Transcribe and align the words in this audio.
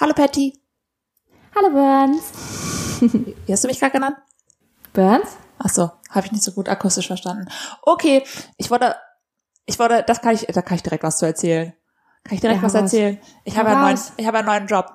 Hallo 0.00 0.14
Patty. 0.14 0.58
Hallo 1.54 1.70
Burns. 1.70 2.32
Wie 3.46 3.52
hast 3.52 3.64
du 3.64 3.68
mich 3.68 3.78
gerade 3.80 3.92
genannt? 3.92 4.16
Burns? 4.92 5.36
Ach 5.58 5.68
so, 5.68 5.90
habe 6.10 6.26
ich 6.26 6.32
nicht 6.32 6.42
so 6.44 6.52
gut 6.52 6.68
akustisch 6.68 7.06
verstanden. 7.08 7.46
Okay, 7.82 8.24
ich 8.56 8.70
wollte, 8.70 8.96
ich 9.66 9.78
wollte, 9.78 10.02
das 10.06 10.20
kann 10.22 10.34
ich, 10.34 10.46
da 10.46 10.62
kann 10.62 10.76
ich 10.76 10.82
direkt 10.82 11.04
was 11.04 11.18
zu 11.18 11.26
erzählen. 11.26 11.74
Kann 12.24 12.34
ich 12.34 12.40
direkt 12.40 12.60
Ja, 12.60 12.66
was 12.66 12.74
erzählen? 12.74 13.18
Ich 13.44 13.56
habe 13.58 13.70
einen 13.70 13.80
neuen, 13.82 13.98
ich 14.16 14.26
habe 14.26 14.38
einen 14.38 14.46
neuen 14.46 14.66
Job. 14.66 14.86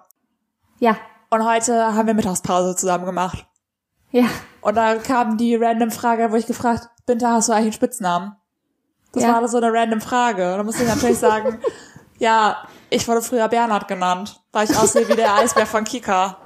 Ja, 0.79 0.97
Und 1.29 1.45
heute 1.45 1.93
haben 1.95 2.07
wir 2.07 2.13
Mittagspause 2.13 2.75
zusammen 2.75 3.05
gemacht. 3.05 3.45
ja. 4.11 4.27
Und 4.61 4.73
da 4.75 4.95
kam 4.95 5.37
die 5.37 5.55
random 5.55 5.91
Frage, 5.91 6.31
wo 6.31 6.35
ich 6.35 6.47
gefragt, 6.47 6.89
Binta, 7.05 7.33
hast 7.33 7.49
du 7.49 7.53
eigentlich 7.53 7.65
einen 7.65 7.73
Spitznamen? 7.73 8.35
Das 9.13 9.21
Ja. 9.21 9.33
war 9.39 9.47
so 9.47 9.57
eine 9.57 9.71
random 9.71 10.01
Frage. 10.01 10.41
Da 10.57 10.63
musste 10.63 10.81
ich 10.81 10.89
natürlich 10.89 11.19
sagen, 11.19 11.59
ja, 12.17 12.67
ich 12.96 13.07
wurde 13.07 13.21
früher 13.21 13.48
Bernhard 13.48 13.88
genannt, 13.88 14.41
weil 14.52 14.70
ich 14.70 14.78
aussehe 14.78 15.07
wie 15.07 15.16
der 15.16 15.36
Eisbär 15.39 15.66
von 15.66 15.84
Kika. 15.84 16.38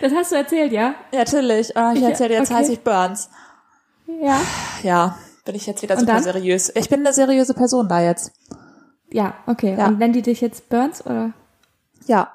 Das 0.00 0.12
hast 0.12 0.32
du 0.32 0.36
erzählt, 0.36 0.72
ja? 0.72 0.94
Ja, 1.12 1.20
natürlich. 1.20 1.74
Und 1.74 1.82
hab 1.82 1.94
ich 1.94 2.02
Ja, 2.02 2.08
erzählt, 2.10 2.30
jetzt 2.30 2.50
okay. 2.50 2.60
heiße 2.60 2.72
ich 2.72 2.80
Burns. 2.80 3.30
Ja. 4.06 4.40
Ja, 4.82 5.18
bin 5.44 5.54
ich 5.54 5.66
jetzt 5.66 5.82
wieder 5.82 5.98
super 5.98 6.20
seriös. 6.22 6.70
Ich 6.74 6.88
bin 6.88 7.00
eine 7.00 7.12
seriöse 7.12 7.54
Person 7.54 7.88
da 7.88 8.00
jetzt. 8.00 8.32
Ja, 9.10 9.34
okay. 9.46 9.76
Ja. 9.78 9.86
Und 9.86 9.98
nennen 9.98 10.12
die 10.12 10.22
dich 10.22 10.40
jetzt 10.40 10.68
Burns 10.68 11.04
oder? 11.04 11.32
Ja. 12.06 12.32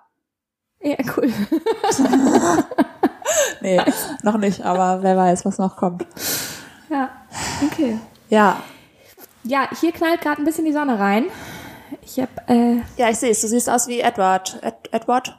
Ja, 0.81 0.97
cool. 1.15 1.31
Nee, 3.61 3.79
noch 4.23 4.37
nicht, 4.37 4.65
aber 4.65 5.03
wer 5.03 5.15
weiß, 5.15 5.45
was 5.45 5.57
noch 5.57 5.77
kommt. 5.77 6.05
Ja, 6.89 7.09
okay. 7.65 7.97
Ja. 8.29 8.57
Ja, 9.43 9.69
hier 9.79 9.91
knallt 9.91 10.21
gerade 10.21 10.41
ein 10.41 10.45
bisschen 10.45 10.65
die 10.65 10.73
Sonne 10.73 10.99
rein. 10.99 11.25
Ich 12.01 12.19
hab, 12.19 12.49
äh, 12.49 12.81
Ja, 12.97 13.09
ich 13.09 13.17
sehe 13.17 13.31
es. 13.31 13.41
Du 13.41 13.47
siehst 13.47 13.69
aus 13.69 13.87
wie 13.87 13.99
Edward. 13.99 14.59
Ed 14.61 14.75
Edward? 14.91 15.37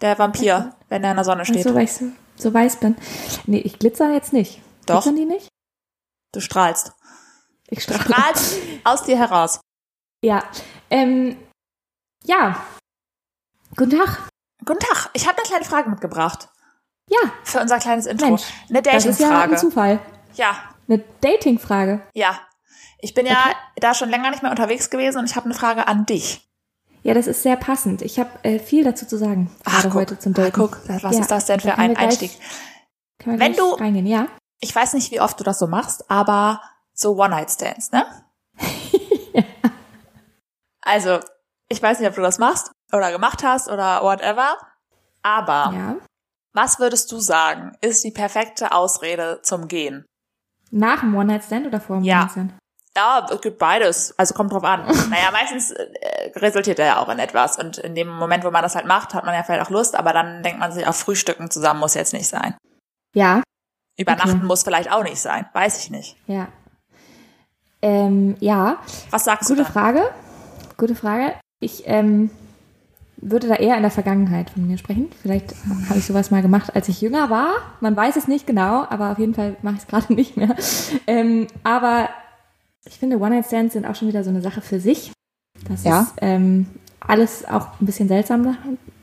Der 0.00 0.18
Vampir, 0.18 0.74
wenn 0.88 1.02
er 1.04 1.10
in 1.10 1.16
der 1.16 1.24
Sonne 1.24 1.44
steht. 1.44 1.62
so, 1.64 1.74
weil 1.74 1.84
ich 1.84 1.92
so, 1.92 2.06
so 2.36 2.52
weiß 2.52 2.76
bin. 2.76 2.96
Nee, 3.46 3.58
ich 3.60 3.78
glitzer 3.78 4.12
jetzt 4.12 4.32
nicht. 4.32 4.60
Doch. 4.86 5.02
Glitzern 5.02 5.16
die 5.16 5.24
nicht? 5.24 5.48
Du 6.32 6.40
strahlst. 6.40 6.92
Ich 7.68 7.82
strahle. 7.82 8.00
strahlst 8.02 8.56
aus 8.84 9.02
dir 9.04 9.16
heraus. 9.18 9.60
Ja. 10.22 10.44
Ähm, 10.90 11.36
ja. 12.24 12.60
Guten 13.76 13.98
Tag. 13.98 14.28
Guten 14.64 14.80
Tag. 14.80 15.10
Ich 15.14 15.26
habe 15.26 15.38
eine 15.38 15.46
kleine 15.46 15.64
Frage 15.64 15.88
mitgebracht. 15.90 16.48
Ja, 17.08 17.18
Für 17.44 17.60
unser 17.60 17.78
kleines 17.78 18.06
Intro. 18.06 18.26
Mensch. 18.26 18.42
eine 18.68 18.82
das 18.82 19.06
ist 19.06 19.20
ja 19.20 19.28
ein 19.28 19.32
Dating-Frage. 19.50 19.56
Zufall. 19.56 19.98
Ja, 20.34 20.56
Eine 20.88 21.04
Dating-Frage. 21.20 22.02
ja. 22.14 22.40
Ich 23.06 23.14
bin 23.14 23.24
ja 23.24 23.38
Okay. 23.40 23.54
da 23.76 23.94
schon 23.94 24.08
länger 24.10 24.30
nicht 24.30 24.42
mehr 24.42 24.50
unterwegs 24.50 24.90
gewesen 24.90 25.18
und 25.18 25.26
ich 25.30 25.36
habe 25.36 25.44
eine 25.46 25.54
Frage 25.54 25.86
an 25.86 26.06
dich. 26.06 26.44
Ja, 27.04 27.14
das 27.14 27.28
ist 27.28 27.44
sehr 27.44 27.54
passend. 27.54 28.02
Ich 28.02 28.18
habe 28.18 28.30
äh, 28.42 28.58
viel 28.58 28.82
dazu 28.82 29.06
zu 29.06 29.16
sagen, 29.16 29.48
gerade 29.64 29.88
guck. 29.90 29.94
heute 30.00 30.18
zum 30.18 30.34
Daten. 30.34 30.50
guck, 30.52 30.80
was 30.88 31.02
Ja, 31.14 31.20
ist 31.20 31.30
das 31.30 31.46
denn 31.46 31.60
für 31.60 31.78
ein 31.78 31.94
gleich- 31.94 32.02
Einstieg? 32.04 32.32
Wenn 33.24 33.52
du- 33.54 33.74
reingehen, 33.74 34.06
ja? 34.06 34.26
Ich 34.58 34.74
weiß 34.74 34.94
nicht, 34.94 35.12
wie 35.12 35.20
oft 35.20 35.38
du 35.38 35.44
das 35.44 35.60
so 35.60 35.68
machst, 35.68 36.10
aber 36.10 36.60
so 36.94 37.12
One-Night-Stands, 37.16 37.92
ne? 37.92 38.04
Also, 40.82 41.20
ich 41.68 41.82
weiß 41.82 41.98
nicht, 42.00 42.08
ob 42.08 42.14
du 42.14 42.22
das 42.22 42.38
machst 42.38 42.70
oder 42.92 43.10
gemacht 43.12 43.42
hast 43.44 43.68
oder 43.68 44.02
whatever, 44.02 44.56
aber 45.22 45.72
Ja. 45.74 45.96
was 46.54 46.78
würdest 46.78 47.10
du 47.12 47.18
sagen, 47.18 47.76
ist 47.80 48.04
die 48.04 48.12
perfekte 48.12 48.72
Ausrede 48.72 49.40
zum 49.42 49.68
Gehen? 49.68 50.04
Nach 50.70 51.00
dem 51.00 51.14
One-Night-Stand 51.16 51.66
oder 51.66 51.80
vor 51.80 51.96
dem 51.96 52.04
Ja. 52.04 52.16
One-Night-Stand? 52.22 52.54
Ja, 52.96 53.26
es 53.30 53.40
gibt 53.42 53.58
beides. 53.58 54.14
Also 54.18 54.34
kommt 54.34 54.52
drauf 54.52 54.64
an. 54.64 54.80
naja, 55.10 55.30
meistens 55.32 55.70
äh, 55.70 55.86
resultiert 56.36 56.78
er 56.78 56.86
ja 56.86 56.98
auch 56.98 57.08
in 57.10 57.18
etwas. 57.18 57.58
Und 57.58 57.78
in 57.78 57.94
dem 57.94 58.08
Moment, 58.08 58.42
wo 58.44 58.50
man 58.50 58.62
das 58.62 58.74
halt 58.74 58.86
macht, 58.86 59.12
hat 59.14 59.24
man 59.24 59.34
ja 59.34 59.42
vielleicht 59.42 59.64
auch 59.66 59.70
Lust, 59.70 59.94
aber 59.94 60.12
dann 60.12 60.42
denkt 60.42 60.58
man 60.58 60.72
sich, 60.72 60.86
auch 60.86 60.94
Frühstücken 60.94 61.50
zusammen 61.50 61.80
muss 61.80 61.94
jetzt 61.94 62.12
nicht 62.14 62.26
sein. 62.26 62.56
Ja, 63.14 63.42
Übernachten 63.98 64.38
Okay. 64.38 64.46
muss 64.46 64.62
vielleicht 64.62 64.90
auch 64.92 65.02
nicht 65.02 65.20
sein. 65.20 65.46
Weiß 65.52 65.78
ich 65.84 65.90
nicht. 65.90 66.16
ja. 66.26 66.48
Ähm, 67.82 68.36
ja, 68.40 68.78
Was 69.10 69.24
sagst 69.24 69.48
gute 69.48 69.58
du 69.58 69.64
dann? 69.64 69.72
Frage. 69.72 70.02
Gute 70.76 70.94
Frage. 70.94 71.34
Ich 71.60 71.84
ähm, 71.86 72.30
würde 73.18 73.48
da 73.48 73.54
eher 73.54 73.76
in 73.76 73.82
der 73.82 73.90
Vergangenheit 73.90 74.50
von 74.50 74.66
mir 74.66 74.78
sprechen. 74.78 75.10
Vielleicht 75.22 75.54
habe 75.88 75.98
ich 75.98 76.06
sowas 76.06 76.30
mal 76.30 76.42
gemacht, 76.42 76.74
als 76.74 76.88
ich 76.88 77.00
jünger 77.00 77.28
war. 77.30 77.50
Man 77.80 77.94
weiß 77.96 78.16
es 78.16 78.28
nicht 78.28 78.46
genau, 78.46 78.86
aber 78.88 79.12
auf 79.12 79.18
jeden 79.18 79.34
Fall 79.34 79.56
mache 79.62 79.76
ich 79.76 79.82
es 79.82 79.86
gerade 79.86 80.12
nicht 80.14 80.36
mehr. 80.36 80.56
Ähm, 81.06 81.46
aber 81.64 82.08
ich 82.86 82.98
finde, 82.98 83.18
One-Night-Stands 83.18 83.72
sind 83.74 83.86
auch 83.86 83.94
schon 83.94 84.08
wieder 84.08 84.24
so 84.24 84.30
eine 84.30 84.40
Sache 84.42 84.60
für 84.60 84.80
sich. 84.80 85.12
Das 85.68 85.84
Ja. 85.84 86.02
ist 86.02 86.12
ähm, 86.18 86.66
alles 87.00 87.44
auch 87.46 87.80
ein 87.80 87.86
bisschen 87.86 88.08
seltsam. 88.08 88.56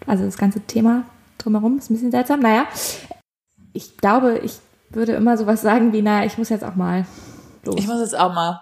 Also 0.08 0.26
das 0.26 0.38
ganze 0.38 0.62
Thema 0.62 1.04
drumherum 1.38 1.78
ist 1.78 1.90
ein 1.90 1.96
bisschen 1.96 2.12
seltsam. 2.12 2.40
Naja, 2.42 2.66
ich 3.74 3.98
glaube, 3.98 4.40
ich 4.40 4.58
würde 4.90 5.14
immer 5.14 5.38
sowas 5.38 5.62
sagen 5.62 5.92
wie, 5.94 6.02
naja, 6.02 6.26
ich 6.26 6.38
muss 6.38 6.50
jetzt 6.50 6.64
auch 6.64 6.76
mal 6.76 7.06
los. 7.64 7.76
Ich 7.78 7.88
muss 7.88 8.00
jetzt 8.02 8.18
auch 8.18 8.34
mal. 8.34 8.62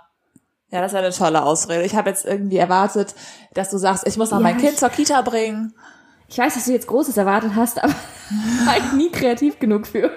Ja, 0.69 0.79
das 0.81 0.93
ist 0.93 0.97
eine 0.97 1.11
tolle 1.11 1.43
Ausrede. 1.43 1.83
Ich 1.83 1.95
habe 1.95 2.09
jetzt 2.09 2.23
irgendwie 2.25 2.55
erwartet, 2.57 3.13
dass 3.53 3.69
du 3.69 3.77
sagst, 3.77 4.07
ich 4.07 4.15
muss 4.17 4.31
noch 4.31 4.37
Ja, 4.39 4.43
mein 4.43 4.57
Kind 4.57 4.73
ich- 4.73 4.77
zur 4.79 4.89
Kita 4.89 5.21
bringen. 5.21 5.73
Ich 6.29 6.37
weiß, 6.37 6.53
dass 6.53 6.63
du 6.63 6.71
jetzt 6.71 6.87
Großes 6.87 7.17
erwartet 7.17 7.51
hast, 7.57 7.83
aber 7.83 7.91
war 8.65 8.77
ich 8.77 8.93
nie 8.93 9.11
kreativ 9.11 9.59
genug 9.59 9.85
für. 9.85 10.11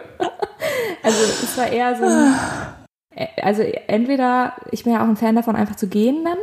Also 1.02 1.18
es 1.42 1.58
war 1.58 1.66
eher 1.66 1.96
so 1.96 2.04
ein, 2.04 2.34
also 3.42 3.62
entweder, 3.62 4.54
ich 4.70 4.84
bin 4.84 4.92
ja 4.92 5.02
auch 5.02 5.08
ein 5.08 5.16
Fan 5.16 5.36
davon, 5.36 5.56
einfach 5.56 5.76
zu 5.76 5.88
gehen 5.88 6.24
dann, 6.24 6.38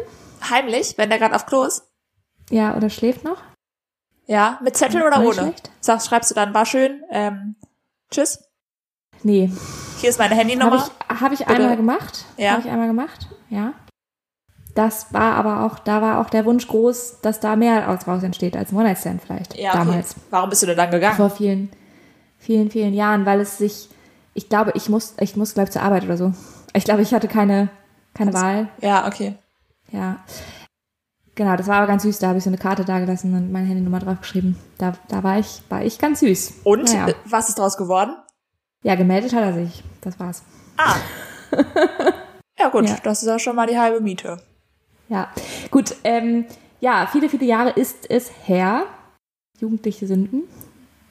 Heimlich, 0.50 0.98
wenn 0.98 1.10
der 1.10 1.20
gerade 1.20 1.36
auf 1.36 1.46
Klo 1.46 1.64
ist. 1.64 1.84
ja, 2.50 2.76
oder 2.76 2.90
schläft 2.90 3.24
noch. 3.24 3.38
Ja, 4.28 4.60
mit 4.64 4.76
Zettel 4.78 5.04
oder 5.04 5.20
ohne? 5.22 5.34
schlecht. 5.34 5.70
Sagst, 5.82 6.08
schreibst 6.08 6.32
du 6.32 6.36
dann, 6.36 6.54
war 6.54 6.66
schön, 6.66 7.04
ähm, 7.12 7.56
tschüss. 8.12 8.44
Nee, 9.24 9.52
Hier 10.00 10.10
ist 10.10 10.18
meine 10.18 10.32
habe 10.36 10.42
Handynummer. 10.42 10.90
ich, 11.10 11.22
hab 11.22 11.32
ich 11.32 11.40
Bitte. 11.40 11.52
einmal 11.52 11.78
gemacht. 11.78 12.26
Ja. 12.38 12.52
Habe 12.54 12.62
ich 12.62 12.70
einmal 12.70 12.88
gemacht, 12.88 13.28
ja. 13.50 13.74
Das 14.74 15.14
war 15.14 15.36
aber 15.36 15.66
auch, 15.66 15.80
da 15.80 16.02
war 16.02 16.22
auch 16.22 16.30
der 16.30 16.46
Wunsch 16.46 16.66
groß, 16.68 17.20
dass 17.22 17.40
da 17.42 17.56
mehr 17.58 17.88
als 17.90 18.08
raus 18.08 18.24
entsteht 18.24 18.56
als 18.56 18.72
One-Night-Stand 18.72 19.22
vielleicht 19.22 19.58
Ja, 19.58 19.72
okay. 19.72 19.80
damals. 19.80 20.16
Warum 20.30 20.50
bist 20.50 20.62
du 20.64 20.68
denn 20.68 20.78
dann 20.78 20.90
gegangen? 20.92 21.18
Vor 21.18 21.30
vielen, 21.30 21.70
vielen, 22.40 22.72
vielen 22.72 22.94
Jahren, 22.94 23.26
weil 23.26 23.42
es 23.42 23.58
sich, 23.58 23.90
ich 24.34 24.48
glaube, 24.50 24.72
ich 24.76 24.88
muss, 24.88 25.14
ich 25.20 25.36
muss, 25.36 25.54
glaube 25.54 25.70
zur 25.70 25.82
Arbeit 25.84 26.06
oder 26.06 26.16
so. 26.18 26.34
Ich 26.74 26.84
glaube, 26.86 27.02
ich 27.02 27.14
hatte 27.14 27.28
keine, 27.28 27.70
keine 28.14 28.34
Wahl. 28.34 28.70
Ja, 28.82 29.08
okay. 29.08 29.36
Ja. 29.92 30.18
Genau, 31.36 31.56
das 31.56 31.68
war 31.68 31.78
aber 31.78 31.88
ganz 31.88 32.04
süß. 32.04 32.20
Da 32.20 32.28
habe 32.30 32.38
ich 32.38 32.44
so 32.44 32.50
eine 32.50 32.58
Karte 32.58 32.86
dagelassen 32.86 33.34
und 33.34 33.52
meine 33.52 33.68
Handynummer 33.68 34.00
draufgeschrieben. 34.00 34.58
Da, 34.78 34.94
da 35.08 35.24
war 35.24 35.40
ich, 35.40 35.62
war 35.70 35.84
ich 35.84 35.98
ganz 35.98 36.20
süß. 36.20 36.54
Und 36.64 36.84
Naja. 36.94 37.10
äh, 37.10 37.14
was 37.26 37.50
ist 37.50 37.58
draus 37.60 37.78
geworden? 37.78 38.16
Ja, 38.84 38.96
gemeldet 38.96 39.34
hat 39.34 39.44
er 39.44 39.54
sich. 39.54 39.84
Das 40.02 40.20
war's. 40.20 40.44
Ah. 40.78 40.96
ja 42.60 42.70
gut, 42.70 42.88
Ja. 42.90 42.98
das 43.04 43.22
ist 43.22 43.28
ja 43.28 43.40
schon 43.40 43.56
mal 43.56 43.68
die 43.68 43.78
halbe 43.78 44.02
Miete. 44.02 44.42
Ja. 45.10 45.30
Gut, 45.72 45.96
ähm, 46.04 46.46
ja, 46.80 47.08
viele, 47.12 47.30
viele 47.30 47.46
Jahre 47.46 47.72
ist 47.72 48.10
es 48.10 48.32
her. 48.46 48.86
Jugendliche 49.60 50.08
Sünden. 50.08 50.44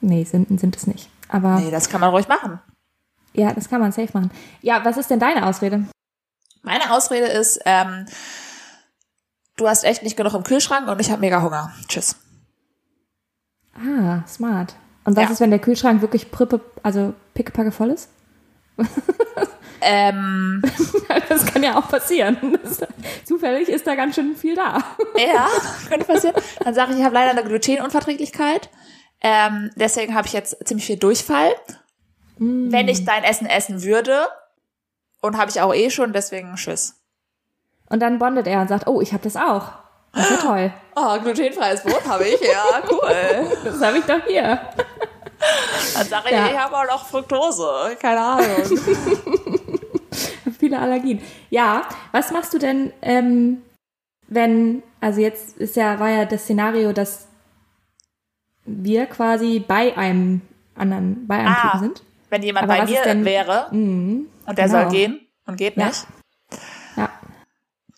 Nee, 0.01 0.23
Sünden 0.23 0.57
sind 0.57 0.75
es 0.75 0.87
nicht. 0.87 1.09
Aber 1.29 1.59
Nee, 1.59 1.71
das 1.71 1.89
kann 1.89 2.01
man 2.01 2.09
ruhig 2.09 2.27
machen. 2.27 2.59
Ja, 3.33 3.53
das 3.53 3.69
kann 3.69 3.81
man 3.81 3.91
safe 3.91 4.09
machen. 4.13 4.31
Ja, 4.61 4.83
was 4.85 4.97
ist 4.97 5.09
denn 5.09 5.19
deine 5.19 5.45
Ausrede? 5.47 5.85
Meine 6.63 6.91
Ausrede 6.91 7.25
ist, 7.27 7.59
ähm, 7.65 8.05
du 9.57 9.67
hast 9.67 9.83
echt 9.83 10.03
nicht 10.03 10.17
genug 10.17 10.33
im 10.33 10.43
Kühlschrank 10.43 10.87
und 10.87 10.99
ich 10.99 11.09
habe 11.11 11.21
mega 11.21 11.41
Hunger. 11.41 11.73
Tschüss. 11.87 12.15
Ah, 13.73 14.23
smart. 14.27 14.75
Und 15.05 15.15
was 15.17 15.23
Ja. 15.25 15.29
ist, 15.31 15.39
wenn 15.39 15.49
der 15.49 15.59
Kühlschrank 15.59 16.01
wirklich 16.01 16.29
prippe, 16.31 16.61
also 16.83 17.13
pickepacke 17.33 17.71
voll 17.71 17.89
ist? 17.91 18.09
Ähm, 19.83 20.61
Das 21.27 21.43
kann 21.47 21.63
ja 21.63 21.75
auch 21.75 21.89
passieren. 21.89 22.37
Das, 22.63 22.81
zufällig 23.25 23.67
ist 23.67 23.87
da 23.87 23.95
ganz 23.95 24.13
schön 24.13 24.35
viel 24.35 24.53
da. 24.55 24.77
ja, 25.17 25.47
könnte 25.89 26.05
passieren. 26.05 26.35
Dann 26.63 26.75
sage 26.75 26.91
ich, 26.93 26.99
ich 26.99 27.03
habe 27.03 27.15
leider 27.15 27.31
eine 27.31 27.43
Glutenunverträglichkeit. 27.43 28.69
Ähm, 29.21 29.71
deswegen 29.75 30.13
habe 30.13 30.27
ich 30.27 30.33
jetzt 30.33 30.55
ziemlich 30.67 30.85
viel 30.85 30.97
Durchfall. 30.97 31.51
Wenn 32.43 32.87
ich 32.87 33.05
dein 33.05 33.23
Essen 33.23 33.45
essen 33.45 33.83
würde, 33.83 34.25
und 35.21 35.37
habe 35.37 35.51
ich 35.51 35.61
auch 35.61 35.75
eh 35.75 35.91
schon, 35.91 36.11
deswegen 36.11 36.55
tschüss. 36.55 36.99
Und 37.87 37.99
dann 38.01 38.17
bondet 38.17 38.47
er 38.47 38.61
und 38.61 38.67
sagt, 38.67 38.87
oh, 38.87 38.99
ich 38.99 39.13
habe 39.13 39.21
das 39.23 39.35
auch. 39.35 39.69
Das 40.13 40.27
ist 40.27 40.43
ja 40.43 40.49
toll. 40.49 40.73
Oh, 40.95 41.19
glutenfreies 41.21 41.83
Brot 41.83 42.03
habe 42.07 42.27
ich, 42.27 42.41
ja, 42.41 42.81
cool. 42.89 43.57
Das 43.63 43.79
habe 43.81 43.99
ich 43.99 44.05
doch 44.05 44.23
hier. 44.25 44.59
Dann 45.93 46.07
sage 46.07 46.25
ich, 46.29 46.31
Ja. 46.31 46.47
ich 46.47 46.57
habe 46.57 46.75
auch 46.75 46.85
noch 46.85 47.05
Fructose, 47.07 47.95
keine 47.99 48.19
Ahnung. 48.19 48.65
Viele 50.59 50.79
Allergien. 50.79 51.21
Ja, 51.51 51.83
was 52.11 52.31
machst 52.31 52.53
du 52.53 52.57
denn, 52.57 52.91
ähm, 53.03 53.61
wenn, 54.27 54.81
also 54.99 55.21
jetzt 55.21 55.57
ist 55.57 55.75
ja, 55.75 55.99
war 55.99 56.09
ja 56.09 56.25
das 56.25 56.43
Szenario, 56.43 56.91
dass 56.93 57.27
wir 58.65 59.05
quasi 59.05 59.59
bei 59.59 59.95
einem 59.97 60.41
anderen, 60.75 61.27
bei 61.27 61.37
einem 61.37 61.47
Ah, 61.55 61.61
Typen 61.61 61.79
sind. 61.79 62.03
Wenn 62.31 62.41
jemand 62.43 62.63
Aber 62.69 62.77
bei 62.79 62.85
mir 62.85 63.01
denn- 63.03 63.25
wäre 63.25 63.67
Mhm. 63.71 64.27
und 64.47 64.57
der 64.57 64.65
Genau. 64.67 64.81
soll 64.83 64.89
gehen 64.91 65.27
und 65.45 65.57
geht 65.57 65.75
Ja. 65.77 65.87
nicht, 65.87 66.07
Ja. 66.95 67.09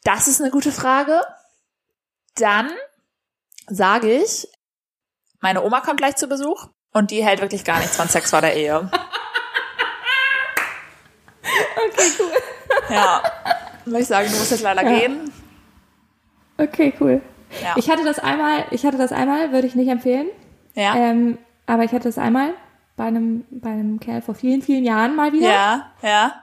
das 0.04 0.28
ist 0.28 0.42
eine 0.42 0.50
gute 0.52 0.72
Frage. 0.72 1.22
Dann 2.36 2.70
sage 3.68 4.12
ich, 4.12 4.48
meine 5.40 5.64
Oma 5.64 5.82
kommt 5.82 5.98
gleich 5.98 6.16
zu 6.16 6.28
Besuch 6.28 6.68
und 6.94 7.12
die 7.12 7.24
hält 7.24 7.42
wirklich 7.42 7.64
gar 7.64 7.80
nichts 7.80 7.96
von 7.96 8.08
Sex 8.10 8.32
vor 8.32 8.42
der 8.42 8.56
Ehe. 8.56 8.90
Okay, 11.76 12.12
cool. 12.20 12.32
Ja. 12.90 13.22
Würde 13.86 14.00
ich 14.00 14.08
sagen, 14.08 14.30
du 14.32 14.38
musst 14.38 14.52
jetzt 14.52 14.64
leider 14.64 14.82
Ja. 14.84 14.98
gehen. 15.00 15.32
Okay, 16.58 16.94
cool. 17.00 17.22
Ja. 17.62 17.74
Ich 17.76 17.90
hatte 17.90 18.04
das 18.04 18.18
einmal, 18.20 18.66
ich 18.72 18.86
hatte 18.86 18.98
das 18.98 19.12
einmal, 19.12 19.52
würde 19.52 19.68
ich 19.68 19.76
nicht 19.76 19.90
empfehlen. 19.90 20.28
ja. 20.74 20.96
Ähm, 20.96 21.38
aber 21.66 21.84
ich 21.84 21.92
hatte 21.92 22.06
das 22.06 22.18
einmal 22.18 22.54
bei 22.96 23.06
einem, 23.06 23.46
bei 23.50 23.70
einem 23.72 24.00
Kerl 24.00 24.22
vor 24.22 24.36
vielen, 24.36 24.62
vielen 24.62 24.84
Jahren 24.84 25.16
mal 25.16 25.34
wieder. 25.34 25.50
ja, 25.50 25.86
ja, 26.02 26.34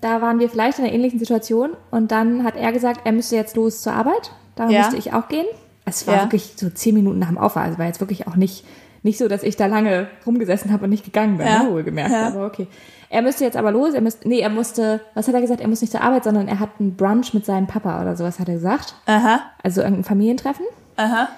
Da 0.00 0.20
waren 0.20 0.38
wir 0.38 0.48
vielleicht 0.50 0.78
in 0.78 0.84
einer 0.84 0.92
ähnlichen 0.94 1.18
Situation 1.18 1.70
und 1.90 2.12
dann 2.12 2.44
hat 2.44 2.54
er 2.56 2.70
gesagt, 2.72 3.00
er 3.04 3.12
müsste 3.12 3.34
jetzt 3.36 3.56
los 3.56 3.82
zur 3.82 3.94
Arbeit. 3.94 4.30
Da 4.54 4.68
Ja. 4.68 4.80
musste 4.80 4.96
ich 4.96 5.12
auch 5.14 5.28
gehen. 5.28 5.46
Es 5.84 6.06
war 6.06 6.16
Ja. 6.16 6.22
wirklich 6.24 6.54
so 6.56 6.68
zehn 6.70 6.94
Minuten 6.94 7.18
nach 7.18 7.28
dem 7.28 7.38
Aufwachen. 7.38 7.68
Also 7.68 7.78
war 7.78 7.86
jetzt 7.86 8.00
wirklich 8.00 8.26
auch 8.28 8.36
nicht, 8.36 8.64
nicht 9.02 9.18
so, 9.18 9.26
dass 9.28 9.42
ich 9.42 9.56
da 9.56 9.66
lange 9.66 10.08
rumgesessen 10.26 10.72
habe 10.72 10.84
und 10.84 10.90
nicht 10.90 11.04
gegangen 11.04 11.38
bin, 11.38 11.46
Ja. 11.46 11.62
ne, 11.62 11.70
wohlgemerkt. 11.70 12.10
Ja. 12.12 12.26
Aber 12.28 12.46
okay. 12.46 12.66
Er 13.08 13.22
müsste 13.22 13.44
jetzt 13.44 13.56
aber 13.56 13.70
los. 13.72 13.94
Er 13.94 14.00
müsste, 14.00 14.28
nee, 14.28 14.40
er 14.40 14.50
musste, 14.50 15.00
was 15.14 15.28
hat 15.28 15.34
er 15.34 15.40
gesagt? 15.40 15.60
Er 15.60 15.68
muss 15.68 15.80
nicht 15.80 15.92
zur 15.92 16.00
Arbeit, 16.02 16.24
sondern 16.24 16.48
er 16.48 16.58
hat 16.60 16.70
einen 16.80 16.96
Brunch 16.96 17.32
mit 17.34 17.44
seinem 17.46 17.66
Papa 17.68 18.00
oder 18.02 18.16
sowas, 18.16 18.38
hat 18.40 18.48
er 18.48 18.54
gesagt. 18.54 18.94
aha, 19.06 19.40
Also 19.62 19.80
irgendein 19.80 20.04
Familientreffen. 20.04 20.66
aha. 20.96 21.28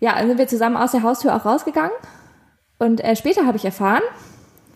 Ja, 0.00 0.18
dann 0.18 0.28
sind 0.28 0.38
wir 0.38 0.46
zusammen 0.48 0.76
aus 0.76 0.92
der 0.92 1.02
Haustür 1.02 1.34
auch 1.34 1.44
rausgegangen. 1.46 1.92
Und 2.78 3.02
äh, 3.02 3.16
später 3.16 3.46
habe 3.46 3.56
ich 3.56 3.64
erfahren 3.64 4.02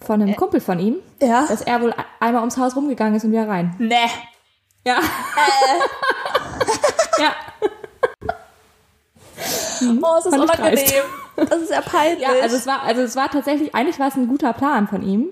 von 0.05 0.23
einem 0.23 0.37
Kumpel 0.37 0.61
von 0.61 0.79
ihm, 0.79 0.97
Ja. 1.21 1.47
dass 1.49 1.63
er 1.63 1.81
wohl 1.83 1.95
einmal 2.21 2.41
ums 2.43 2.57
Haus 2.57 2.77
rumgegangen 2.77 3.15
ist 3.17 3.25
und 3.25 3.33
wieder 3.33 3.49
rein. 3.49 3.75
Nee. 3.79 3.97
Ja. 4.85 5.01
ja. 7.19 7.33
Oh, 10.03 10.17
es 10.19 10.27
ist 10.27 10.39
unangenehm. 10.39 11.05
Das 11.37 11.61
ist 11.61 11.71
ja 11.71 11.81
peinlich. 11.81 12.21
Ja, 12.21 12.31
also 12.43 12.57
es 12.57 12.67
war, 12.67 12.83
also 12.83 13.03
es 13.03 13.15
war 13.17 13.31
tatsächlich, 13.31 13.75
eigentlich 13.75 13.99
war 14.01 14.09
es 14.09 14.17
ein 14.17 14.29
guter 14.29 14.53
Plan 14.53 14.89
von 14.89 15.03
ihm. 15.03 15.27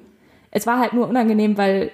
Es 0.50 0.66
war 0.66 0.78
halt 0.78 0.92
nur 0.92 1.08
unangenehm, 1.08 1.58
weil, 1.58 1.90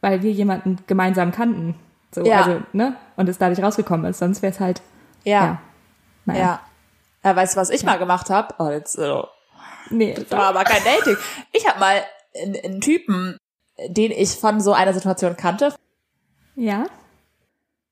weil 0.00 0.22
wir 0.22 0.32
jemanden 0.32 0.78
gemeinsam 0.86 1.32
kannten. 1.32 1.74
So, 2.12 2.24
Ja. 2.24 2.38
also, 2.42 2.60
ne? 2.72 2.96
Und 3.16 3.28
es 3.28 3.38
dadurch 3.38 3.62
rausgekommen 3.62 4.10
ist. 4.10 4.18
Sonst 4.18 4.42
wäre 4.42 4.52
es 4.52 4.60
halt, 4.60 4.82
ja. 5.24 5.32
ja. 5.32 5.46
Ja. 5.46 5.58
Naja. 6.24 6.60
ja. 7.24 7.36
weißt 7.36 7.54
du, 7.56 7.60
was 7.60 7.70
ich 7.70 7.84
mal 7.84 7.98
gemacht 7.98 8.30
habe? 8.30 8.54
Oh, 8.58 8.68
jetzt, 8.68 8.98
äh, 8.98 9.22
Nee, 9.90 10.14
das 10.14 10.30
war 10.30 10.48
aber 10.48 10.64
kein 10.64 10.82
Dating. 10.84 11.16
Ich 11.52 11.66
habe 11.68 11.80
mal 11.80 12.02
einen, 12.40 12.56
einen 12.64 12.80
Typen, 12.80 13.36
den 13.88 14.10
ich 14.10 14.30
von 14.36 14.60
so 14.60 14.72
einer 14.72 14.92
Situation 14.92 15.36
kannte, 15.36 15.74
ja. 16.54 16.86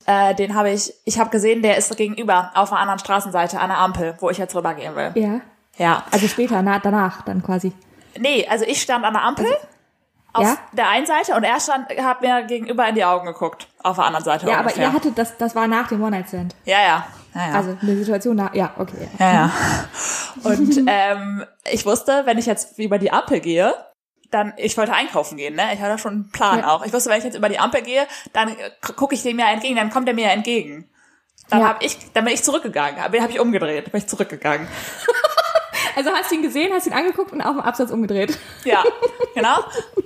äh, 0.07 0.35
den 0.35 0.55
habe 0.55 0.71
ich, 0.71 0.93
ich 1.05 1.19
habe 1.19 1.31
gesehen, 1.31 1.63
der 1.63 1.77
ist 1.77 1.97
gegenüber 1.97 2.51
auf 2.55 2.73
einer 2.73 2.81
anderen 2.81 2.99
Straßenseite 2.99 3.59
an 3.61 3.69
der 3.69 3.79
Ampel, 3.79 4.17
wo 4.21 4.31
ich 4.31 4.39
jetzt 4.39 4.55
rübergehen 4.55 4.95
will. 4.97 5.13
Ja. 5.15 5.41
Ja. 5.77 6.05
Also 6.11 6.29
später, 6.29 6.63
na, 6.63 6.79
danach 6.79 7.23
dann 7.23 7.43
quasi. 7.43 7.73
Nee, 8.19 8.47
also 8.49 8.65
ich 8.65 8.83
stand 8.83 9.05
an 9.05 9.15
der 9.15 9.23
Ampel 9.23 9.47
auf 10.33 10.45
ja? 10.45 10.57
der 10.73 10.89
einen 10.89 11.07
Seite 11.07 11.35
und 11.35 11.43
er 11.45 11.59
stand, 11.59 11.89
hat 12.03 12.21
mir 12.21 12.43
gegenüber 12.43 12.87
in 12.89 12.95
die 12.95 13.05
Augen 13.05 13.27
geguckt, 13.27 13.69
auf 13.83 13.97
der 13.97 14.05
anderen 14.05 14.25
Seite 14.25 14.47
Ja, 14.47 14.55
aber 14.55 14.65
ungefähr. 14.65 14.85
ihr 14.85 14.93
hattet 14.93 15.19
das, 15.19 15.37
das 15.39 15.55
war 15.55 15.67
nach 15.67 15.89
dem 15.89 16.03
One-Night-Stand. 16.03 16.55
ja, 16.65 16.81
ja. 16.83 17.07
Ja, 17.35 17.49
ja. 17.49 17.55
Also 17.55 17.77
eine 17.81 17.97
Situation 17.97 18.37
nach, 18.37 18.55
ja, 18.55 18.73
okay. 18.79 19.09
Ja. 19.19 19.33
Ja. 19.33 19.51
Und 20.45 20.85
ähm, 20.87 21.45
ich 21.71 21.85
wusste, 21.87 22.23
wenn 22.25 22.39
ich 22.39 22.47
jetzt 22.47 22.79
über 22.79 22.99
die 22.99 23.13
Ampel 23.13 23.41
gehe, 23.41 23.75
dann, 24.31 24.53
ich 24.57 24.77
wollte 24.77 24.93
einkaufen 24.93 25.37
gehen, 25.37 25.57
ne? 25.57 25.75
Ich 25.75 25.81
hatte 25.81 25.99
schon 25.99 26.13
einen 26.13 26.31
Plan 26.31 26.61
Ja. 26.61 26.69
auch. 26.69 26.85
Ich 26.87 26.93
wusste, 26.93 27.11
wenn 27.11 27.19
ich 27.19 27.25
jetzt 27.25 27.37
über 27.37 27.49
die 27.49 27.59
Ampel 27.59 27.83
gehe, 27.83 28.07
dann 28.33 28.55
gucke 28.97 29.15
ich 29.15 29.23
dem 29.23 29.39
ja 29.39 29.51
entgegen, 29.51 29.75
dann 29.77 29.91
kommt 29.91 30.07
er 30.09 30.15
mir 30.15 30.27
ja 30.27 30.31
entgegen. 30.33 30.89
Dann 31.49 31.61
Ja. 31.63 31.69
hab 31.69 31.83
ich, 31.83 31.99
dann 32.13 32.25
bin 32.25 32.33
ich 32.35 32.45
zurückgegangen, 32.45 33.03
habe 33.03 33.21
hab 33.21 33.31
ich 33.31 33.41
umgedreht, 33.41 33.91
bin 33.91 34.01
ich 34.01 34.07
zurückgegangen. 34.07 34.69
Also 35.97 36.11
hast 36.13 36.31
du 36.31 36.37
ihn 36.37 36.43
gesehen, 36.43 36.73
hast 36.73 36.87
ihn 36.87 36.93
angeguckt 36.93 37.33
und 37.33 37.41
auf 37.43 37.51
dem 37.57 37.61
Absatz 37.61 37.91
umgedreht. 37.91 38.39
Ja, 38.65 38.83
genau. 39.35 39.59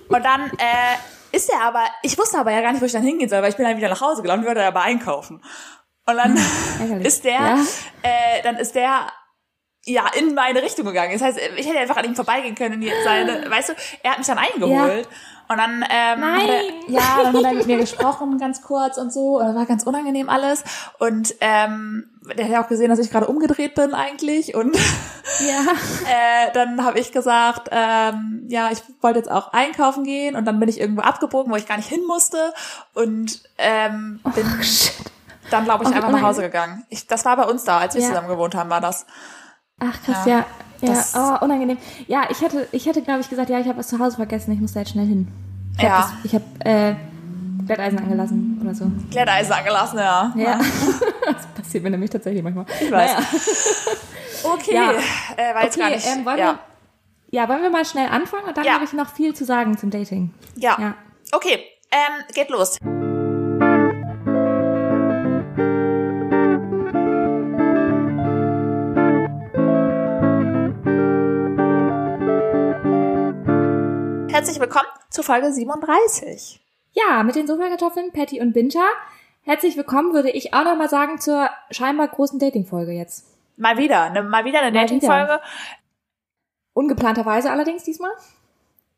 Und 0.09 0.25
dann 0.25 0.47
äh, 0.59 0.97
ist 1.37 1.51
er 1.51 1.63
aber, 1.63 1.85
ich 2.03 2.17
wusste 2.19 2.39
aber 2.39 2.51
ja 2.53 2.63
gar 2.63 2.73
nicht, 2.73 2.81
wo 2.81 2.87
ich 2.87 2.93
dann 2.93 3.03
hingehen 3.03 3.29
soll, 3.29 3.43
weil 3.43 3.51
ich 3.51 3.57
bin 3.57 3.67
dann 3.67 3.77
wieder 3.77 3.91
nach 3.91 4.01
Hause 4.01 4.23
gelaufen, 4.23 4.45
wollte 4.47 4.65
aber 4.65 4.81
einkaufen. 4.81 5.43
Und 6.07 6.17
dann 6.17 6.37
ist 7.03 7.25
der, 7.25 7.33
Ja. 7.33 7.59
äh, 8.03 8.43
dann 8.43 8.57
ist 8.57 8.75
der 8.75 9.07
ja 9.87 10.05
in 10.19 10.35
meine 10.35 10.63
Richtung 10.63 10.87
gegangen. 10.87 11.13
Das 11.13 11.21
heißt, 11.23 11.39
ich 11.57 11.67
hätte 11.69 11.79
einfach 11.79 11.97
an 11.99 12.07
ihm 12.07 12.15
vorbeigehen 12.17 12.55
können. 12.55 12.75
in 12.75 12.81
die- 12.83 12.93
Seine, 13.05 13.45
weißt 13.51 13.71
du, 13.71 13.73
er 14.03 14.13
hat 14.13 14.19
mich 14.19 14.27
dann 14.27 14.39
eingeholt. 14.39 15.07
Und 15.47 15.59
dann, 15.59 15.85
ähm, 15.91 16.21
Nein. 16.21 16.41
Hat 16.41 16.49
er, 16.49 16.63
ja, 16.91 17.03
dann 17.23 17.37
hat 17.37 17.45
er 17.45 17.53
mit 17.53 17.67
mir 17.67 17.77
gesprochen, 17.87 18.39
ganz 18.39 18.63
kurz 18.63 18.97
und 18.97 19.13
so. 19.13 19.39
Und 19.39 19.45
das 19.49 19.55
war 19.55 19.67
ganz 19.67 19.83
unangenehm 19.85 20.31
alles. 20.31 20.65
Und 20.99 21.35
ähm, 21.43 22.09
der 22.35 22.47
hat 22.47 22.53
ja 22.53 22.65
auch 22.65 22.69
gesehen, 22.69 22.89
dass 22.89 22.99
ich 22.99 23.11
gerade 23.11 23.27
umgedreht 23.27 23.75
bin 23.75 23.93
eigentlich. 23.93 24.55
Und 24.55 24.75
Ja. 25.47 25.61
äh, 26.11 26.51
dann 26.55 26.83
habe 26.83 26.99
ich 26.99 27.13
gesagt, 27.13 27.69
ähm, 27.73 28.45
ja, 28.49 28.71
ich 28.71 28.79
wollte 29.03 29.19
jetzt 29.19 29.31
auch 29.31 29.53
einkaufen 29.53 30.05
gehen 30.05 30.35
und 30.35 30.47
dann 30.47 30.59
bin 30.59 30.71
ich 30.71 30.81
irgendwo 30.81 31.03
abgebogen, 31.03 31.53
wo 31.53 31.57
ich 31.57 31.69
gar 31.69 31.77
nicht 31.77 31.91
hin 31.91 32.07
musste 32.07 32.55
und 32.95 33.43
ähm, 33.59 34.21
bin 34.35 34.47
dann, 35.51 35.65
glaube 35.65 35.85
ich, 35.85 35.91
Oh, 35.91 35.95
einfach 35.95 36.11
nach 36.11 36.23
Hause 36.23 36.43
gegangen. 36.43 36.85
Ich, 36.89 37.07
das 37.07 37.25
war 37.25 37.37
bei 37.37 37.45
uns 37.45 37.65
da, 37.65 37.79
als 37.79 37.95
wir 37.95 38.03
Ja. 38.03 38.09
zusammen 38.09 38.29
gewohnt 38.29 38.55
haben, 38.55 38.71
war 38.71 38.81
das. 38.81 39.07
Ach 39.81 40.03
krass, 40.05 40.25
Ja, 40.27 40.45
ja. 40.81 40.93
Ja, 40.93 41.39
oh, 41.41 41.45
unangenehm. 41.45 41.79
Ja, 42.07 42.25
ich 42.31 42.41
hätte, 42.43 42.69
ich 42.73 42.85
hätte, 42.87 43.01
glaube 43.03 43.21
ich, 43.21 43.31
gesagt, 43.31 43.49
ja, 43.51 43.59
ich 43.59 43.67
habe 43.69 43.79
was 43.79 43.89
zu 43.89 43.99
Hause 43.99 44.17
vergessen, 44.17 44.53
ich 44.53 44.61
muss 44.61 44.73
da 44.75 44.81
jetzt 44.81 44.91
schnell 44.93 45.07
hin. 45.07 45.29
Ich 45.77 45.83
Ja. 45.83 45.91
Hab 45.99 46.03
das, 46.03 46.13
ich 46.25 46.35
habe 46.35 46.45
äh, 46.61 46.95
Glätteisen 47.67 47.99
angelassen 47.99 48.59
oder 48.63 48.75
so. 48.75 48.91
Glätteisen 49.11 49.53
angelassen, 49.53 49.99
ja. 49.99 50.33
Ja. 50.37 50.59
das 51.27 51.47
passiert 51.57 51.83
mir 51.85 51.91
nämlich 51.91 52.11
tatsächlich 52.11 52.43
manchmal. 52.43 52.67
Ich 52.81 52.91
weiß. 52.91 53.13
Naja. 53.13 53.27
Okay, 54.45 54.75
Ja. 54.75 54.93
äh, 55.37 55.55
war 55.55 55.65
jetzt 55.65 55.79
gar 55.79 55.87
Okay, 55.87 55.97
nicht. 55.97 56.07
ähm, 56.07 56.25
wollen 56.27 56.39
ja. 56.39 56.59
wir, 57.31 57.41
ja, 57.41 57.49
wollen 57.49 57.63
wir 57.63 57.71
mal 57.71 57.85
schnell 57.87 58.09
anfangen 58.09 58.45
und 58.49 58.57
dann 58.57 58.65
Ja. 58.65 58.75
habe 58.75 58.85
ich 58.85 58.93
noch 58.93 59.09
viel 59.09 59.35
zu 59.35 59.45
sagen 59.47 59.79
zum 59.79 59.91
Dating. 59.91 60.35
ja. 60.57 60.77
Ja. 60.79 60.95
Okay, 61.33 61.65
ähm, 61.91 62.25
geht 62.35 62.51
los. 62.51 62.77
Herzlich 74.35 74.59
willkommen 74.59 74.89
zu 75.11 75.23
Folge 75.23 75.53
37. 75.53 76.61
Ja, 76.93 77.23
mit 77.23 77.37
den 77.37 77.47
Sofakartoffeln, 77.47 78.11
Patty 78.11 78.41
und 78.41 78.53
Binta. 78.53 78.83
Herzlich 79.45 79.77
willkommen, 79.77 80.13
würde 80.13 80.29
ich 80.31 80.53
auch 80.53 80.65
noch 80.65 80.75
mal 80.75 80.89
sagen, 80.89 81.21
zur 81.21 81.49
scheinbar 81.71 82.09
großen 82.09 82.41
Dating-Folge 82.41 82.91
jetzt. 82.91 83.27
Mal 83.57 83.77
wieder, 83.79 84.11
ne, 84.11 84.25
mal 84.25 84.45
wieder 84.45 84.59
eine 84.61 84.73
Mal 84.73 84.81
Dating-Folge. 84.81 85.41
Ungeplanterweise 86.73 87.49
allerdings 87.53 87.85
diesmal. 87.85 88.11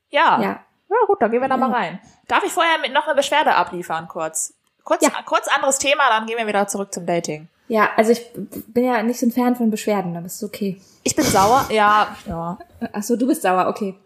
Ja. 0.09 0.41
Ja. 0.41 0.61
Ja, 0.89 0.97
gut, 1.07 1.21
dann 1.21 1.31
gehen 1.31 1.43
wir 1.43 1.49
da 1.51 1.59
mal 1.59 1.69
Ja. 1.71 1.77
rein. 1.77 2.01
Darf 2.29 2.43
ich 2.43 2.53
vorher 2.53 2.79
mit 2.81 2.95
noch 2.95 3.05
eine 3.07 3.15
Beschwerde 3.15 3.55
abliefern, 3.57 4.09
kurz? 4.09 4.55
Kurz, 4.85 5.03
Ja. 5.03 5.11
kurz 5.27 5.49
anderes 5.49 5.77
Thema, 5.79 6.09
dann 6.09 6.25
gehen 6.25 6.39
wir 6.39 6.47
wieder 6.47 6.67
zurück 6.67 6.95
zum 6.95 7.05
Dating. 7.05 7.49
Ja, 7.69 7.91
also 7.99 8.11
ich 8.13 8.25
bin 8.69 8.85
ja 8.87 9.03
nicht 9.03 9.21
so 9.21 9.27
ein 9.27 9.33
Fan 9.33 9.55
von 9.55 9.71
Beschwerden, 9.71 10.17
aber 10.17 10.25
ist 10.25 10.43
okay. 10.43 10.81
Ich 11.03 11.15
bin 11.15 11.27
sauer, 11.27 11.67
ja, 11.69 12.17
ja. 12.25 12.57
Ach 12.95 13.03
so, 13.03 13.17
du 13.17 13.27
bist 13.27 13.43
sauer, 13.43 13.67
okay. 13.69 13.99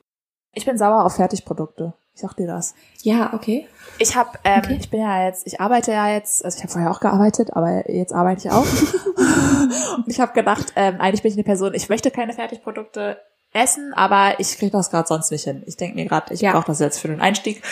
Ich 0.52 0.64
bin 0.64 0.76
sauer 0.78 1.04
auf 1.04 1.16
Fertigprodukte. 1.16 1.92
Ich 2.14 2.21
sag 2.23 2.35
dir 2.35 2.47
das. 2.49 2.75
Ja, 3.02 3.33
okay. 3.35 3.66
Ich 3.99 4.16
habe, 4.16 4.38
ähm, 4.45 4.59
Okay. 4.64 4.76
ich 4.80 4.90
bin 4.90 5.00
ja 5.00 5.25
jetzt, 5.25 5.47
ich 5.47 5.61
arbeite 5.61 5.92
ja 5.92 6.09
jetzt, 6.09 6.45
also 6.45 6.57
ich 6.57 6.62
habe 6.64 6.73
vorher 6.73 6.90
auch 6.90 7.00
gearbeitet, 7.00 7.54
aber 7.54 7.88
jetzt 7.90 8.12
arbeite 8.12 8.47
ich 8.47 8.50
auch. 8.52 8.66
Und 9.97 10.04
ich 10.09 10.21
habe 10.21 10.33
gedacht, 10.33 10.73
ähm, 10.76 11.00
eigentlich 11.00 11.23
bin 11.23 11.30
ich 11.30 11.37
eine 11.37 11.45
Person, 11.45 11.73
ich 11.75 11.88
möchte 11.88 12.11
keine 12.11 12.33
Fertigprodukte 12.33 13.21
essen, 13.52 13.92
aber 13.95 14.38
ich 14.38 14.59
kriege 14.59 14.71
das 14.73 14.90
gerade 14.90 15.07
sonst 15.09 15.30
nicht 15.30 15.45
hin. 15.45 15.62
Ich 15.66 15.76
denke 15.76 15.95
mir 15.97 16.07
gerade, 16.07 16.35
ich 16.35 16.40
Ja. 16.40 16.52
brauche 16.52 16.66
das 16.66 16.78
jetzt 16.80 16.99
für 16.99 17.09
den 17.09 17.21
Einstieg, 17.21 17.62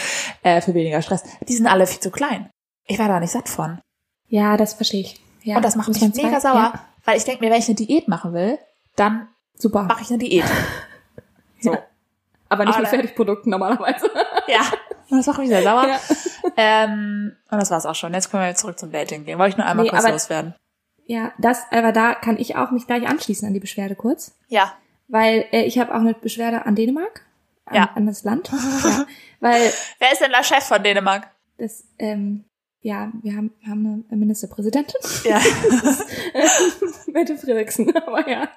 äh, 0.43 0.61
für 0.61 0.75
weniger 0.75 1.03
Stress. 1.03 1.23
Die 1.47 1.55
sind 1.55 1.67
alle 1.67 1.87
viel 1.87 2.01
zu 2.01 2.11
klein. 2.11 2.49
Ich 2.87 2.99
war 2.99 3.09
da 3.09 3.21
nicht 3.21 3.33
satt 3.33 3.49
von. 3.49 3.81
Ja, 4.29 4.57
das 4.57 4.75
verstehe 4.75 5.01
ich. 5.03 5.21
Ja, 5.43 5.57
Und 5.57 5.65
das 5.65 5.77
macht 5.77 5.89
mich 5.89 6.01
mega 6.15 6.41
sauer, 6.41 6.55
Ja, 6.55 6.73
weil 7.05 7.17
ich 7.17 7.25
denke 7.25 7.45
mir, 7.45 7.51
wenn 7.51 7.59
ich 7.59 7.67
eine 7.69 7.75
Diät 7.77 8.09
machen 8.09 8.33
will, 8.33 8.59
dann 8.97 9.29
super. 9.57 9.83
mache 9.83 10.03
ich 10.03 10.09
eine 10.11 10.19
Diät. 10.19 10.45
So. 11.61 11.77
Aber 12.49 12.65
nicht 12.65 12.79
mit 12.79 12.89
Fertigprodukten 12.89 13.51
normalerweise. 13.51 14.11
Ja. 14.49 14.61
Und 15.11 15.19
das 15.19 15.27
macht 15.27 15.39
mich 15.39 15.49
sehr 15.49 15.63
sauer. 15.63 15.87
Ja. 15.89 15.99
Ähm, 16.57 17.37
und 17.51 17.59
das 17.59 17.71
war's 17.71 17.85
auch 17.87 17.95
schon. 17.95 18.15
Jetzt 18.15 18.31
können 18.31 18.45
wir 18.45 18.55
zurück 18.55 18.79
zum 18.79 18.91
Dating 18.93 19.25
gehen. 19.27 19.39
Wollte 19.39 19.51
ich 19.51 19.57
nur 19.59 19.67
einmal 19.67 19.85
Nee, 19.85 19.91
kurz 19.91 20.05
aber- 20.05 20.13
loswerden. 20.13 20.55
ja, 21.07 21.33
das, 21.39 21.63
aber 21.71 21.93
da 21.93 22.15
kann 22.15 22.39
ich 22.39 22.57
auch 22.57 22.71
mich 22.71 22.87
gleich 22.87 23.07
anschließen 23.07 23.47
an 23.47 23.53
die 23.55 23.61
Beschwerde 23.61 23.95
kurz. 23.95 24.35
Ja. 24.49 24.73
Weil 25.07 25.45
äh, 25.53 25.63
ich 25.65 25.79
habe 25.79 25.93
auch 25.95 26.01
eine 26.01 26.15
Beschwerde 26.15 26.65
an 26.67 26.75
Dänemark, 26.77 27.27
an, 27.67 27.75
Ja. 27.77 27.91
an 27.95 28.07
das 28.07 28.25
Land. 28.25 28.51
ja, 28.85 29.07
weil 29.41 29.61
Wer 29.99 30.13
ist 30.13 30.21
denn 30.23 30.31
der 30.31 30.43
Chef 30.45 30.65
von 30.65 30.83
Dänemark? 30.83 31.31
das, 31.59 31.85
ähm, 31.99 32.45
ja, 32.81 33.11
wir 33.23 33.35
haben, 33.37 33.53
wir 33.61 33.71
haben 33.71 34.05
eine 34.11 34.19
Ministerpräsidentin. 34.19 35.01
Ja. 35.25 35.41
Mette 37.13 37.37
Frederiksen, 37.37 37.95
aber 37.97 38.29
ja. 38.29 38.49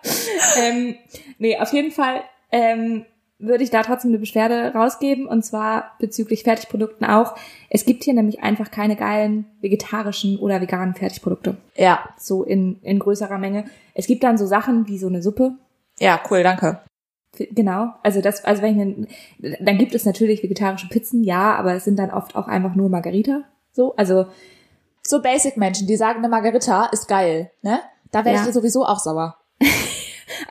Ähm, 0.57 0.95
nee, 1.37 1.57
auf 1.57 1.71
jeden 1.73 1.91
Fall 1.91 2.23
ähm, 2.51 3.05
würde 3.41 3.63
ich 3.63 3.69
da 3.69 3.81
trotzdem 3.83 4.11
eine 4.11 4.19
Beschwerde 4.19 4.73
rausgeben 4.73 5.25
und 5.25 5.43
zwar 5.43 5.91
bezüglich 5.99 6.43
Fertigprodukten 6.43 7.05
auch. 7.07 7.35
Es 7.69 7.85
gibt 7.85 8.03
hier 8.03 8.13
nämlich 8.13 8.41
einfach 8.41 8.71
keine 8.71 8.95
geilen 8.95 9.45
vegetarischen 9.61 10.37
oder 10.39 10.61
veganen 10.61 10.93
Fertigprodukte. 10.95 11.57
Ja. 11.75 12.07
So 12.17 12.43
in, 12.43 12.79
in 12.83 12.99
größerer 12.99 13.37
Menge. 13.37 13.65
Es 13.93 14.07
gibt 14.07 14.23
dann 14.23 14.37
so 14.37 14.45
Sachen 14.45 14.87
wie 14.87 14.97
so 14.97 15.07
eine 15.07 15.21
Suppe, 15.21 15.53
Ja, 15.99 16.19
cool, 16.29 16.43
danke. 16.43 16.79
Genau, 17.37 17.93
also 18.03 18.19
das, 18.21 18.43
also 18.43 18.61
wenn 18.61 19.07
ich, 19.39 19.57
dann 19.61 19.77
gibt 19.77 19.95
es 19.95 20.05
natürlich 20.05 20.43
vegetarische 20.43 20.89
Pizzen, 20.89 21.23
ja, 21.23 21.55
aber 21.55 21.73
es 21.75 21.85
sind 21.85 21.97
dann 21.97 22.11
oft 22.11 22.35
auch 22.35 22.47
einfach 22.47 22.75
nur 22.75 22.89
Margarita, 22.89 23.43
so, 23.71 23.95
also 23.95 24.25
So 25.01 25.21
Basic-Menschen, 25.21 25.87
die 25.87 25.95
sagen, 25.95 26.19
eine 26.19 26.27
Margarita 26.29 26.87
ist 26.91 27.07
geil, 27.07 27.49
ne? 27.61 27.79
Da 28.11 28.25
wäre 28.25 28.35
Ja. 28.35 28.45
ich 28.45 28.53
sowieso 28.53 28.85
auch 28.85 28.99
sauer. 28.99 29.37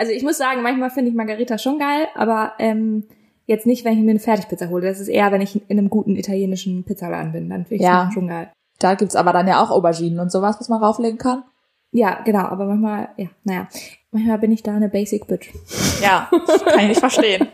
Also 0.01 0.13
ich 0.13 0.23
muss 0.23 0.39
sagen, 0.39 0.63
manchmal 0.63 0.89
finde 0.89 1.11
ich 1.11 1.15
Margarita 1.15 1.59
schon 1.59 1.79
geil, 1.79 2.09
aber 2.15 2.55
ähm, 2.59 3.05
jetzt 3.45 3.67
nicht, 3.67 3.85
wenn 3.85 3.93
ich 3.93 3.99
mir 4.03 4.13
eine 4.13 4.19
Fertigpizza 4.19 4.71
hole. 4.71 4.87
Das 4.89 4.99
ist 4.99 5.09
eher, 5.09 5.31
wenn 5.31 5.43
ich 5.43 5.57
in 5.69 5.79
einem 5.79 5.91
guten 5.91 6.17
italienischen 6.17 6.85
Pizzaladen 6.85 7.33
bin, 7.33 7.51
dann 7.51 7.67
finde 7.67 7.75
ich 7.75 7.83
Ja. 7.83 8.07
es 8.09 8.15
schon 8.15 8.27
geil. 8.27 8.51
Da 8.79 8.95
gibt's 8.95 9.15
aber 9.15 9.35
dann 9.35 9.47
ja 9.47 9.63
auch 9.63 9.71
Auberginen 9.71 10.19
und 10.19 10.33
sowas, 10.33 10.57
was 10.59 10.71
man 10.71 10.83
rauflegen 10.83 11.19
kann. 11.19 11.43
Ja, 11.93 12.23
genau, 12.25 12.45
aber 12.45 12.65
manchmal, 12.65 13.11
ja, 13.19 13.27
naja, 13.45 13.69
manchmal 14.11 14.39
bin 14.39 14.53
ich 14.53 14.63
da 14.63 14.75
eine 14.75 14.89
Basic 14.89 15.27
Bitch. 15.27 15.51
Ja, 16.01 16.31
kann 16.65 16.81
ich 16.81 16.89
nicht 16.89 17.01
verstehen. 17.01 17.49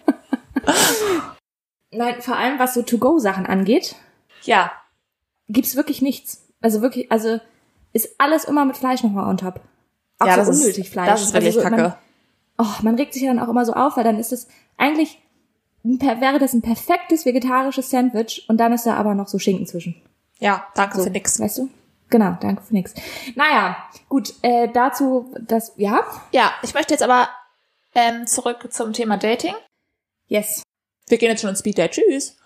Nein, 1.90 2.14
vor 2.20 2.36
allem 2.36 2.60
was 2.60 2.74
so 2.74 2.82
To-Go-Sachen 2.82 3.44
angeht, 3.46 3.96
Ja, 4.44 4.70
gibt's 5.48 5.74
wirklich 5.74 6.00
nichts. 6.00 6.46
Also 6.60 6.80
wirklich, 6.80 7.10
also 7.10 7.40
ist 7.92 8.14
alles 8.18 8.44
immer 8.44 8.64
mit 8.64 8.76
Fleisch 8.76 9.02
nochmal 9.02 9.28
on 9.28 9.36
top. 9.36 9.60
Auch 10.20 10.26
ja, 10.28 10.34
so 10.44 10.50
das 10.52 10.60
unnötig 10.60 10.84
ist, 10.84 10.92
Fleisch. 10.92 11.08
Das 11.08 11.22
ist 11.22 11.32
wirklich 11.32 11.56
also 11.56 11.60
so, 11.60 11.68
kacke. 11.68 11.82
Man, 11.82 11.94
oh, 12.58 12.82
man 12.82 12.96
regt 12.96 13.12
sich 13.12 13.22
ja 13.22 13.28
dann 13.32 13.42
auch 13.42 13.48
immer 13.48 13.64
so 13.64 13.72
auf, 13.72 13.96
weil 13.96 14.04
dann 14.04 14.18
ist 14.18 14.32
es 14.32 14.48
eigentlich 14.76 15.18
wäre 15.86 16.38
das 16.38 16.52
ein 16.52 16.62
perfektes 16.62 17.26
vegetarisches 17.26 17.90
Sandwich 17.90 18.44
und 18.48 18.58
dann 18.58 18.72
ist 18.72 18.86
da 18.86 18.94
aber 18.94 19.14
noch 19.14 19.28
so 19.28 19.38
Schinken 19.38 19.66
zwischen. 19.66 19.94
ja, 20.40 20.66
danke 20.74 20.96
So, 20.98 21.04
für 21.04 21.10
nix. 21.10 21.38
Weißt 21.38 21.58
du? 21.58 21.70
Genau, 22.10 22.36
danke 22.40 22.62
für 22.62 22.74
nix. 22.74 22.94
Naja, 23.34 23.76
gut, 24.08 24.34
äh, 24.42 24.68
dazu, 24.68 25.32
das, 25.40 25.72
ja? 25.76 26.00
Ja, 26.32 26.52
ich 26.62 26.74
möchte 26.74 26.94
jetzt 26.94 27.02
aber 27.02 27.28
ähm, 27.94 28.26
zurück 28.26 28.68
zum 28.70 28.92
Thema 28.92 29.16
Dating. 29.16 29.54
Yes. 30.28 30.62
Wir 31.08 31.18
gehen 31.18 31.30
jetzt 31.30 31.40
schon 31.40 31.50
ins 31.50 31.60
Speed 31.60 31.78
Date. 31.78 31.92
Tschüss. 31.92 32.36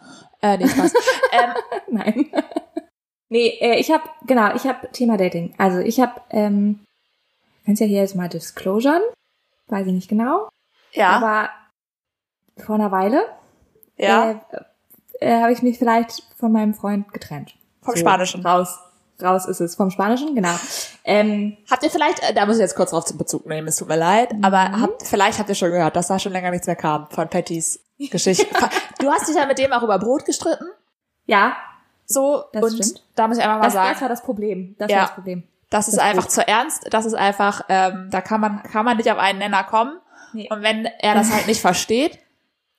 Äh, 0.42 0.58
nee, 0.58 0.68
Spaß. 0.68 0.92
ähm, 1.32 1.54
Nein. 1.88 2.30
nee, 3.28 3.48
äh, 3.60 3.78
ich 3.78 3.90
habe 3.90 4.04
genau, 4.26 4.54
ich 4.54 4.64
habe 4.64 4.90
Thema 4.92 5.16
Dating. 5.16 5.54
Also 5.58 5.78
ich 5.78 5.98
habe, 6.00 6.20
ähm, 6.30 6.80
kannst 7.64 7.80
ja 7.80 7.86
hier 7.86 8.00
jetzt 8.00 8.16
mal 8.16 8.28
disclosuren, 8.28 9.02
weiß 9.70 9.86
ich 9.86 9.92
nicht 9.92 10.08
genau, 10.08 10.48
ja, 10.92 11.10
aber 11.10 11.48
vor 12.64 12.74
einer 12.76 12.90
Weile 12.90 13.24
ja, 13.96 14.30
äh, 14.32 14.36
äh, 15.20 15.40
habe 15.42 15.52
ich 15.52 15.62
mich 15.62 15.78
vielleicht 15.78 16.22
von 16.38 16.52
meinem 16.52 16.74
Freund 16.74 17.12
getrennt. 17.12 17.54
vom 17.82 17.96
Spanischen. 17.96 18.44
Raus, 18.44 18.78
raus 19.22 19.46
ist 19.46 19.60
es 19.60 19.74
vom 19.74 19.90
Spanischen, 19.90 20.34
genau. 20.34 20.54
Ähm, 21.04 21.56
Habt 21.70 21.82
ihr 21.82 21.90
vielleicht, 21.90 22.22
äh, 22.28 22.34
da 22.34 22.46
muss 22.46 22.56
ich 22.56 22.62
jetzt 22.62 22.74
kurz 22.76 22.90
drauf 22.90 23.04
zum 23.04 23.18
Bezug 23.18 23.46
nehmen, 23.46 23.68
es 23.68 23.76
tut 23.76 23.88
mir 23.88 23.96
leid, 23.96 24.32
Mhm. 24.32 24.44
aber 24.44 24.80
habt, 24.80 25.06
vielleicht 25.06 25.38
habt 25.38 25.48
ihr 25.48 25.54
schon 25.54 25.70
gehört, 25.70 25.96
dass 25.96 26.08
da 26.08 26.18
schon 26.18 26.32
länger 26.32 26.50
nichts 26.50 26.66
mehr 26.66 26.76
kam 26.76 27.08
von 27.10 27.28
Pattys 27.28 27.80
Geschichte. 28.10 28.46
du 28.98 29.10
hast 29.10 29.28
dich 29.28 29.36
ja 29.36 29.46
mit 29.46 29.58
dem 29.58 29.72
auch 29.72 29.82
über 29.82 29.98
Brot 29.98 30.24
gestritten, 30.24 30.66
ja, 31.26 31.56
so, 32.06 32.44
Das 32.52 32.64
und 32.64 32.84
stimmt. 32.84 33.04
da 33.14 33.28
muss 33.28 33.38
ich 33.38 33.44
einfach 33.44 33.58
mal 33.58 33.64
das, 33.64 33.72
sagen, 33.74 33.90
das 33.92 34.00
war 34.02 34.08
das 34.08 34.22
Problem. 34.22 34.74
Das 34.78 34.90
Ja. 34.90 34.96
war 34.98 35.06
das 35.06 35.14
Problem. 35.14 35.42
Das 35.70 35.88
ist 35.88 35.96
das 35.96 36.04
einfach 36.04 36.26
zu 36.26 36.46
ernst, 36.46 36.86
das 36.90 37.06
ist 37.06 37.14
einfach, 37.14 37.62
ähm, 37.68 38.08
da 38.10 38.20
kann 38.20 38.40
man, 38.40 38.62
kann 38.64 38.84
man 38.84 38.96
nicht 38.96 39.10
auf 39.10 39.18
einen 39.18 39.38
Nenner 39.38 39.64
kommen. 39.64 39.98
Nee. 40.32 40.48
Und 40.50 40.62
wenn 40.62 40.84
er 40.84 41.14
das 41.14 41.32
halt 41.32 41.46
nicht 41.46 41.60
versteht, 41.60 42.18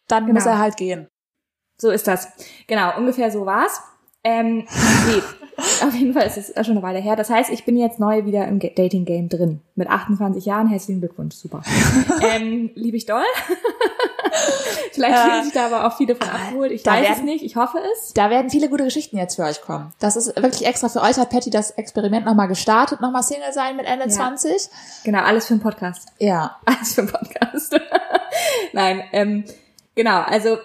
dann 0.07 0.25
Genau. 0.25 0.35
muss 0.35 0.45
er 0.45 0.59
halt 0.59 0.77
gehen. 0.77 1.07
So 1.77 1.89
ist 1.89 2.07
das. 2.07 2.27
Genau, 2.67 2.95
ungefähr 2.97 3.31
so 3.31 3.45
war's. 3.45 3.81
Ähm, 4.23 4.67
nee, 5.07 5.21
auf 5.83 5.93
jeden 5.95 6.13
Fall 6.13 6.27
ist 6.27 6.37
es 6.37 6.53
schon 6.65 6.75
eine 6.77 6.83
Weile 6.83 6.99
her. 6.99 7.15
Das 7.15 7.29
heißt, 7.29 7.49
ich 7.49 7.65
bin 7.65 7.75
jetzt 7.75 7.99
neu 7.99 8.23
wieder 8.25 8.47
im 8.47 8.59
Ga- 8.59 8.69
Dating-Game 8.75 9.29
drin. 9.29 9.61
Mit 9.75 9.89
28 9.89 10.45
Jahren. 10.45 10.67
Herzlichen 10.67 10.99
Glückwunsch. 11.01 11.33
Super. 11.35 11.63
ähm, 12.21 12.69
liebe 12.75 12.97
ich 12.97 13.05
doll. 13.07 13.23
Vielleicht 14.93 15.17
Äh, 15.17 15.29
fühlen 15.29 15.43
sich 15.45 15.53
da 15.53 15.65
aber 15.67 15.85
auch 15.87 15.97
viele 15.97 16.15
von 16.15 16.29
abgeholt. 16.29 16.71
Ich 16.71 16.85
weiß 16.85 17.01
es 17.03 17.09
werden- 17.09 17.25
nicht. 17.25 17.43
Ich 17.43 17.55
hoffe 17.55 17.77
es. 17.93 18.13
Da 18.13 18.29
werden 18.29 18.49
viele 18.49 18.69
gute 18.69 18.83
Geschichten 18.83 19.17
jetzt 19.17 19.35
für 19.35 19.43
euch 19.43 19.61
kommen. 19.61 19.93
Das 19.99 20.15
ist 20.15 20.35
wirklich 20.35 20.65
extra 20.65 20.89
für 20.89 21.01
euch, 21.01 21.17
hat 21.17 21.29
Patty 21.29 21.49
das 21.49 21.71
Experiment 21.71 22.25
nochmal 22.25 22.47
gestartet, 22.47 23.01
nochmal 23.01 23.23
Single 23.23 23.53
sein 23.53 23.75
mit 23.77 23.85
Ende 23.85 24.05
Ja. 24.05 24.11
20. 24.11 24.69
Genau, 25.03 25.19
alles 25.19 25.47
für 25.47 25.53
einen 25.53 25.61
Podcast. 25.63 26.09
Ja. 26.19 26.57
Alles 26.65 26.93
für 26.93 27.01
einen 27.01 27.11
Podcast. 27.11 27.79
Nein, 28.73 29.03
ähm, 29.11 29.45
genau, 29.95 30.21
also 30.21 30.57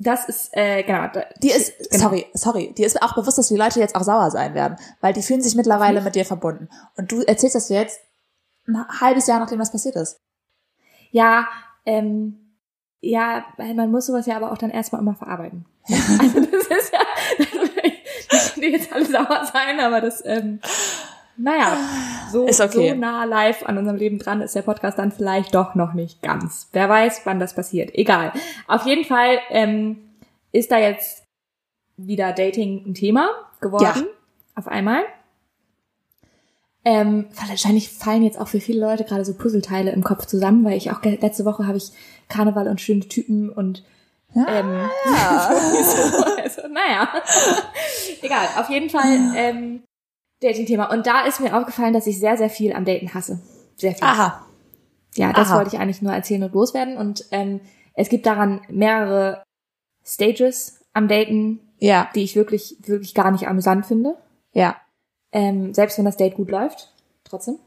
das 0.00 0.28
ist, 0.28 0.50
äh, 0.56 0.84
genau. 0.84 1.08
Die 1.42 1.50
ist, 1.50 1.72
genau. 1.90 2.04
sorry, 2.04 2.26
sorry, 2.34 2.72
die 2.76 2.84
ist 2.84 3.02
auch 3.02 3.14
bewusst, 3.16 3.36
dass 3.38 3.48
die 3.48 3.56
Leute 3.56 3.80
jetzt 3.80 3.96
auch 3.96 4.04
sauer 4.04 4.30
sein 4.30 4.54
werden, 4.54 4.76
weil 5.00 5.12
die 5.12 5.22
fühlen 5.22 5.42
sich 5.42 5.56
mittlerweile 5.56 6.00
mit 6.00 6.14
dir 6.14 6.24
verbunden. 6.24 6.68
Und 6.96 7.10
du 7.10 7.22
erzählst 7.22 7.56
das 7.56 7.68
jetzt 7.68 8.00
ein 8.68 8.76
halbes 9.00 9.26
Jahr, 9.26 9.40
nachdem 9.40 9.58
das 9.58 9.72
passiert 9.72 9.96
ist. 9.96 10.20
Ja, 11.10 11.46
ähm, 11.88 12.34
ja, 13.00 13.46
weil 13.56 13.74
man 13.74 13.90
muss 13.90 14.06
sowas 14.06 14.26
ja 14.26 14.36
aber 14.36 14.52
auch 14.52 14.58
dann 14.58 14.70
erstmal 14.70 15.00
immer 15.00 15.14
verarbeiten. 15.14 15.64
Also 16.20 16.40
das 16.40 16.66
ist 16.66 16.92
ja, 16.92 17.00
das 18.30 18.56
will 18.58 18.72
jetzt 18.72 18.92
alle 18.92 19.06
sauer 19.06 19.48
sein, 19.50 19.80
aber 19.80 20.02
das, 20.02 20.22
ähm, 20.26 20.60
naja, 21.38 21.78
so, 22.30 22.44
okay. 22.44 22.90
so 22.90 22.94
nah 22.94 23.24
live 23.24 23.64
an 23.64 23.78
unserem 23.78 23.96
Leben 23.96 24.18
dran 24.18 24.42
ist 24.42 24.54
der 24.54 24.62
Podcast 24.62 24.98
dann 24.98 25.12
vielleicht 25.12 25.54
doch 25.54 25.74
noch 25.74 25.94
nicht 25.94 26.20
ganz. 26.20 26.68
Wer 26.72 26.88
weiß, 26.90 27.22
wann 27.24 27.40
das 27.40 27.54
passiert. 27.54 27.94
Egal. 27.94 28.32
Auf 28.66 28.84
jeden 28.84 29.04
Fall 29.04 29.38
ähm, 29.48 30.10
ist 30.52 30.70
da 30.70 30.78
jetzt 30.78 31.24
wieder 31.96 32.32
Dating 32.32 32.84
ein 32.86 32.94
Thema 32.94 33.30
geworden. 33.60 33.84
Ja. 33.84 34.06
Auf 34.56 34.68
einmal. 34.68 35.04
Ähm, 36.90 37.26
wahrscheinlich 37.34 37.90
fallen 37.90 38.22
jetzt 38.22 38.40
auch 38.40 38.48
für 38.48 38.60
viele 38.60 38.80
Leute 38.80 39.04
gerade 39.04 39.22
so 39.22 39.34
Puzzleteile 39.34 39.90
im 39.92 40.02
Kopf 40.02 40.24
zusammen, 40.24 40.64
weil 40.64 40.78
ich 40.78 40.90
auch 40.90 41.02
letzte 41.02 41.44
Woche 41.44 41.66
habe 41.66 41.76
ich 41.76 41.92
Karneval 42.28 42.66
und 42.66 42.80
schöne 42.80 43.06
Typen 43.06 43.50
und 43.50 43.84
ähm, 44.34 44.88
so, 45.04 46.24
also, 46.42 46.62
naja. 46.68 47.08
Egal, 48.22 48.46
auf 48.58 48.70
jeden 48.70 48.88
Fall 48.88 49.34
ähm, 49.36 49.82
Dating-Thema. 50.40 50.90
Und 50.90 51.06
da 51.06 51.26
ist 51.26 51.40
mir 51.40 51.54
aufgefallen, 51.58 51.92
dass 51.92 52.06
ich 52.06 52.18
sehr, 52.18 52.38
sehr 52.38 52.48
viel 52.48 52.72
am 52.72 52.86
Daten 52.86 53.12
hasse. 53.12 53.40
Sehr 53.76 53.92
viel. 53.92 54.04
Aha. 54.04 54.46
Ja, 55.14 55.32
das 55.34 55.48
Aha. 55.48 55.56
wollte 55.58 55.74
ich 55.74 55.80
eigentlich 55.80 56.00
nur 56.00 56.12
erzählen 56.14 56.42
und 56.44 56.54
loswerden. 56.54 56.96
Und 56.96 57.26
ähm, 57.32 57.60
es 57.94 58.08
gibt 58.08 58.24
daran 58.24 58.62
mehrere 58.68 59.42
Stages 60.06 60.80
am 60.94 61.06
Daten, 61.08 61.60
Ja, 61.80 62.08
die 62.14 62.22
ich 62.22 62.34
wirklich, 62.34 62.76
wirklich 62.86 63.14
gar 63.14 63.30
nicht 63.30 63.46
amüsant 63.46 63.84
finde. 63.84 64.16
ja. 64.54 64.76
Ähm, 65.32 65.74
selbst 65.74 65.98
wenn 65.98 66.04
das 66.04 66.16
Date 66.16 66.36
gut 66.36 66.50
läuft, 66.50 66.92
trotzdem. 67.24 67.58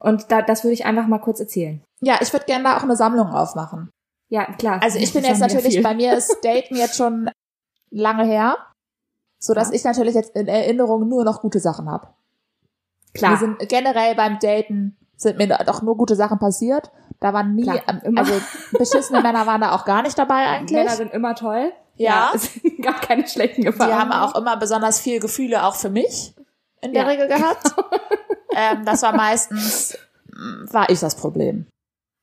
Und 0.00 0.30
da, 0.30 0.42
das 0.42 0.62
würde 0.62 0.74
ich 0.74 0.86
einfach 0.86 1.06
mal 1.08 1.18
kurz 1.18 1.40
erzählen. 1.40 1.82
Ja, 2.00 2.18
ich 2.20 2.32
würde 2.32 2.46
gerne 2.46 2.64
da 2.64 2.76
auch 2.76 2.84
eine 2.84 2.96
Sammlung 2.96 3.28
aufmachen. 3.28 3.90
Ja, 4.30 4.44
klar. 4.54 4.80
Also 4.82 4.98
ich 4.98 5.12
bin 5.12 5.24
jetzt 5.24 5.40
wir 5.40 5.46
natürlich, 5.48 5.82
bei 5.82 5.94
mir 5.94 6.16
ist 6.16 6.36
Daten 6.44 6.76
jetzt 6.76 6.96
schon 6.96 7.30
lange 7.90 8.24
her, 8.24 8.56
so 9.42 9.54
dass 9.54 9.68
Ja. 9.70 9.74
ich 9.74 9.84
natürlich 9.84 10.14
jetzt 10.14 10.36
in 10.36 10.46
Erinnerung 10.46 11.08
nur 11.08 11.24
noch 11.24 11.40
gute 11.40 11.58
Sachen 11.58 11.90
habe. 11.90 12.08
Klar. 13.14 13.32
Mir 13.32 13.36
sind 13.38 13.68
generell 13.68 14.14
beim 14.14 14.38
Daten 14.38 14.96
sind 15.16 15.38
mir 15.38 15.48
doch 15.48 15.82
nur 15.82 15.96
gute 15.96 16.14
Sachen 16.14 16.38
passiert. 16.38 16.92
Da 17.18 17.32
waren 17.32 17.56
nie, 17.56 17.62
Klar, 17.62 17.82
also 18.14 18.32
beschissene 18.78 19.20
Männer 19.22 19.46
waren 19.46 19.60
da 19.60 19.74
auch 19.74 19.84
gar 19.84 20.02
nicht 20.02 20.16
dabei 20.16 20.46
eigentlich. 20.46 20.76
Männer 20.78 20.94
sind 20.94 21.12
immer 21.12 21.34
toll. 21.34 21.72
Ja. 21.96 22.30
es 22.34 22.54
sind 22.54 22.80
gar 22.80 23.00
keine 23.00 23.26
schlechten 23.26 23.62
Die 23.62 23.66
Erfahrungen. 23.66 23.98
haben 23.98 24.12
auch 24.12 24.36
immer 24.36 24.56
besonders 24.56 25.00
viel 25.00 25.18
Gefühle 25.18 25.64
auch 25.64 25.74
für 25.74 25.90
mich 25.90 26.34
in 26.82 26.92
der 26.92 27.02
Ja. 27.02 27.08
Regel 27.08 27.28
gehabt. 27.28 27.74
ähm, 28.56 28.84
das 28.84 29.02
war 29.02 29.14
meistens, 29.16 29.98
mm, 30.32 30.72
war 30.72 30.88
ich 30.90 31.00
das 31.00 31.16
Problem. 31.16 31.66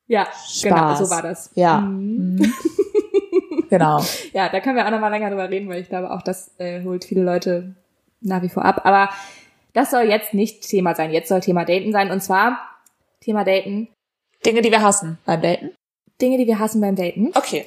Ja, 0.08 0.28
genau, 0.62 0.76
Spaß. 0.76 0.98
so 0.98 1.10
war 1.10 1.22
das. 1.22 1.50
Ja. 1.54 1.80
Mhm. 1.80 2.36
Mhm. 2.36 3.66
genau. 3.70 4.02
Ja, 4.32 4.48
da 4.48 4.60
können 4.60 4.76
wir 4.76 4.86
auch 4.86 4.90
nochmal 4.90 5.10
länger 5.10 5.30
drüber 5.30 5.50
reden, 5.50 5.68
weil 5.68 5.80
ich 5.80 5.88
glaube, 5.88 6.10
auch 6.10 6.22
das 6.22 6.52
äh, 6.58 6.82
holt 6.84 7.04
viele 7.04 7.22
Leute 7.24 7.74
nach 8.20 8.42
wie 8.42 8.48
vor 8.48 8.64
ab. 8.64 8.82
Aber 8.84 9.10
das 9.72 9.90
soll 9.90 10.02
jetzt 10.04 10.32
nicht 10.32 10.66
Thema 10.68 10.94
sein. 10.94 11.12
Jetzt 11.12 11.28
soll 11.28 11.40
Thema 11.40 11.64
Daten 11.64 11.92
sein. 11.92 12.10
Und 12.10 12.22
zwar 12.22 12.58
Thema 13.20 13.44
Daten. 13.44 13.88
Dinge, 14.44 14.62
die 14.62 14.70
wir 14.70 14.82
hassen 14.82 15.18
beim 15.26 15.42
Daten. 15.42 15.72
Dinge, 16.20 16.38
die 16.38 16.46
wir 16.46 16.58
hassen 16.58 16.80
beim 16.80 16.94
Daten. 16.94 17.32
Okay. 17.34 17.66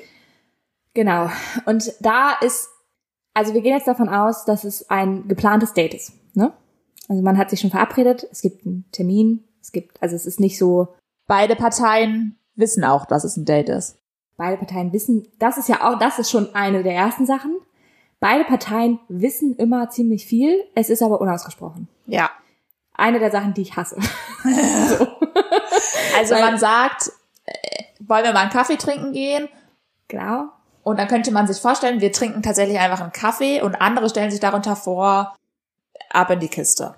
Genau. 0.93 1.29
Und 1.65 1.93
da 1.99 2.33
ist, 2.41 2.69
also 3.33 3.53
wir 3.53 3.61
gehen 3.61 3.75
jetzt 3.75 3.87
davon 3.87 4.09
aus, 4.09 4.45
dass 4.45 4.63
es 4.63 4.89
ein 4.89 5.27
geplantes 5.27 5.73
Date 5.73 5.93
ist. 5.93 6.13
Ne? 6.35 6.51
Also 7.09 7.21
man 7.21 7.37
hat 7.37 7.49
sich 7.49 7.59
schon 7.59 7.71
verabredet, 7.71 8.25
es 8.31 8.41
gibt 8.41 8.65
einen 8.65 8.85
Termin, 8.93 9.43
es 9.61 9.71
gibt, 9.73 10.01
also 10.01 10.15
es 10.15 10.25
ist 10.25 10.39
nicht 10.39 10.57
so, 10.57 10.95
Beide 11.27 11.55
Parteien 11.57 12.37
wissen 12.55 12.83
auch, 12.83 13.05
dass 13.05 13.23
es 13.23 13.35
ein 13.37 13.45
Date 13.45 13.69
ist. 13.69 13.97
beide 14.37 14.55
Parteien 14.57 14.93
wissen, 14.93 15.27
das 15.37 15.57
ist 15.57 15.67
ja 15.69 15.87
auch, 15.87 15.99
das 15.99 16.17
ist 16.17 16.31
schon 16.31 16.55
eine 16.55 16.81
der 16.83 16.93
ersten 16.95 17.25
Sachen. 17.25 17.55
Beide 18.19 18.45
Parteien 18.45 18.99
wissen 19.09 19.55
immer 19.57 19.89
ziemlich 19.89 20.25
viel, 20.25 20.63
es 20.75 20.89
ist 20.89 21.03
aber 21.03 21.19
unausgesprochen. 21.21 21.87
Ja. 22.07 22.29
Eine 22.93 23.19
der 23.19 23.31
Sachen, 23.31 23.53
die 23.53 23.61
ich 23.63 23.75
hasse. 23.75 23.97
Also 26.17 26.35
Weil- 26.35 26.41
man 26.41 26.57
sagt, 26.57 27.11
äh, 27.45 27.83
wollen 28.01 28.23
wir 28.25 28.33
mal 28.33 28.41
einen 28.41 28.49
Kaffee 28.51 28.75
trinken 28.77 29.13
gehen? 29.13 29.47
Genau. 30.07 30.45
Und 30.83 30.97
dann 30.99 31.07
könnte 31.07 31.31
man 31.31 31.47
sich 31.47 31.57
vorstellen, 31.61 32.01
wir 32.01 32.11
trinken 32.11 32.41
tatsächlich 32.41 32.79
einfach 32.79 33.01
einen 33.01 33.11
Kaffee 33.11 33.61
und 33.61 33.75
andere 33.75 34.09
stellen 34.09 34.31
sich 34.31 34.39
darunter 34.39 34.75
vor, 34.75 35.35
ab 36.09 36.29
in 36.31 36.39
die 36.39 36.47
Kiste. 36.47 36.95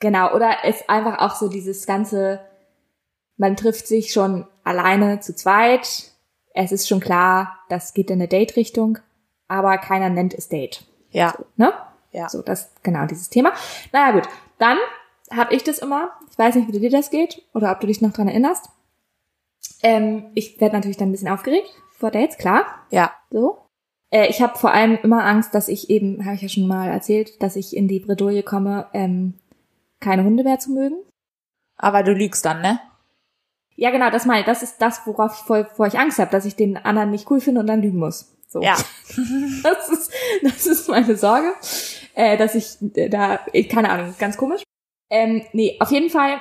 Genau. 0.00 0.34
Oder 0.34 0.58
es 0.64 0.88
einfach 0.88 1.18
auch 1.18 1.36
so 1.36 1.48
dieses 1.48 1.86
ganze, 1.86 2.40
man 3.36 3.56
trifft 3.56 3.86
sich 3.86 4.12
schon 4.12 4.46
alleine, 4.64 5.20
zu 5.20 5.34
zweit. 5.34 6.12
Es 6.54 6.72
ist 6.72 6.88
schon 6.88 7.00
klar, 7.00 7.58
das 7.68 7.94
geht 7.94 8.10
in 8.10 8.20
eine 8.20 8.28
Date-Richtung, 8.28 8.98
aber 9.48 9.78
keiner 9.78 10.08
nennt 10.08 10.34
es 10.34 10.48
Date. 10.48 10.84
Ja. 11.10 11.34
Ne? 11.56 11.72
Ja. 12.12 12.28
So, 12.28 12.42
das 12.42 12.72
genau 12.82 13.06
dieses 13.06 13.28
Thema. 13.28 13.52
Naja, 13.92 14.12
gut. 14.12 14.28
Dann 14.58 14.78
habe 15.30 15.54
ich 15.54 15.64
das 15.64 15.78
immer. 15.78 16.12
Ich 16.30 16.38
weiß 16.38 16.54
nicht, 16.54 16.72
wie 16.72 16.78
dir 16.78 16.90
das 16.90 17.10
geht 17.10 17.42
oder 17.54 17.72
ob 17.72 17.80
du 17.80 17.86
dich 17.86 18.00
noch 18.00 18.12
dran 18.12 18.28
erinnerst. 18.28 18.68
Ähm, 19.82 20.30
ich 20.34 20.60
werde 20.60 20.76
natürlich 20.76 20.96
dann 20.96 21.08
ein 21.08 21.12
bisschen 21.12 21.28
aufgeregt 21.28 21.68
vor 21.96 22.10
Dates, 22.10 22.36
klar. 22.36 22.66
Ja. 22.90 23.12
So. 23.30 23.58
Äh, 24.10 24.28
ich 24.28 24.40
habe 24.42 24.58
vor 24.58 24.72
allem 24.72 24.98
immer 25.02 25.24
Angst, 25.24 25.54
dass 25.54 25.68
ich 25.68 25.90
eben, 25.90 26.24
habe 26.24 26.36
ich 26.36 26.42
ja 26.42 26.48
schon 26.48 26.66
mal 26.66 26.88
erzählt, 26.88 27.42
dass 27.42 27.56
ich 27.56 27.76
in 27.76 27.88
die 27.88 28.00
Bredouille 28.00 28.42
komme, 28.42 28.86
ähm, 28.92 29.34
keine 30.04 30.24
Hunde 30.24 30.44
mehr 30.44 30.58
zu 30.58 30.70
mögen. 30.70 30.96
Aber 31.76 32.02
du 32.02 32.12
lügst 32.12 32.44
dann, 32.44 32.60
ne? 32.62 32.78
Ja, 33.76 33.90
genau, 33.90 34.10
das 34.10 34.24
mal, 34.26 34.44
das 34.44 34.62
ist 34.62 34.76
das, 34.78 35.00
worauf 35.06 35.34
ich, 35.34 35.40
vor, 35.44 35.64
vor 35.64 35.86
ich 35.86 35.98
Angst 35.98 36.18
habe, 36.20 36.30
dass 36.30 36.44
ich 36.44 36.54
den 36.54 36.76
anderen 36.76 37.10
nicht 37.10 37.28
cool 37.30 37.40
finde 37.40 37.60
und 37.60 37.66
dann 37.66 37.82
lügen 37.82 37.98
muss. 37.98 38.32
So. 38.48 38.62
Ja. 38.62 38.76
Das 39.64 39.88
ist, 39.88 40.12
das 40.42 40.66
ist 40.66 40.88
meine 40.88 41.16
Sorge, 41.16 41.52
äh, 42.14 42.36
dass 42.36 42.54
ich 42.54 42.76
äh, 42.96 43.08
da, 43.08 43.38
keine 43.70 43.90
Ahnung, 43.90 44.14
ganz 44.18 44.36
komisch. 44.36 44.62
Ähm, 45.10 45.42
nee, 45.52 45.76
auf 45.80 45.90
jeden 45.90 46.10
Fall 46.10 46.38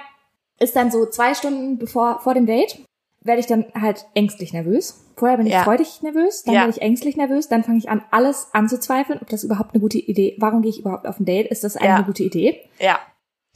ist 0.59 0.75
dann 0.75 0.91
so 0.91 1.05
zwei 1.07 1.33
Stunden 1.33 1.77
bevor 1.79 2.19
vor 2.21 2.33
dem 2.33 2.45
Date 2.45 2.79
werde 3.21 3.39
ich 3.39 3.45
dann 3.47 3.65
halt 3.79 4.05
ängstlich 4.15 4.51
nervös. 4.53 4.99
Vorher 5.15 5.37
bin 5.37 5.47
ich 5.47 5.53
Ja. 5.53 5.63
freudig 5.63 6.01
nervös, 6.03 6.43
dann 6.43 6.53
Ja. 6.55 6.61
werde 6.61 6.71
ich 6.73 6.81
ängstlich 6.81 7.15
nervös, 7.15 7.47
dann 7.47 7.63
fange 7.63 7.77
ich 7.77 7.89
an, 7.89 8.03
alles 8.11 8.49
anzuzweifeln, 8.51 9.19
ob 9.21 9.29
das 9.29 9.43
überhaupt 9.45 9.73
eine 9.73 9.79
gute 9.81 9.97
Idee. 9.97 10.35
Warum 10.39 10.61
gehe 10.61 10.69
ich 10.71 10.79
überhaupt 10.79 11.07
auf 11.07 11.19
ein 11.19 11.25
Date? 11.25 11.47
Ist 11.47 11.63
das 11.63 11.77
eigentlich 11.77 11.89
Ja. 11.89 11.95
eine 11.95 12.05
gute 12.05 12.23
Idee? 12.23 12.59
Ja. 12.79 12.99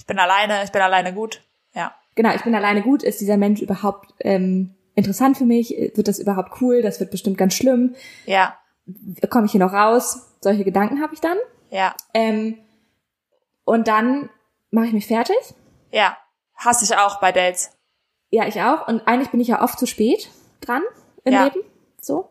Ich 0.08 0.16
bin 0.16 0.20
alleine, 0.20 0.64
ich 0.64 0.72
bin 0.72 0.82
alleine 0.82 1.14
gut. 1.14 1.42
Ja. 1.74 1.94
Genau, 2.16 2.34
ich 2.34 2.42
bin 2.42 2.56
alleine 2.56 2.82
gut. 2.82 3.04
Ist 3.04 3.20
dieser 3.20 3.36
Mensch 3.36 3.62
überhaupt 3.62 4.14
ähm, 4.22 4.74
interessant 4.96 5.38
für 5.38 5.44
mich? 5.44 5.72
Wird 5.96 6.08
das 6.08 6.18
überhaupt 6.20 6.62
cool? 6.62 6.82
Das 6.82 7.02
wird 7.02 7.12
bestimmt 7.12 7.38
ganz 7.38 7.56
schlimm. 7.56 7.94
Ja. 8.26 8.58
Komme 9.30 9.48
ich 9.48 9.52
hier 9.52 9.60
noch 9.60 9.74
raus? 9.74 10.32
Solche 10.40 10.64
Gedanken 10.64 11.02
habe 11.02 11.14
ich 11.14 11.20
dann. 11.20 11.36
Ja. 11.72 11.94
Ähm, 12.14 12.58
und 13.66 13.90
dann 13.90 14.30
mache 14.72 14.86
ich 14.86 14.94
mich 14.94 15.08
fertig. 15.08 15.36
Ja. 15.92 16.16
Hasse 16.56 16.86
ich 16.86 16.98
auch 16.98 17.20
bei 17.20 17.34
Dates. 17.34 17.72
Ja, 18.30 18.48
ich 18.48 18.62
auch. 18.62 18.88
Und 18.88 19.06
eigentlich 19.10 19.32
bin 19.32 19.42
ich 19.42 19.50
ja 19.50 19.62
oft 19.62 19.78
zu 19.78 19.88
spät 19.88 20.30
dran 20.62 20.84
im 21.26 21.34
Ja. 21.34 21.44
Leben. 21.44 21.60
So. 22.00 22.30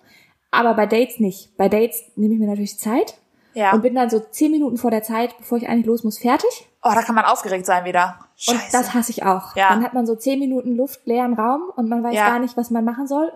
Aber 0.51 0.73
bei 0.73 0.87
Dates 0.87 1.21
nicht. 1.21 1.55
Bei 1.59 1.69
Dates 1.69 2.05
nehme 2.17 2.33
ich 2.33 2.41
mir 2.41 2.47
natürlich 2.49 2.79
Zeit 2.79 3.19
Ja. 3.53 3.75
und 3.75 3.83
bin 3.83 3.95
dann 3.95 4.09
so 4.09 4.19
zehn 4.19 4.51
Minuten 4.51 4.79
vor 4.79 4.91
der 4.91 5.03
Zeit, 5.03 5.37
bevor 5.37 5.59
ich 5.59 5.69
eigentlich 5.69 5.85
los 5.85 6.05
muss, 6.05 6.19
fertig. 6.19 6.67
Oh, 6.87 6.95
da 6.95 7.03
kann 7.03 7.15
man 7.15 7.25
aufgeregt 7.25 7.67
sein 7.67 7.85
wieder. 7.85 8.19
Scheiße. 8.37 8.65
Und 8.65 8.75
das 8.75 8.95
hasse 8.95 9.11
ich 9.11 9.25
auch. 9.25 9.55
Ja. 9.57 9.69
Dann 9.71 9.83
hat 9.85 9.95
man 9.95 10.07
so 10.07 10.15
zehn 10.17 10.39
Minuten 10.39 10.77
luftleeren 10.77 11.35
Raum 11.35 11.63
und 11.77 11.89
man 11.89 12.03
weiß 12.03 12.15
Ja. 12.15 12.29
gar 12.29 12.39
nicht, 12.39 12.57
was 12.57 12.71
man 12.71 12.85
machen 12.85 13.07
soll. 13.07 13.33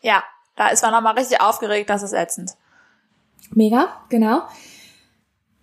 ja. 0.00 0.22
Da 0.54 0.68
ist 0.68 0.82
man 0.82 0.92
nochmal 0.92 1.14
richtig 1.14 1.40
aufgeregt, 1.40 1.88
das 1.88 2.02
ist 2.02 2.12
ätzend. 2.12 2.56
Mega, 3.54 3.88
genau. 4.10 4.42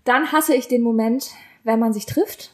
Dann 0.04 0.32
hasse 0.32 0.56
ich 0.56 0.68
den 0.68 0.82
Moment, 0.82 1.30
wenn 1.64 1.80
man 1.80 1.94
sich 1.94 2.08
trifft. 2.08 2.52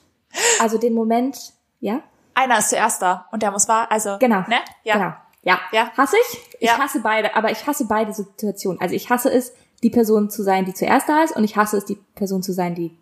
Also 0.59 0.77
den 0.77 0.93
Moment, 0.93 1.53
ja, 1.79 2.01
Einer 2.33 2.57
ist 2.57 2.69
zuerst 2.71 3.01
da 3.01 3.25
und 3.31 3.41
der 3.41 3.51
muss 3.51 3.69
wahr, 3.69 3.89
also. 3.89 4.17
genau. 4.19 4.41
Ne? 4.49 4.57
Ja. 4.83 4.95
Genau. 4.95 5.13
Ja. 5.43 5.59
Ja. 5.71 5.91
Hasse 5.95 6.17
ich? 6.29 6.39
Ich 6.59 6.67
Ja. 6.67 6.77
hasse 6.77 6.99
beide, 6.99 7.33
aber 7.37 7.51
ich 7.51 7.65
hasse 7.65 7.85
beide 7.87 8.11
Situationen. 8.11 8.81
Also 8.81 8.93
ich 8.95 9.09
hasse 9.09 9.31
es, 9.31 9.53
die 9.81 9.89
Person 9.89 10.29
zu 10.29 10.43
sein, 10.43 10.65
die 10.65 10.73
zuerst 10.73 11.07
da 11.07 11.23
ist 11.23 11.37
und 11.37 11.45
ich 11.45 11.55
hasse 11.55 11.77
es, 11.77 11.85
die 11.85 11.95
Person 12.15 12.43
zu 12.43 12.51
sein, 12.51 12.75
die 12.75 12.97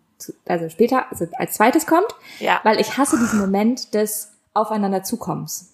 also 0.46 0.68
später, 0.68 1.06
also 1.10 1.26
als 1.38 1.54
zweites 1.54 1.86
kommt, 1.86 2.06
Ja. 2.38 2.60
weil 2.64 2.80
ich 2.80 2.96
hasse 2.96 3.18
diesen 3.18 3.38
Moment 3.40 3.94
des 3.94 4.30
Aufeinander 4.54 5.02
zukommens. 5.02 5.72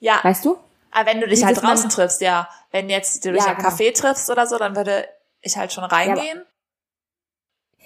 Ja. 0.00 0.20
Weißt 0.22 0.44
du? 0.44 0.56
Aber 0.90 1.10
wenn 1.10 1.20
du 1.20 1.26
dich 1.26 1.40
Dieses 1.40 1.46
halt 1.46 1.62
draußen 1.62 1.84
man- 1.88 1.90
triffst, 1.90 2.20
ja. 2.20 2.48
Wenn 2.70 2.88
jetzt 2.88 3.24
du 3.24 3.32
dich 3.32 3.42
Ja, 3.44 3.50
am 3.52 3.56
genau. 3.56 3.68
Café 3.68 3.94
triffst 3.94 4.30
oder 4.30 4.46
so, 4.46 4.56
dann 4.58 4.74
würde 4.76 5.06
ich 5.42 5.56
halt 5.56 5.72
schon 5.72 5.84
reingehen. 5.84 6.42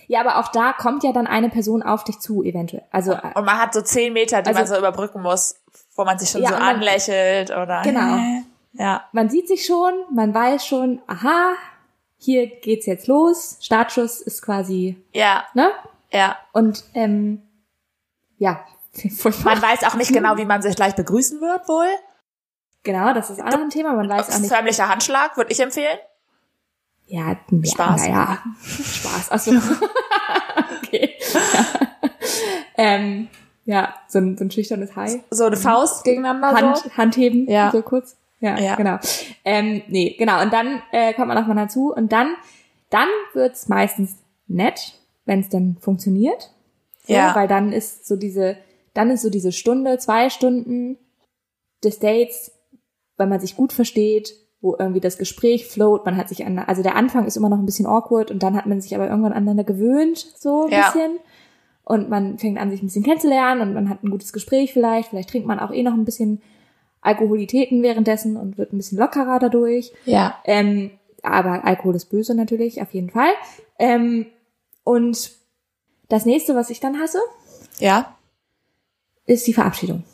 Ja, 0.08 0.20
aber 0.20 0.38
auch 0.38 0.48
da 0.48 0.72
kommt 0.72 1.04
ja 1.04 1.12
dann 1.12 1.26
eine 1.26 1.48
Person 1.48 1.82
auf 1.82 2.04
dich 2.04 2.18
zu, 2.18 2.42
eventuell. 2.42 2.84
Also 2.90 3.12
äh, 3.12 3.20
und 3.34 3.44
man 3.44 3.58
hat 3.58 3.72
so 3.72 3.80
zehn 3.82 4.12
Meter, 4.12 4.42
die 4.42 4.48
Also- 4.48 4.58
man 4.60 4.66
so 4.66 4.76
überbrücken 4.78 5.22
muss, 5.22 5.56
wo 5.94 6.04
man 6.04 6.18
sich 6.18 6.30
schon 6.30 6.42
Ja, 6.42 6.48
so 6.50 6.54
und 6.56 6.60
man- 6.60 6.76
anlächelt 6.76 7.50
oder. 7.50 7.82
Genau. 7.82 8.18
Ja. 8.74 9.04
man 9.12 9.28
sieht 9.28 9.48
sich 9.48 9.66
schon, 9.66 9.92
man 10.14 10.32
weiß 10.32 10.66
schon, 10.66 11.02
aha, 11.06 11.52
hier 12.22 12.46
geht's 12.46 12.86
jetzt 12.86 13.06
los. 13.06 13.58
Startschuss 13.60 14.20
ist 14.20 14.42
quasi, 14.42 14.96
Ja. 15.12 15.44
ne? 15.54 15.70
Ja. 16.12 16.36
Und 16.52 16.84
ähm, 16.94 17.42
ja. 18.38 18.64
Man 19.44 19.62
weiß 19.62 19.84
auch 19.84 19.94
nicht 19.94 20.12
genau, 20.12 20.36
wie 20.36 20.44
man 20.44 20.60
sich 20.62 20.76
gleich 20.76 20.94
begrüßen 20.94 21.40
wird, 21.40 21.66
wohl. 21.68 21.88
Genau, 22.82 23.14
das 23.14 23.30
ist 23.30 23.40
auch 23.40 23.46
noch 23.46 23.60
ein 23.60 23.70
Thema. 23.70 23.92
Man 23.94 24.08
weiß 24.08 24.34
auch 24.34 24.38
nicht. 24.40 24.52
Förmlicher 24.52 24.88
Handschlag, 24.88 25.36
würde 25.36 25.52
ich 25.52 25.60
empfehlen. 25.60 25.98
Ja, 27.06 27.28
ja 27.30 27.36
Spaß. 27.64 28.00
Naja, 28.02 28.38
Spaß. 28.62 29.30
Achso. 29.30 29.52
okay. 30.82 31.14
Ja. 31.32 31.64
Ähm, 32.74 33.28
ja, 33.64 33.94
so 34.08 34.18
ein, 34.18 34.36
so 34.38 34.44
ein 34.44 34.50
schüchternes 34.50 34.96
Hi. 34.96 35.22
So 35.30 35.44
eine 35.44 35.56
Faust 35.56 36.04
gegeneinander 36.04 36.52
Hand, 36.52 36.78
so. 36.78 36.90
Handheben, 36.96 37.46
Ja. 37.48 37.70
so 37.70 37.82
kurz. 37.82 38.16
Ja, 38.42 38.58
Ja. 38.58 38.74
genau. 38.76 38.98
Ähm, 39.44 39.82
nee, 39.88 40.14
genau. 40.18 40.42
Und 40.42 40.52
dann 40.52 40.82
äh, 40.92 41.14
kommt 41.14 41.28
man 41.28 41.38
aufeinander 41.38 41.68
zu 41.68 41.92
und 41.94 42.12
dann, 42.12 42.34
dann 42.90 43.08
wird's 43.32 43.68
meistens 43.68 44.16
nett, 44.48 44.94
wenn 45.24 45.40
es 45.40 45.48
dann 45.48 45.76
funktioniert. 45.80 46.50
So, 47.06 47.14
Ja. 47.14 47.34
Weil 47.34 47.48
dann 47.48 47.72
ist 47.72 48.06
so 48.06 48.16
diese, 48.16 48.56
dann 48.94 49.10
ist 49.10 49.22
so 49.22 49.30
diese 49.30 49.52
Stunde, 49.52 49.96
zwei 49.98 50.28
Stunden 50.28 50.98
des 51.82 51.98
Dates, 52.00 52.52
weil 53.16 53.28
man 53.28 53.40
sich 53.40 53.56
gut 53.56 53.72
versteht, 53.72 54.34
wo 54.60 54.76
irgendwie 54.78 55.00
das 55.00 55.18
Gespräch 55.18 55.66
float, 55.66 56.04
man 56.04 56.16
hat 56.16 56.28
sich 56.28 56.44
an, 56.46 56.58
also 56.58 56.82
der 56.82 56.94
Anfang 56.94 57.26
ist 57.26 57.36
immer 57.36 57.48
noch 57.48 57.58
ein 57.58 57.66
bisschen 57.66 57.86
awkward 57.86 58.30
und 58.30 58.42
dann 58.44 58.56
hat 58.56 58.66
man 58.66 58.80
sich 58.80 58.94
aber 58.94 59.08
irgendwann 59.08 59.32
aneinander 59.32 59.64
gewöhnt, 59.64 60.18
so 60.38 60.66
ein 60.66 60.72
Ja. 60.72 60.86
bisschen. 60.90 61.18
Und 61.84 62.08
man 62.08 62.38
fängt 62.38 62.58
an, 62.60 62.70
sich 62.70 62.80
ein 62.82 62.86
bisschen 62.86 63.02
kennenzulernen 63.02 63.60
und 63.60 63.74
man 63.74 63.88
hat 63.88 64.04
ein 64.04 64.10
gutes 64.10 64.32
Gespräch 64.32 64.72
vielleicht. 64.72 65.08
Vielleicht 65.10 65.30
trinkt 65.30 65.48
man 65.48 65.58
auch 65.58 65.72
eh 65.72 65.82
noch 65.82 65.94
ein 65.94 66.04
bisschen 66.04 66.40
Alkoholitäten 67.02 67.82
währenddessen 67.82 68.36
und 68.36 68.56
wird 68.58 68.72
ein 68.72 68.78
bisschen 68.78 68.98
lockerer 68.98 69.38
dadurch. 69.38 69.92
Ja. 70.06 70.38
Ähm, 70.44 70.90
aber 71.22 71.64
Alkohol 71.64 71.94
ist 71.96 72.06
böse 72.06 72.34
natürlich, 72.34 72.80
auf 72.80 72.92
jeden 72.94 73.10
Fall. 73.10 73.30
Ähm, 73.78 74.26
und 74.84 75.32
das 76.08 76.24
nächste, 76.26 76.54
was 76.56 76.70
ich 76.70 76.80
dann 76.80 76.98
hasse, 77.00 77.20
Ja. 77.78 78.16
ist 79.26 79.46
die 79.46 79.52
Verabschiedung. 79.52 80.04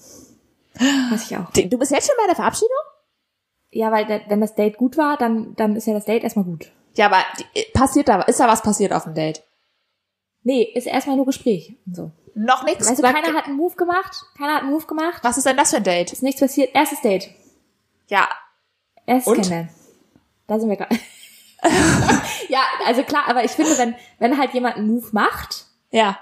Hasse 1.11 1.25
ich 1.33 1.37
auch. 1.37 1.51
Du 1.51 1.79
bist 1.79 1.93
jetzt 1.93 2.07
schon 2.07 2.17
bei 2.21 2.27
der 2.27 2.37
Verabschiedung? 2.37 2.71
Ja, 3.71 3.91
weil 3.93 4.23
wenn 4.29 4.41
das 4.41 4.55
Date 4.55 4.77
gut 4.79 4.97
war, 4.97 5.17
dann, 5.17 5.55
dann 5.57 5.77
ist 5.77 5.87
ja 5.87 5.93
das 5.95 6.05
Date 6.07 6.25
erstmal 6.25 6.45
gut. 6.45 6.71
Ja, 6.95 7.07
aber 7.07 7.19
passiert 7.75 8.09
da, 8.09 8.23
ist 8.23 8.41
da 8.41 8.49
was 8.49 8.63
passiert 8.63 8.93
auf 8.93 9.05
dem 9.05 9.15
Date? 9.15 9.43
Nee, 10.43 10.63
ist 10.63 10.87
erstmal 10.87 11.17
nur 11.17 11.27
Gespräch. 11.27 11.75
und 11.87 11.95
So. 11.97 12.11
Noch 12.41 12.63
nichts? 12.65 12.87
Sag- 12.87 13.15
keiner 13.15 13.37
hat 13.37 13.47
einen 13.47 13.57
Move 13.57 13.75
gemacht, 13.75 14.25
keiner 14.37 14.55
hat 14.55 14.63
einen 14.63 14.71
Move 14.71 14.87
gemacht, 14.87 15.19
was 15.23 15.37
ist 15.39 15.47
denn 15.47 15.57
das 15.57 15.71
für 15.71 15.79
ein 15.79 15.85
Date? 15.85 16.13
ist 16.13 16.23
nichts 16.23 16.41
passiert. 16.41 16.75
Erstes 16.75 17.01
Date. 17.01 17.31
Ja. 18.09 18.29
Erstes 19.07 19.27
Und? 19.27 19.37
Kennenlernen. 19.41 19.69
Da 20.47 20.59
sind 20.61 20.69
wir 20.71 20.77
gerade. 20.77 20.97
ja, 22.49 22.61
also 22.87 23.03
klar, 23.03 23.25
aber 23.27 23.45
ich 23.45 23.51
finde, 23.51 23.77
wenn, 23.79 23.95
wenn 24.19 24.39
halt 24.39 24.55
jemand 24.55 24.77
einen 24.77 24.87
Move 24.89 25.09
macht, 25.13 25.67
Ja. 25.91 26.19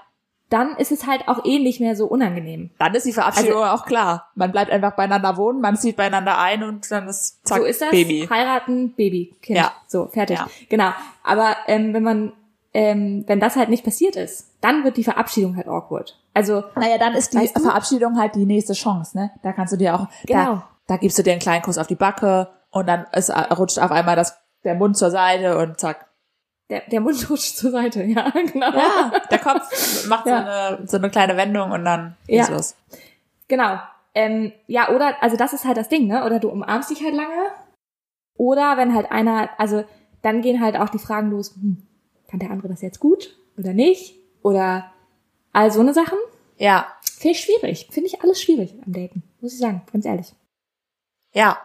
dann 0.49 0.75
ist 0.77 0.91
es 0.91 1.05
halt 1.05 1.27
auch 1.27 1.45
eh 1.45 1.59
nicht 1.59 1.79
mehr 1.79 1.95
so 1.95 2.07
unangenehm. 2.07 2.71
Dann 2.79 2.95
ist 2.95 3.05
die 3.05 3.13
Verabschiedung 3.13 3.61
Also- 3.61 3.83
auch 3.83 3.85
klar. 3.85 4.31
Man 4.35 4.51
bleibt 4.51 4.71
einfach 4.71 4.95
beieinander 4.95 5.37
wohnen, 5.37 5.61
man 5.61 5.77
zieht 5.77 5.95
beieinander 5.97 6.37
ein 6.39 6.63
und 6.63 6.89
dann 6.89 7.07
ist 7.07 7.45
zack, 7.47 7.59
so 7.59 7.63
ist 7.65 7.81
das. 7.81 7.91
Baby. 7.91 8.27
Heiraten, 8.29 8.93
Baby, 8.93 9.35
Kind. 9.41 9.57
Ja. 9.59 9.73
So, 9.87 10.07
fertig. 10.07 10.37
Ja. 10.39 10.47
Genau. 10.69 10.91
Aber 11.23 11.55
ähm, 11.67 11.93
wenn 11.93 12.03
man, 12.03 12.33
ähm, 12.73 13.23
wenn 13.27 13.39
das 13.39 13.55
halt 13.55 13.69
nicht 13.69 13.83
passiert 13.83 14.15
ist, 14.15 14.46
dann 14.61 14.83
wird 14.83 14.97
die 14.97 15.03
Verabschiedung 15.03 15.55
halt 15.55 15.67
awkward. 15.67 16.19
Also, 16.33 16.63
Naja, 16.75 16.97
dann 16.97 17.13
ist 17.13 17.33
die 17.33 17.37
Weißt 17.37 17.57
du? 17.57 17.61
Verabschiedung 17.61 18.17
halt 18.19 18.35
die 18.35 18.45
nächste 18.45 18.73
Chance, 18.73 19.17
ne? 19.17 19.31
Da 19.43 19.53
kannst 19.53 19.73
du 19.73 19.77
dir 19.77 19.95
auch, 19.95 20.07
Genau. 20.25 20.55
da, 20.55 20.69
da 20.87 20.97
gibst 20.97 21.17
du 21.17 21.23
dir 21.23 21.31
einen 21.31 21.39
kleinen 21.41 21.61
Kuss 21.63 21.77
auf 21.77 21.87
die 21.87 21.95
Backe 21.95 22.47
und 22.71 22.87
dann 22.87 23.05
ist, 23.13 23.29
rutscht 23.57 23.79
auf 23.79 23.91
einmal 23.91 24.15
das, 24.15 24.37
der 24.63 24.75
Mund 24.75 24.97
zur 24.97 25.11
Seite 25.11 25.57
und 25.57 25.79
zack. 25.79 26.07
der, 26.69 26.81
der 26.91 26.99
Mund 27.01 27.17
rutscht 27.29 27.57
zur 27.57 27.71
Seite, 27.71 28.03
ja, 28.03 28.29
genau. 28.51 28.71
Ja, 28.71 29.11
der 29.31 29.39
Kopf 29.39 30.07
macht 30.07 30.25
so, 30.25 30.29
Ja. 30.29 30.39
eine, 30.75 30.87
so 30.87 30.97
eine 30.97 31.09
kleine 31.09 31.37
Wendung 31.37 31.71
und 31.71 31.85
dann 31.85 32.15
Ja. 32.27 32.45
geht's 32.45 32.49
los. 32.49 32.75
Genau. 33.47 33.77
Ähm, 34.13 34.51
ja, 34.67 34.89
oder, 34.89 35.15
also 35.21 35.37
das 35.37 35.53
ist 35.53 35.65
halt 35.65 35.77
das 35.77 35.89
Ding, 35.89 36.07
ne? 36.07 36.25
Oder 36.25 36.39
du 36.39 36.49
umarmst 36.49 36.89
dich 36.89 37.03
halt 37.03 37.13
lange. 37.15 37.47
Oder 38.35 38.77
wenn 38.77 38.93
halt 38.93 39.11
einer, 39.11 39.49
also 39.57 39.83
dann 40.21 40.41
gehen 40.41 40.61
halt 40.61 40.75
auch 40.77 40.89
die 40.89 40.99
Fragen 40.99 41.29
los, 41.31 41.55
hm, 41.55 41.83
fand 42.29 42.41
der 42.41 42.51
andere 42.51 42.67
das 42.67 42.81
jetzt 42.81 42.99
gut 42.99 43.35
oder 43.57 43.73
nicht? 43.73 44.15
Oder 44.47 44.91
all 45.53 45.71
so 45.71 45.79
eine 45.81 45.93
Sachen. 45.93 46.17
Ja, 46.57 46.87
Finde 47.19 47.35
ich 47.35 47.41
schwierig. 47.41 47.87
Finde 47.91 48.07
ich 48.07 48.21
alles 48.21 48.41
schwierig 48.41 48.73
am 48.85 48.93
Daten. 48.93 49.23
Muss 49.41 49.53
ich 49.53 49.59
sagen, 49.59 49.81
ganz 49.91 50.05
ehrlich. 50.05 50.33
ja. 51.33 51.57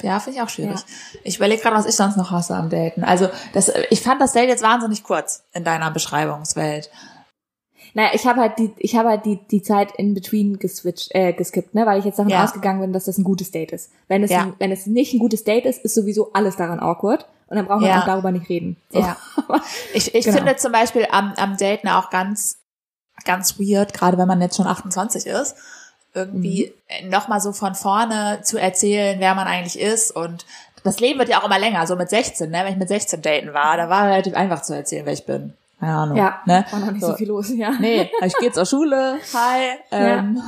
Ja, 0.00 0.20
finde 0.20 0.38
ich 0.38 0.42
auch 0.44 0.48
schwierig. 0.48 0.78
Ich 1.24 1.38
überlege 1.38 1.60
gerade, 1.60 1.74
was 1.74 1.84
ich 1.86 1.96
sonst 1.96 2.16
noch 2.16 2.30
hasse 2.30 2.54
am 2.54 2.70
Daten. 2.70 3.02
Also, 3.02 3.28
das, 3.52 3.72
ich 3.90 4.00
fand 4.00 4.20
das 4.20 4.32
Date 4.32 4.48
jetzt 4.48 4.62
wahnsinnig 4.62 5.02
kurz 5.02 5.42
in 5.52 5.64
deiner 5.64 5.90
Beschreibungswelt. 5.90 6.88
Naja, 7.94 8.10
ich 8.12 8.24
habe 8.24 8.40
halt 8.40 8.60
die, 8.60 8.70
ich 8.76 8.94
habe 8.94 9.08
halt 9.08 9.24
die, 9.24 9.40
die 9.50 9.60
Zeit 9.60 9.90
in 9.96 10.14
between 10.14 10.60
geswitcht, 10.60 11.08
äh, 11.16 11.32
geskippt, 11.32 11.74
ne, 11.74 11.84
weil 11.84 11.98
ich 11.98 12.04
jetzt 12.04 12.20
davon 12.20 12.30
Ja. 12.30 12.44
ausgegangen 12.44 12.80
bin, 12.80 12.92
dass 12.92 13.06
das 13.06 13.18
ein 13.18 13.24
gutes 13.24 13.50
Date 13.50 13.72
ist. 13.72 13.90
Wenn 14.06 14.22
es, 14.22 14.30
Ja. 14.30 14.42
ein, 14.42 14.54
wenn 14.60 14.70
es 14.70 14.86
nicht 14.86 15.14
ein 15.14 15.18
gutes 15.18 15.42
Date 15.42 15.66
ist, 15.66 15.82
ist 15.84 15.94
sowieso 15.94 16.32
alles 16.32 16.54
daran 16.54 16.78
awkward 16.78 17.26
und 17.48 17.56
dann 17.56 17.66
braucht 17.66 17.80
man 17.80 17.90
Ja. 17.90 18.00
auch 18.02 18.06
darüber 18.06 18.30
nicht 18.30 18.48
reden. 18.48 18.76
So. 18.90 19.00
Ja. 19.00 19.16
Ich, 19.94 20.14
ich 20.14 20.24
Genau. 20.24 20.36
finde 20.38 20.56
zum 20.56 20.72
Beispiel 20.72 21.06
am, 21.10 21.32
am 21.36 21.56
Daten 21.56 21.88
auch 21.88 22.10
ganz, 22.10 22.58
ganz 23.24 23.58
weird, 23.58 23.92
gerade 23.94 24.18
wenn 24.18 24.28
man 24.28 24.40
jetzt 24.40 24.56
schon 24.56 24.66
28 24.66 25.26
ist, 25.26 25.56
irgendwie 26.14 26.72
Mhm. 27.02 27.10
nochmal 27.10 27.40
so 27.40 27.52
von 27.52 27.74
vorne 27.74 28.40
zu 28.42 28.58
erzählen, 28.58 29.18
wer 29.20 29.34
man 29.34 29.46
eigentlich 29.46 29.78
ist 29.78 30.10
und 30.10 30.46
das 30.84 31.00
Leben 31.00 31.18
wird 31.18 31.28
ja 31.28 31.40
auch 31.40 31.44
immer 31.44 31.58
länger, 31.58 31.86
so 31.86 31.96
mit 31.96 32.08
16, 32.08 32.50
ne? 32.50 32.58
Wenn 32.64 32.72
ich 32.72 32.78
mit 32.78 32.88
16 32.88 33.20
daten 33.20 33.52
war, 33.52 33.76
da 33.76 33.88
war 33.90 34.06
relativ 34.06 34.34
einfach 34.34 34.62
zu 34.62 34.74
erzählen, 34.74 35.04
wer 35.06 35.12
ich 35.12 35.26
bin. 35.26 35.54
Keine 35.80 35.94
Ahnung. 35.94 36.16
Ja, 36.16 36.40
ne? 36.44 36.64
war 36.70 36.80
noch 36.80 36.90
nicht 36.90 37.04
so, 37.04 37.14
viel 37.14 37.28
los, 37.28 37.50
ja. 37.54 37.70
Nee, 37.78 38.10
ich 38.24 38.36
gehe 38.38 38.50
zur 38.50 38.66
Schule, 38.66 39.18
hi, 39.34 39.78
ähm, 39.92 40.42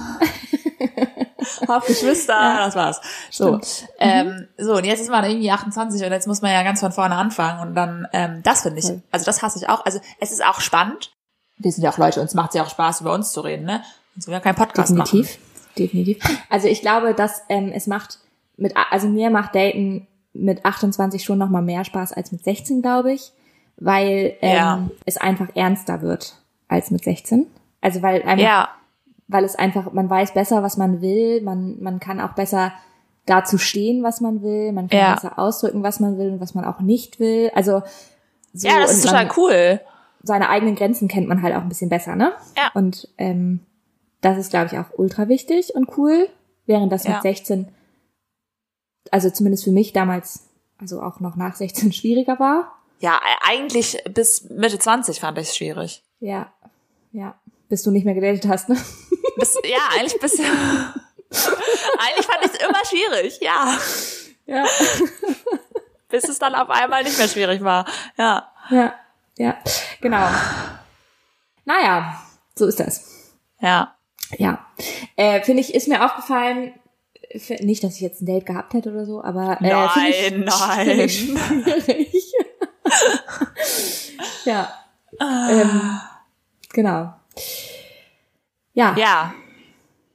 hab 1.68 1.86
Geschwister, 1.86 2.56
das 2.58 2.74
war's. 2.74 3.00
So, 3.30 3.60
ähm, 3.98 4.48
so 4.58 4.76
und 4.76 4.84
jetzt 4.84 5.00
ist 5.00 5.10
man 5.10 5.24
irgendwie 5.24 5.50
28 5.50 6.04
und 6.04 6.10
jetzt 6.10 6.26
muss 6.26 6.42
man 6.42 6.52
ja 6.52 6.62
ganz 6.64 6.80
von 6.80 6.90
vorne 6.90 7.14
anfangen 7.14 7.60
und 7.60 7.74
dann, 7.74 8.08
ähm, 8.12 8.42
das 8.42 8.62
finde 8.62 8.80
ich, 8.80 8.86
Voll. 8.86 9.02
also 9.12 9.24
das 9.24 9.42
hasse 9.42 9.58
ich 9.58 9.68
auch. 9.68 9.84
Also 9.84 10.00
es 10.18 10.32
ist 10.32 10.44
auch 10.44 10.60
spannend. 10.60 11.12
Wir 11.58 11.70
sind 11.70 11.84
ja 11.84 11.90
auch 11.90 11.98
Leute, 11.98 12.20
uns 12.20 12.34
macht 12.34 12.54
ja 12.54 12.64
auch 12.64 12.70
Spaß, 12.70 13.02
über 13.02 13.12
uns 13.12 13.32
zu 13.32 13.42
reden, 13.42 13.66
ne? 13.66 13.82
Und 14.16 14.24
so 14.24 14.32
wir 14.32 14.40
keinen 14.40 14.56
Podcast 14.56 14.90
Definitiv, 14.90 15.38
definitiv. 15.78 16.18
Also 16.48 16.66
ich 16.66 16.80
glaube, 16.80 17.14
dass 17.14 17.42
ähm, 17.48 17.70
es 17.72 17.86
macht 17.86 18.18
mit, 18.56 18.74
also 18.90 19.08
mir 19.08 19.30
macht 19.30 19.54
Daten 19.54 20.08
mit 20.32 20.64
28 20.64 21.22
schon 21.22 21.38
noch 21.38 21.50
mal 21.50 21.62
mehr 21.62 21.84
Spaß 21.84 22.12
als 22.12 22.32
mit 22.32 22.42
16, 22.42 22.82
glaube 22.82 23.12
ich, 23.12 23.32
weil 23.80 24.36
ähm, 24.42 24.54
Ja. 24.56 24.88
es 25.06 25.16
einfach 25.16 25.48
ernster 25.56 26.02
wird 26.02 26.36
als 26.68 26.90
mit 26.90 27.02
16. 27.04 27.46
Also 27.80 28.02
weil 28.02 28.22
einfach, 28.22 28.38
Ja, 28.44 28.68
weil 29.28 29.44
es 29.44 29.56
einfach, 29.56 29.92
man 29.92 30.08
weiß 30.08 30.34
besser, 30.34 30.62
was 30.62 30.76
man 30.76 31.00
will, 31.00 31.40
man 31.42 31.80
man 31.82 31.98
kann 32.00 32.20
auch 32.20 32.32
besser 32.34 32.72
dazu 33.26 33.58
stehen, 33.58 34.02
was 34.02 34.20
man 34.20 34.42
will, 34.42 34.72
man 34.72 34.88
kann 34.88 34.98
Ja. 34.98 35.14
besser 35.14 35.38
ausdrücken, 35.38 35.82
was 35.82 36.00
man 36.00 36.18
will 36.18 36.30
und 36.32 36.40
was 36.40 36.54
man 36.54 36.64
auch 36.64 36.80
nicht 36.80 37.18
will. 37.20 37.50
Also 37.54 37.82
so, 38.52 38.66
ja, 38.68 38.80
das 38.80 38.92
ist 38.92 39.04
total 39.06 39.26
man, 39.26 39.34
cool. 39.36 39.80
seine 40.22 40.48
eigenen 40.48 40.74
Grenzen 40.74 41.06
kennt 41.08 41.28
man 41.28 41.42
halt 41.42 41.54
auch 41.54 41.60
ein 41.62 41.68
bisschen 41.68 41.88
besser, 41.90 42.16
ne? 42.16 42.32
Ja. 42.56 42.70
Und 42.74 43.08
ähm, 43.18 43.60
das 44.20 44.36
ist, 44.36 44.50
glaube 44.50 44.66
ich, 44.66 44.78
auch 44.78 44.86
ultra 44.98 45.28
wichtig 45.28 45.74
und 45.74 45.96
cool, 45.96 46.28
während 46.66 46.90
das 46.92 47.04
Ja. 47.04 47.12
mit 47.14 47.22
16, 47.22 47.68
also 49.10 49.30
zumindest 49.30 49.64
für 49.64 49.72
mich 49.72 49.92
damals, 49.92 50.48
also 50.78 51.00
auch 51.02 51.20
noch 51.20 51.36
nach 51.36 51.54
16 51.54 51.92
schwieriger 51.92 52.38
war. 52.40 52.72
Ja, 53.00 53.16
e- 53.16 53.48
eigentlich 53.48 54.02
bis 54.10 54.44
Mitte 54.50 54.78
20 54.78 55.20
fand 55.20 55.38
ich 55.38 55.48
es 55.48 55.56
schwierig. 55.56 56.02
Ja, 56.20 56.52
ja, 57.12 57.34
bis 57.68 57.82
du 57.82 57.90
nicht 57.90 58.04
mehr 58.04 58.14
gedatet 58.14 58.46
hast, 58.48 58.68
ne? 58.68 58.76
Bis, 59.36 59.56
ja, 59.64 59.78
eigentlich 59.98 60.20
bis, 60.20 60.38
eigentlich 60.38 62.26
fand 62.26 62.44
ich 62.44 62.52
es 62.52 62.58
immer 62.68 62.84
schwierig, 62.84 63.40
ja. 63.40 63.78
Ja, 64.46 64.64
Bis 66.08 66.24
es 66.28 66.38
dann 66.40 66.54
auf 66.54 66.68
einmal 66.70 67.04
nicht 67.04 67.16
mehr 67.18 67.28
schwierig 67.28 67.62
war. 67.62 67.86
Ja. 68.18 68.50
ja, 68.70 68.94
ja, 69.38 69.56
genau. 70.00 70.26
Naja, 71.64 72.20
so 72.58 72.66
ist 72.66 72.80
das. 72.80 73.32
Ja. 73.60 73.96
Ja, 74.38 74.66
äh, 75.16 75.40
finde 75.42 75.60
ich, 75.60 75.74
ist 75.74 75.88
mir 75.88 76.04
aufgefallen, 76.04 76.74
nicht, 77.60 77.84
dass 77.84 77.94
ich 77.94 78.00
jetzt 78.00 78.22
ein 78.22 78.26
Date 78.26 78.46
gehabt 78.46 78.74
hätte 78.74 78.90
oder 78.90 79.06
so, 79.06 79.22
aber 79.22 79.58
äh, 79.60 79.88
finde 79.88 81.04
ich, 81.04 81.28
Nein, 81.28 82.06
ja, 84.44 84.72
ähm, 85.20 86.00
genau. 86.72 87.14
Ja, 88.72 88.94
Ja. 88.98 89.34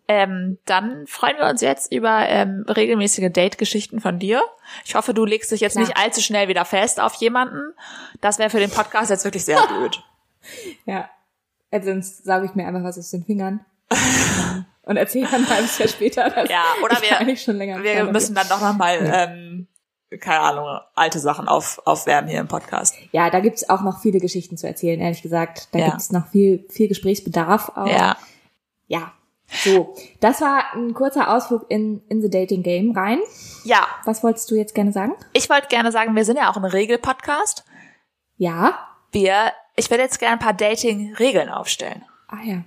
Ähm, 0.08 0.60
dann 0.66 1.08
freuen 1.08 1.36
wir 1.40 1.48
uns 1.48 1.62
jetzt 1.62 1.92
über 1.92 2.30
ähm, 2.30 2.64
regelmäßige 2.70 3.32
Date-Geschichten 3.32 4.00
von 4.02 4.20
dir. 4.20 4.44
Ich 4.86 4.94
hoffe, 4.94 5.16
du 5.16 5.26
legst 5.26 5.52
dich 5.52 5.62
jetzt 5.62 5.74
Klar. 5.74 5.84
nicht 5.86 5.98
allzu 5.98 6.22
schnell 6.22 6.48
wieder 6.48 6.64
fest 6.64 7.00
auf 7.00 7.16
jemanden. 7.16 7.74
Das 8.22 8.38
wäre 8.38 8.52
für 8.52 8.60
den 8.60 8.70
Podcast 8.70 9.10
jetzt 9.10 9.24
wirklich 9.26 9.44
sehr 9.46 9.66
blöd. 9.66 10.04
ja. 10.86 11.10
Also 11.72 11.90
sonst 11.90 12.24
sage 12.24 12.46
ich 12.46 12.54
mir 12.54 12.68
einfach 12.68 12.84
was 12.84 13.00
aus 13.00 13.10
den 13.10 13.26
Fingern 13.26 13.66
ähm, 13.90 14.66
und 14.84 14.98
erzähle 14.98 15.28
dann 15.28 15.44
ein 15.44 15.50
halbes 15.50 15.76
Jahr 15.80 15.88
später, 15.90 16.30
dass 16.30 16.50
Ja, 16.52 16.64
oder 16.84 17.02
wir- 17.02 17.18
eigentlich 17.20 17.42
schon 17.42 17.56
länger 17.58 17.82
Wir 17.82 18.04
müssen 18.04 18.36
dann 18.36 18.48
doch 18.48 18.62
nochmal, 18.62 19.00
ähm, 19.02 19.45
keine 20.20 20.40
Ahnung, 20.40 20.80
alte 20.96 21.20
Sachen 21.20 21.48
auf, 21.48 21.82
aufwärmen 21.86 22.30
hier 22.30 22.40
im 22.40 22.48
Podcast. 22.48 22.96
Ja, 23.12 23.30
da 23.30 23.40
gibt's 23.40 23.70
auch 23.70 23.82
noch 23.82 24.00
viele 24.02 24.20
Geschichten 24.20 24.58
zu 24.58 24.68
erzählen, 24.68 25.00
ehrlich 25.00 25.22
gesagt. 25.22 25.70
Da 25.74 25.80
Ja. 25.80 25.86
gibt's 25.90 26.12
noch 26.12 26.28
viel, 26.28 26.66
viel 26.70 26.88
Gesprächsbedarf 26.88 27.70
auch. 27.76 27.88
Ja. 27.88 28.18
Ja. 28.88 29.12
So, 29.48 29.96
das 30.22 30.42
war 30.42 30.74
ein 30.74 30.94
kurzer 30.96 31.32
Ausflug 31.34 31.66
in, 31.70 32.02
in 32.10 32.22
the 32.22 32.30
Dating 32.30 32.64
Game 32.64 32.92
rein. 32.92 33.20
Ja, 33.64 33.86
Was 34.06 34.24
wolltest 34.24 34.50
du 34.50 34.56
jetzt 34.56 34.74
gerne 34.74 34.92
sagen? 34.92 35.14
ich 35.34 35.50
wollte 35.50 35.68
gerne 35.68 35.92
sagen, 35.92 36.16
wir 36.16 36.26
sind 36.26 36.38
ja 36.38 36.50
auch 36.50 36.58
ein 36.58 36.66
Regel-Podcast. 36.66 37.64
Ja. 38.38 38.80
Wir, 39.12 39.52
ich 39.76 39.90
werde 39.92 40.04
jetzt 40.04 40.20
gerne 40.20 40.34
ein 40.34 40.40
paar 40.40 40.54
Dating-Regeln 40.54 41.50
aufstellen. 41.50 42.04
Ah 42.28 42.42
ja. 42.44 42.64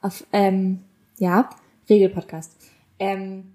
Auf, 0.00 0.24
ähm, 0.32 0.84
ja, 1.18 1.50
Regelpodcast. 1.88 2.56
Ähm, 2.98 3.54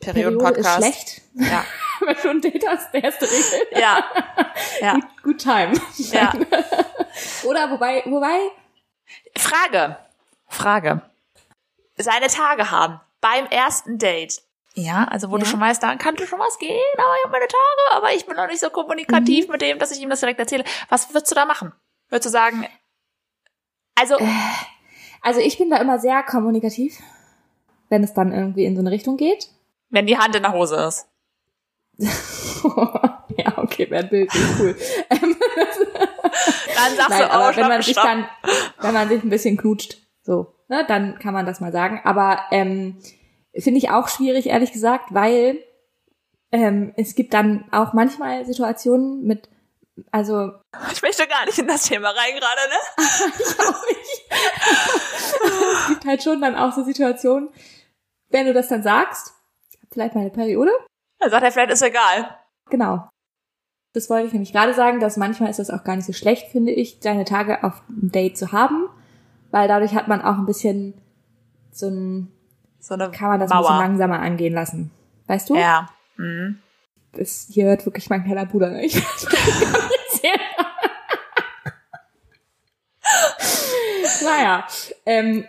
Periode 0.00 0.36
ist 0.36 0.38
Perioden-Podcast. 0.42 0.76
schlecht. 0.76 1.22
Ja. 1.34 1.64
Wenn 2.00 2.16
du 2.22 2.28
ein 2.30 2.40
Date 2.40 2.66
hast, 2.68 2.92
der 2.92 3.04
erste 3.04 3.24
Regel. 3.30 3.80
Ja. 3.80 4.04
Ja. 4.80 4.92
Good, 4.94 5.22
good 5.22 5.38
time. 5.40 5.72
Ja. 5.96 6.32
Oder 7.44 7.70
wobei, 7.70 8.02
wobei, 8.06 8.38
Frage. 9.36 9.96
Frage. 10.48 11.02
Seine 11.96 12.26
Tage 12.26 12.70
haben 12.70 13.00
beim 13.20 13.46
ersten 13.46 13.98
Date. 13.98 14.42
Ja, 14.74 15.04
also 15.04 15.30
wo 15.30 15.36
du 15.38 15.44
Ja. 15.44 15.50
schon 15.50 15.60
weißt, 15.60 15.82
da 15.82 15.94
kann 15.96 16.16
schon 16.18 16.38
was 16.38 16.58
gehen, 16.58 16.76
aber 16.98 17.14
ich 17.16 17.24
habe 17.24 17.32
meine 17.32 17.46
Tage, 17.48 17.96
aber 17.96 18.12
ich 18.12 18.26
bin 18.26 18.36
noch 18.36 18.46
nicht 18.46 18.60
so 18.60 18.68
kommunikativ 18.70 19.48
mit 19.48 19.62
dem, 19.62 19.78
dass 19.78 19.90
ich 19.92 20.00
ihm 20.02 20.10
das 20.10 20.20
direkt 20.20 20.38
erzähle. 20.40 20.64
Was 20.90 21.08
würdest 21.14 21.30
du 21.30 21.34
da 21.34 21.46
machen? 21.46 21.72
Würdest 22.10 22.26
du 22.26 22.30
sagen, 22.30 22.66
also, 23.94 24.18
also 25.22 25.40
ich 25.40 25.56
bin 25.56 25.70
da 25.70 25.78
immer 25.78 25.98
sehr 25.98 26.22
kommunikativ, 26.22 26.98
wenn 27.88 28.04
es 28.04 28.12
dann 28.12 28.32
irgendwie 28.32 28.66
in 28.66 28.74
so 28.76 28.80
eine 28.82 28.90
Richtung 28.90 29.16
geht. 29.16 29.48
Wenn 29.96 30.06
die 30.06 30.18
Hand 30.18 30.36
in 30.36 30.42
der 30.42 30.52
Hose 30.52 30.76
ist? 30.76 31.08
ja, 31.98 33.56
okay, 33.56 33.90
wäre 33.90 34.04
ein 34.04 34.10
Bild, 34.10 34.30
cool. 34.58 34.76
Ähm, 35.08 35.36
Dann 36.74 36.96
sagst 36.96 37.08
Nein, 37.08 37.20
du, 37.22 37.32
aber 37.32 37.56
wenn 37.56 37.68
man 37.68 37.80
sich 37.80 37.96
dann, 37.96 38.28
wenn 38.82 38.92
man 38.92 39.08
sich 39.08 39.22
ein 39.22 39.30
bisschen 39.30 39.56
knutscht, 39.56 39.96
so, 40.20 40.54
ne, 40.68 40.84
dann 40.86 41.18
kann 41.18 41.32
man 41.32 41.46
das 41.46 41.60
mal 41.60 41.72
sagen. 41.72 42.02
Aber 42.04 42.40
ähm, 42.50 42.98
finde 43.58 43.78
ich 43.78 43.88
auch 43.88 44.08
schwierig, 44.08 44.48
ehrlich 44.48 44.72
gesagt, 44.72 45.14
weil 45.14 45.64
ähm, 46.52 46.92
es 46.98 47.14
gibt 47.14 47.32
dann 47.32 47.64
auch 47.72 47.94
manchmal 47.94 48.44
Situationen 48.44 49.22
mit, 49.24 49.48
also 50.10 50.50
Ich 50.92 51.00
möchte 51.00 51.26
gar 51.26 51.46
nicht 51.46 51.58
in 51.58 51.68
das 51.68 51.84
Thema 51.84 52.10
rein 52.10 52.34
gerade, 52.34 52.68
ne? 52.68 52.76
auch 53.66 53.86
nicht. 53.86 54.24
es 55.80 55.88
gibt 55.88 56.04
halt 56.04 56.22
schon 56.22 56.42
dann 56.42 56.54
auch 56.54 56.74
so 56.74 56.84
Situationen, 56.84 57.48
wenn 58.28 58.46
du 58.46 58.52
das 58.52 58.68
dann 58.68 58.82
sagst, 58.82 59.28
ich 59.28 59.35
vielleicht 59.96 60.14
meine 60.14 60.28
Periode, 60.30 60.70
Dann 61.18 61.30
sagt 61.30 61.42
er, 61.42 61.50
vielleicht 61.52 61.70
ist 61.72 61.82
egal. 61.82 62.36
genau. 62.68 63.08
Das 63.94 64.10
wollte 64.10 64.26
ich 64.26 64.32
nämlich 64.34 64.52
gerade 64.52 64.74
sagen, 64.74 65.00
dass 65.00 65.16
manchmal 65.16 65.48
ist 65.48 65.58
das 65.58 65.70
auch 65.70 65.82
gar 65.82 65.96
nicht 65.96 66.04
so 66.04 66.12
schlecht, 66.12 66.48
finde 66.52 66.70
ich, 66.72 66.98
seine 67.00 67.24
Tage 67.24 67.64
auf 67.64 67.80
einem 67.88 68.12
Date 68.12 68.36
zu 68.36 68.52
haben, 68.52 68.90
weil 69.50 69.68
dadurch 69.68 69.94
hat 69.94 70.06
man 70.06 70.20
auch 70.20 70.36
ein 70.36 70.44
bisschen 70.44 71.00
so 71.72 71.88
ein, 71.88 72.30
So 72.78 72.92
eine 72.92 73.10
kann 73.10 73.30
man 73.30 73.40
das 73.40 73.50
ein 73.50 73.56
Mauer. 73.56 73.68
bisschen 73.68 73.78
langsamer 73.80 74.18
angehen 74.20 74.52
lassen. 74.52 74.90
Weißt 75.28 75.48
du? 75.48 75.56
Ja. 75.56 75.88
Mhm. 76.18 76.58
Das, 77.12 77.46
hier 77.50 77.64
hört 77.68 77.86
wirklich 77.86 78.10
mein 78.10 78.22
kleiner 78.24 78.44
Bruder. 78.44 78.68
Ne? 78.68 78.84
Ich 78.84 78.96
weiß 78.96 79.28
gar 79.30 79.40
nicht 79.40 80.22
naja, 84.24 84.66
ähm, 85.06 85.46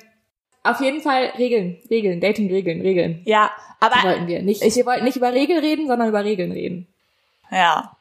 auf 0.72 0.82
jeden 0.82 1.02
Fall 1.02 1.32
Regeln, 1.38 1.78
Regeln, 1.90 2.20
Dating-Regeln, 2.22 2.82
Regeln. 2.82 3.22
Ja, 3.26 3.52
aber 3.80 3.96
wollten 4.04 4.28
wir. 4.28 4.42
Nicht, 4.42 4.62
wir 4.62 4.86
wollten 4.86 5.04
nicht 5.06 5.18
über 5.18 5.34
Regeln 5.34 5.60
reden, 5.60 5.88
sondern 5.88 6.08
über 6.10 6.24
Regeln 6.24 6.52
reden. 6.52 6.88
ja. 7.52 7.94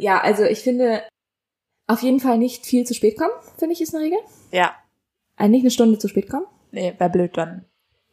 Ja, 0.00 0.20
also 0.20 0.44
ich 0.44 0.60
finde, 0.60 1.02
auf 1.88 2.02
jeden 2.02 2.20
Fall 2.20 2.38
nicht 2.38 2.64
viel 2.66 2.86
zu 2.86 2.94
spät 2.94 3.18
kommen, 3.18 3.32
finde 3.58 3.72
ich, 3.72 3.80
ist 3.80 3.92
eine 3.96 4.04
Regel. 4.04 4.18
Ja. 4.52 4.72
Also 5.36 5.50
nicht 5.50 5.62
eine 5.62 5.72
Stunde 5.72 5.98
zu 5.98 6.06
spät 6.06 6.30
kommen. 6.30 6.46
Nee, 6.70 6.94
wäre 6.98 7.10
blöd 7.10 7.36
dann. 7.36 7.64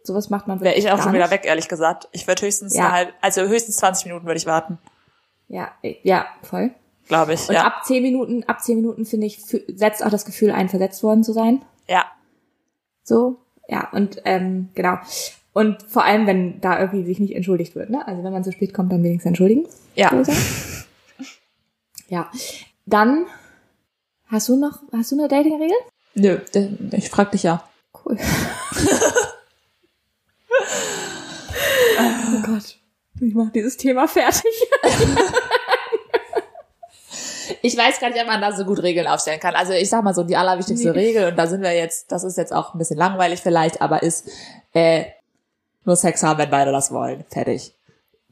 Sowas 0.02 0.32
macht 0.32 0.48
man 0.48 0.62
Wäre 0.62 0.74
ich 0.74 0.88
auch 0.90 0.96
gar 0.96 1.04
schon 1.04 1.14
wieder 1.14 1.26
nicht. 1.26 1.32
weg, 1.32 1.46
ehrlich 1.46 1.68
gesagt. 1.68 2.08
Ich 2.12 2.26
würde 2.28 2.42
höchstens 2.44 2.76
Ja. 2.76 2.92
halbe, 2.92 3.14
also 3.22 3.42
höchstens 3.44 3.78
20 3.78 4.08
Minuten 4.08 4.26
würde 4.26 4.38
ich 4.40 4.48
warten, 4.48 4.80
Ja, 5.48 5.74
äh, 5.84 5.96
ja, 6.02 6.26
voll. 6.42 6.72
glaube 7.08 7.34
ich. 7.34 7.48
Und 7.48 7.54
ja. 7.54 7.66
ab 7.66 7.84
zehn 7.86 8.02
Minuten, 8.02 8.44
ab 8.46 8.62
zehn 8.64 8.78
Minuten 8.78 9.06
finde 9.06 9.28
ich, 9.28 9.40
setzt 9.44 10.04
auch 10.04 10.10
das 10.10 10.26
Gefühl 10.26 10.50
ein, 10.52 10.70
versetzt 10.70 11.04
worden 11.04 11.24
zu 11.24 11.34
sein. 11.34 11.64
ja. 11.88 12.06
So, 13.04 13.38
ja, 13.68 13.90
und 13.92 14.22
ähm, 14.26 14.70
genau. 14.76 14.98
Und 15.54 15.84
vor 15.84 16.04
allem, 16.04 16.28
wenn 16.28 16.60
da 16.60 16.80
irgendwie 16.80 17.06
sich 17.06 17.20
nicht 17.20 17.36
entschuldigt 17.36 17.76
wird, 17.76 17.90
ne? 17.90 18.06
Also 18.06 18.24
wenn 18.24 18.34
man 18.34 18.44
zu 18.44 18.52
spät 18.52 18.74
kommt, 18.74 18.92
dann 18.92 19.04
wenigstens 19.04 19.30
entschuldigen. 19.30 19.66
Ja. 19.96 20.12
Ja. 22.10 22.30
Dann 22.86 23.26
hast 24.28 24.50
du 24.50 24.58
noch, 24.58 24.80
hast 24.92 25.12
du 25.12 25.18
eine 25.18 25.28
Dating-Regel? 25.28 25.78
Nö, 26.16 26.40
ich 26.92 27.10
frag 27.10 27.32
dich 27.32 27.44
ja. 27.44 27.64
Cool. 27.94 28.18
oh 32.00 32.42
Gott. 32.46 32.78
Ich 33.22 33.34
mach 33.34 33.50
dieses 33.52 33.78
Thema 33.78 34.08
fertig. 34.08 34.44
ich 37.66 37.76
weiß 37.76 38.00
gar 38.00 38.10
nicht, 38.10 38.22
ob 38.22 38.28
man 38.28 38.42
da 38.42 38.52
so 38.52 38.64
gut 38.64 38.84
Regeln 38.84 39.08
aufstellen 39.08 39.40
kann. 39.40 39.56
Also 39.56 39.74
ich 39.74 39.90
sag 39.90 40.04
mal 40.04 40.14
so, 40.14 40.24
die 40.24 40.38
allerwichtigste 40.38 40.92
nee. 40.92 41.00
Regel, 41.00 41.30
und 41.30 41.36
da 41.36 41.48
sind 41.48 41.62
wir 41.62 41.74
jetzt, 41.74 42.12
das 42.12 42.24
ist 42.24 42.38
jetzt 42.38 42.54
auch 42.54 42.74
ein 42.74 42.78
bisschen 42.78 42.98
langweilig 42.98 43.42
vielleicht, 43.42 43.82
aber 43.82 44.04
ist 44.04 44.30
äh, 44.74 45.06
nur 45.84 45.96
Sex 45.96 46.22
haben, 46.22 46.38
wenn 46.38 46.50
beide 46.52 46.72
das 46.72 46.92
wollen. 46.92 47.26
Fertig. 47.30 47.74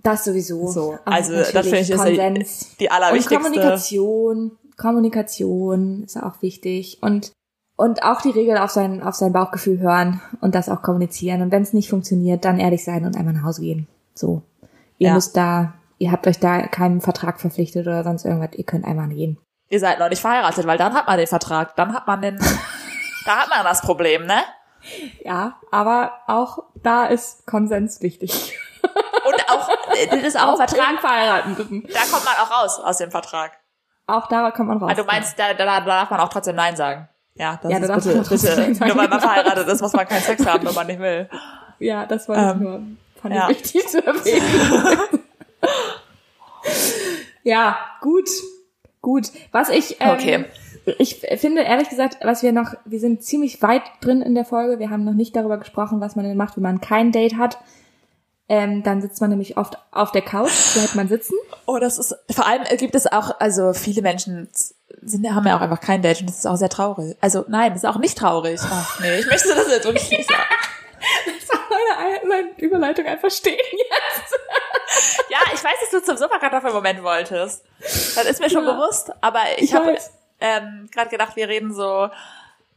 Das 0.03 0.23
sowieso. 0.25 0.67
So, 0.67 0.99
also 1.05 1.33
das 1.33 1.49
finde 1.49 1.79
ich 1.79 1.89
ist 1.89 2.05
die, 2.05 2.77
die 2.79 2.91
allerwichtigste. 2.91 3.35
Und 3.35 3.43
Kommunikation, 3.43 4.51
Kommunikation 4.77 6.03
ist 6.03 6.17
auch 6.17 6.41
wichtig 6.41 6.99
und 7.01 7.31
und 7.75 8.03
auch 8.03 8.21
die 8.21 8.29
Regel 8.29 8.57
auf 8.57 8.69
sein 8.69 9.01
auf 9.01 9.15
sein 9.15 9.33
Bauchgefühl 9.33 9.79
hören 9.79 10.21
und 10.41 10.53
das 10.53 10.69
auch 10.69 10.83
kommunizieren 10.83 11.41
und 11.41 11.51
wenn 11.51 11.63
es 11.63 11.73
nicht 11.73 11.89
funktioniert, 11.89 12.45
dann 12.45 12.59
ehrlich 12.59 12.83
sein 12.83 13.05
und 13.05 13.17
einmal 13.17 13.33
nach 13.33 13.43
Hause 13.43 13.61
gehen. 13.61 13.87
So, 14.13 14.43
ihr 14.99 15.07
ja. 15.07 15.13
müsst 15.15 15.35
da, 15.37 15.73
ihr 16.03 16.11
habt 16.11 16.27
euch 16.27 16.39
da 16.39 16.67
keinem 16.67 16.99
Vertrag 16.99 17.39
verpflichtet 17.39 17.87
oder 17.87 18.03
sonst 18.03 18.25
irgendwas. 18.25 18.51
Ihr 18.53 18.65
könnt 18.65 18.85
einmal 18.85 19.07
gehen. 19.07 19.39
Ihr 19.69 19.79
seid 19.79 19.99
noch 19.99 20.09
nicht 20.09 20.21
verheiratet, 20.21 20.67
weil 20.67 20.77
dann 20.77 20.93
hat 20.93 21.07
man 21.07 21.17
den 21.17 21.27
Vertrag, 21.27 21.75
dann 21.77 21.93
hat 21.93 22.05
man 22.05 22.21
den, 22.21 22.37
da 23.25 23.37
hat 23.37 23.49
man 23.49 23.63
das 23.63 23.81
Problem, 23.81 24.25
ne? 24.25 24.43
Ja, 25.23 25.55
aber 25.71 26.11
auch 26.27 26.59
da 26.75 27.05
ist 27.05 27.47
Konsens 27.47 28.01
wichtig. 28.01 28.59
Und 28.83 29.49
auch, 29.49 29.69
das 30.11 30.23
ist 30.23 30.37
auch, 30.37 30.49
auch 30.49 30.57
Vertrag. 30.57 30.99
verheiraten. 30.99 31.55
Da 31.93 32.01
kommt 32.11 32.25
man 32.25 32.33
auch 32.35 32.51
raus 32.51 32.79
aus 32.79 32.97
dem 32.97 33.09
Vertrag. 33.09 33.57
Auch 34.05 34.27
da 34.27 34.51
kommt 34.51 34.67
man 34.67 34.79
raus. 34.79 34.89
Also 34.89 35.03
du 35.03 35.07
meinst, 35.07 35.39
da, 35.39 35.53
da, 35.53 35.65
da 35.65 35.79
darf 35.79 36.09
man 36.09 36.19
auch 36.19 36.27
trotzdem 36.27 36.57
Nein 36.57 36.75
sagen. 36.75 37.07
Ja, 37.35 37.57
das 37.63 37.71
ja, 37.71 37.77
ist 37.77 37.87
da 37.87 37.95
bitte, 37.95 38.29
bitte, 38.29 38.85
nur 38.85 38.97
weil 38.97 39.07
man 39.07 39.21
verheiratet 39.21 39.67
ist, 39.69 39.81
muss 39.81 39.93
man 39.93 40.05
keinen 40.05 40.21
Sex 40.21 40.45
haben, 40.45 40.67
wenn 40.67 40.75
man 40.75 40.87
nicht 40.87 40.99
will. 40.99 41.29
Ja, 41.79 42.05
das 42.05 42.27
wollte 42.27 42.41
ähm, 42.41 42.59
nur, 42.59 42.81
fand 43.21 43.33
ja. 43.33 43.49
ich 43.49 43.59
wichtig 43.59 43.87
zu 43.87 44.05
erwähnen. 44.05 45.19
ja, 47.43 47.77
gut, 48.01 48.29
gut. 49.01 49.31
Was 49.51 49.69
ich, 49.69 49.97
ähm, 49.99 50.09
okay. 50.09 50.45
ich 50.97 51.25
finde 51.37 51.61
ehrlich 51.61 51.89
gesagt, 51.89 52.17
was 52.23 52.43
wir 52.43 52.51
noch, 52.51 52.73
wir 52.85 52.99
sind 52.99 53.23
ziemlich 53.23 53.61
weit 53.61 53.83
drin 54.01 54.21
in 54.21 54.35
der 54.35 54.45
Folge. 54.45 54.79
Wir 54.79 54.89
haben 54.89 55.03
noch 55.03 55.13
nicht 55.13 55.35
darüber 55.35 55.57
gesprochen, 55.57 56.01
was 56.01 56.15
man 56.15 56.25
denn 56.25 56.37
macht, 56.37 56.55
wenn 56.55 56.63
man 56.63 56.81
kein 56.81 57.11
Date 57.11 57.37
hat. 57.37 57.57
Ähm, 58.49 58.83
dann 58.83 59.01
sitzt 59.01 59.21
man 59.21 59.29
nämlich 59.29 59.57
oft 59.57 59.77
auf 59.91 60.11
der 60.11 60.21
Couch, 60.21 60.73
bleibt 60.73 60.95
man 60.95 61.07
sitzen. 61.07 61.35
Oh, 61.65 61.79
das 61.79 61.97
ist, 61.97 62.13
vor 62.29 62.45
allem 62.45 62.63
gibt 62.77 62.93
es 62.93 63.07
auch, 63.07 63.39
also 63.39 63.73
viele 63.73 64.01
Menschen 64.01 64.49
sind, 65.01 65.33
haben 65.33 65.47
ja 65.47 65.57
auch 65.57 65.61
einfach 65.61 65.79
kein 65.79 66.01
Date 66.01 66.19
und 66.21 66.29
das 66.29 66.39
ist 66.39 66.45
auch 66.45 66.57
sehr 66.57 66.69
traurig. 66.69 67.15
Also 67.21 67.45
nein, 67.47 67.71
das 67.71 67.83
ist 67.83 67.89
auch 67.89 67.99
nicht 67.99 68.17
traurig. 68.17 68.59
Ach 68.63 68.99
nee, 68.99 69.19
ich 69.19 69.27
möchte 69.27 69.47
das 69.49 69.69
jetzt 69.69 69.85
wirklich 69.85 70.09
nicht 70.09 70.29
sagen. 70.29 70.43
Das 71.25 71.49
war 71.49 71.59
meine, 71.69 72.27
meine 72.27 72.59
Überleitung 72.59 73.05
einfach 73.05 73.29
stehen 73.29 73.57
jetzt. 73.57 74.33
Ja, 75.29 75.39
ich 75.53 75.63
weiß, 75.63 75.73
dass 75.81 75.89
du 75.91 76.03
zum 76.03 76.17
Superkartoffelmoment 76.17 77.03
wolltest. 77.03 77.63
Das 77.79 78.25
ist 78.25 78.39
mir 78.39 78.49
schon 78.49 78.65
ja, 78.65 78.73
bewusst, 78.73 79.11
aber 79.21 79.41
ich, 79.57 79.63
ich 79.63 79.73
habe 79.73 79.97
ähm, 80.39 80.89
gerade 80.91 81.09
gedacht, 81.09 81.35
wir 81.35 81.47
reden 81.47 81.73
so 81.73 82.09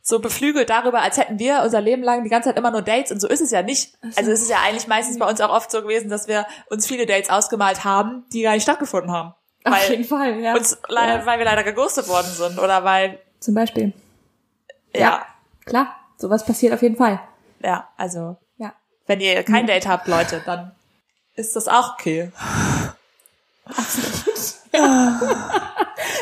so 0.07 0.21
beflügelt 0.21 0.71
darüber, 0.71 1.01
als 1.03 1.17
hätten 1.17 1.41
wir 1.41 1.63
unser 1.65 1.81
Leben 1.81 2.05
lang 2.05 2.23
die 2.23 2.31
ganze 2.31 2.51
Zeit 2.51 2.57
immer 2.57 2.71
nur 2.71 2.83
Dates 2.83 3.11
und 3.11 3.21
so 3.21 3.27
ist 3.27 3.41
es 3.41 3.51
ja 3.51 3.63
nicht. 3.63 3.99
Also 4.15 4.31
es 4.31 4.41
ist 4.41 4.49
ja 4.49 4.59
eigentlich 4.65 4.87
meistens 4.87 5.19
bei 5.19 5.29
uns 5.29 5.41
auch 5.41 5.51
oft 5.51 5.69
so 5.69 5.83
gewesen, 5.83 6.09
dass 6.09 6.29
wir 6.29 6.47
uns 6.71 6.87
viele 6.87 7.07
Dates 7.07 7.29
ausgemalt 7.29 7.83
haben, 7.83 8.25
die 8.33 8.43
gar 8.43 8.53
nicht 8.53 8.63
stattgefunden 8.63 9.11
haben. 9.11 9.35
Weil 9.65 9.73
Auf 9.73 9.91
jeden 9.91 10.05
Fall, 10.05 10.39
ja. 10.39 10.55
Uns, 10.55 10.79
ja. 10.89 11.27
Weil 11.27 11.39
wir 11.39 11.45
leider 11.45 11.65
geghostet 11.65 12.07
worden 12.07 12.29
sind 12.29 12.61
oder 12.61 12.85
weil... 12.85 13.19
Zum 13.41 13.55
Beispiel. 13.55 13.93
Ja. 14.95 15.01
ja. 15.01 15.27
Klar, 15.65 15.97
sowas 16.19 16.47
passiert 16.47 16.73
auf 16.73 16.83
jeden 16.83 16.97
Fall. 16.97 17.21
Ja, 17.59 17.89
also... 17.97 18.37
Ja. 18.59 18.75
Wenn 19.07 19.21
ihr 19.21 19.43
kein 19.43 19.67
Date 19.67 19.89
habt, 19.89 20.07
Leute, 20.07 20.41
dann 20.47 20.76
ist 21.37 21.55
das 21.55 21.69
auch 21.69 21.95
okay. 21.95 22.33
Absolut. 23.65 24.25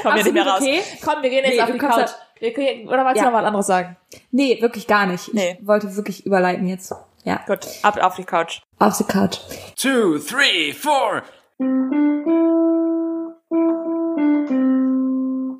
Kommen 0.02 0.16
wir 0.16 0.24
nicht 0.24 0.32
mehr 0.32 0.46
raus. 0.46 0.60
Okay. 0.60 0.82
Komm, 1.04 1.22
wir 1.22 1.30
gehen 1.30 1.44
jetzt 1.44 1.54
nee, 1.54 1.62
auf 1.62 1.70
die 1.70 1.78
Couch. 1.78 2.10
Wir, 2.40 2.88
oder 2.88 3.04
wolltest 3.04 3.24
ja. 3.24 3.24
du 3.24 3.30
noch 3.30 3.38
was 3.38 3.46
anderes 3.46 3.66
sagen? 3.66 3.96
Nee, 4.30 4.60
wirklich 4.60 4.86
gar 4.86 5.06
nicht. 5.06 5.32
Nee. 5.32 5.58
Ich 5.60 5.66
wollte 5.66 5.94
wirklich 5.96 6.26
überleiten 6.26 6.66
jetzt. 6.66 6.94
Ja. 7.24 7.40
Gut, 7.46 7.66
ab 7.82 7.96
auf 8.02 8.16
die 8.16 8.24
Couch. 8.24 8.60
Auf 8.78 8.98
die 8.98 9.04
Couch. 9.04 9.38
Two, 9.76 10.18
three, 10.18 10.72
four. 10.72 11.22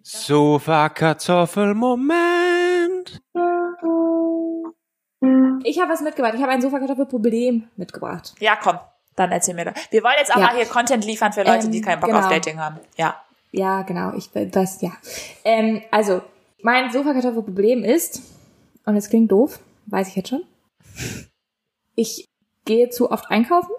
Sofa 0.03 0.89
Kartoffel 0.91 1.75
Moment. 1.75 3.23
Ich 5.65 5.81
habe 5.81 5.91
was 5.91 6.03
mitgebracht. 6.03 6.35
Ich 6.35 6.43
habe 6.43 6.53
ein 6.53 6.61
Sofa 6.61 6.79
Kartoffel 6.79 7.07
Problem 7.07 7.69
mitgebracht. 7.77 8.35
Ja, 8.39 8.57
komm. 8.57 8.79
Dann 9.17 9.31
erzähl 9.31 9.55
mir 9.55 9.67
das. 9.67 9.75
Wir 9.91 10.03
wollen 10.03 10.15
jetzt 10.19 10.33
auch 10.33 10.41
ja. 10.41 10.47
mal 10.47 10.57
hier 10.57 10.67
Content 10.67 11.05
liefern 11.05 11.33
für 11.33 11.45
Leute, 11.45 11.67
ähm, 11.67 11.73
die 11.73 11.81
keinen 11.81 12.01
Bock 12.01 12.11
genau. 12.11 12.23
auf 12.23 12.29
Dating 12.29 12.59
haben. 12.59 12.81
Ja. 12.97 13.21
Ja, 13.53 13.83
genau. 13.83 14.13
Ich 14.17 14.31
das 14.33 14.81
ja. 14.81 14.91
Ähm, 15.45 15.83
also 15.93 16.23
mein 16.63 16.91
Sofakartoffelproblem 16.91 17.85
ist, 17.85 18.21
und 18.85 18.97
es 18.97 19.09
klingt 19.09 19.31
doof, 19.31 19.61
weiß 19.87 20.09
ich 20.09 20.17
jetzt 20.17 20.31
schon. 20.31 20.43
Ich 21.95 22.29
gehe 22.65 22.91
zu 22.91 23.11
oft 23.11 23.31
einkaufen. 23.31 23.71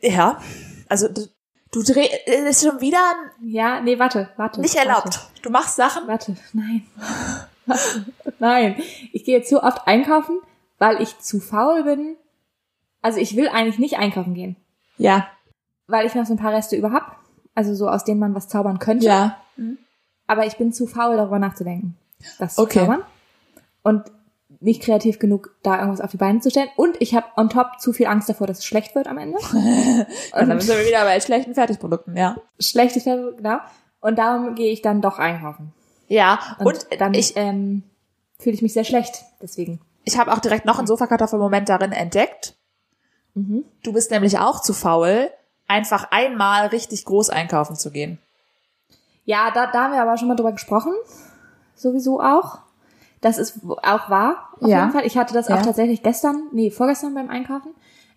Ja. 0.00 0.40
Also 0.88 1.08
du, 1.08 1.28
du 1.70 1.82
dreh, 1.82 2.08
ist 2.48 2.64
schon 2.64 2.80
wieder 2.80 3.14
Ja, 3.40 3.80
nee, 3.80 3.98
warte, 3.98 4.30
warte. 4.36 4.60
Nicht 4.60 4.74
erlaubt. 4.74 5.04
Warte. 5.04 5.20
Du 5.42 5.50
machst 5.50 5.76
Sachen. 5.76 6.08
Warte, 6.08 6.36
nein. 6.52 6.86
nein. 8.38 8.82
Ich 9.12 9.24
gehe 9.24 9.42
zu 9.42 9.62
oft 9.62 9.86
einkaufen, 9.86 10.40
weil 10.78 11.00
ich 11.00 11.18
zu 11.20 11.38
faul 11.38 11.84
bin. 11.84 12.16
Also 13.02 13.18
ich 13.18 13.36
will 13.36 13.48
eigentlich 13.48 13.78
nicht 13.78 13.98
einkaufen 13.98 14.34
gehen. 14.34 14.56
Ja. 15.02 15.28
Weil 15.86 16.06
ich 16.06 16.14
noch 16.14 16.26
so 16.26 16.34
ein 16.34 16.38
paar 16.38 16.52
Reste 16.52 16.76
über 16.76 16.92
hab. 16.92 17.18
Also 17.54 17.74
so, 17.74 17.88
aus 17.88 18.04
denen 18.04 18.20
man 18.20 18.34
was 18.34 18.48
zaubern 18.48 18.78
könnte. 18.78 19.06
Ja. 19.06 19.36
Aber 20.26 20.46
ich 20.46 20.56
bin 20.56 20.72
zu 20.72 20.86
faul, 20.86 21.16
darüber 21.16 21.38
nachzudenken 21.38 21.96
das 22.38 22.58
okay. 22.58 22.72
zu 22.72 22.78
zaubern. 22.80 23.02
Und 23.82 24.04
nicht 24.60 24.82
kreativ 24.82 25.18
genug, 25.18 25.56
da 25.62 25.78
irgendwas 25.78 26.00
auf 26.00 26.12
die 26.12 26.16
Beine 26.16 26.40
zu 26.40 26.50
stellen. 26.50 26.68
Und 26.76 27.00
ich 27.00 27.14
habe 27.14 27.26
on 27.36 27.48
top 27.48 27.80
zu 27.80 27.92
viel 27.92 28.06
Angst 28.06 28.28
davor, 28.28 28.46
dass 28.46 28.58
es 28.58 28.64
schlecht 28.64 28.94
wird 28.94 29.08
am 29.08 29.18
Ende. 29.18 29.38
und 30.32 30.48
dann 30.48 30.60
sind 30.60 30.78
wir 30.78 30.86
wieder 30.86 31.04
bei 31.04 31.18
schlechten 31.20 31.54
Fertigprodukten, 31.54 32.16
ja. 32.16 32.36
Schlechtes 32.60 33.02
Fertigprodukt, 33.02 33.38
genau. 33.42 33.58
Und 34.00 34.18
darum 34.18 34.54
gehe 34.54 34.70
ich 34.70 34.82
dann 34.82 35.00
doch 35.00 35.18
einkaufen. 35.18 35.72
Ja, 36.06 36.38
und, 36.58 36.66
und 36.66 36.86
dann 37.00 37.14
ich, 37.14 37.36
ähm, 37.36 37.82
fühle 38.38 38.54
ich 38.54 38.62
mich 38.62 38.72
sehr 38.72 38.84
schlecht, 38.84 39.24
deswegen. 39.40 39.80
Ich 40.04 40.18
habe 40.18 40.32
auch 40.32 40.40
direkt 40.40 40.64
noch 40.64 40.78
einen 40.78 40.86
Sofakartoffelmoment 40.86 41.68
darin 41.68 41.92
entdeckt. 41.92 42.54
Mhm. 43.34 43.64
Du 43.82 43.92
bist 43.92 44.10
nämlich 44.10 44.38
auch 44.38 44.60
zu 44.60 44.72
faul, 44.72 45.30
einfach 45.68 46.08
einmal 46.10 46.66
richtig 46.68 47.04
groß 47.04 47.30
einkaufen 47.30 47.76
zu 47.76 47.90
gehen. 47.90 48.18
Ja, 49.24 49.50
da, 49.52 49.70
da 49.70 49.84
haben 49.84 49.92
wir 49.92 50.02
aber 50.02 50.18
schon 50.18 50.28
mal 50.28 50.36
drüber 50.36 50.52
gesprochen 50.52 50.92
sowieso 51.82 52.20
auch. 52.20 52.60
Das 53.20 53.38
ist 53.38 53.60
auch 53.64 54.10
wahr, 54.10 54.48
auf 54.60 54.68
ja. 54.68 54.80
jeden 54.80 54.92
Fall. 54.92 55.06
Ich 55.06 55.16
hatte 55.16 55.34
das 55.34 55.48
ja. 55.48 55.56
auch 55.56 55.62
tatsächlich 55.62 56.02
gestern, 56.02 56.48
nee, 56.52 56.70
vorgestern 56.70 57.14
beim 57.14 57.28
Einkaufen. 57.28 57.74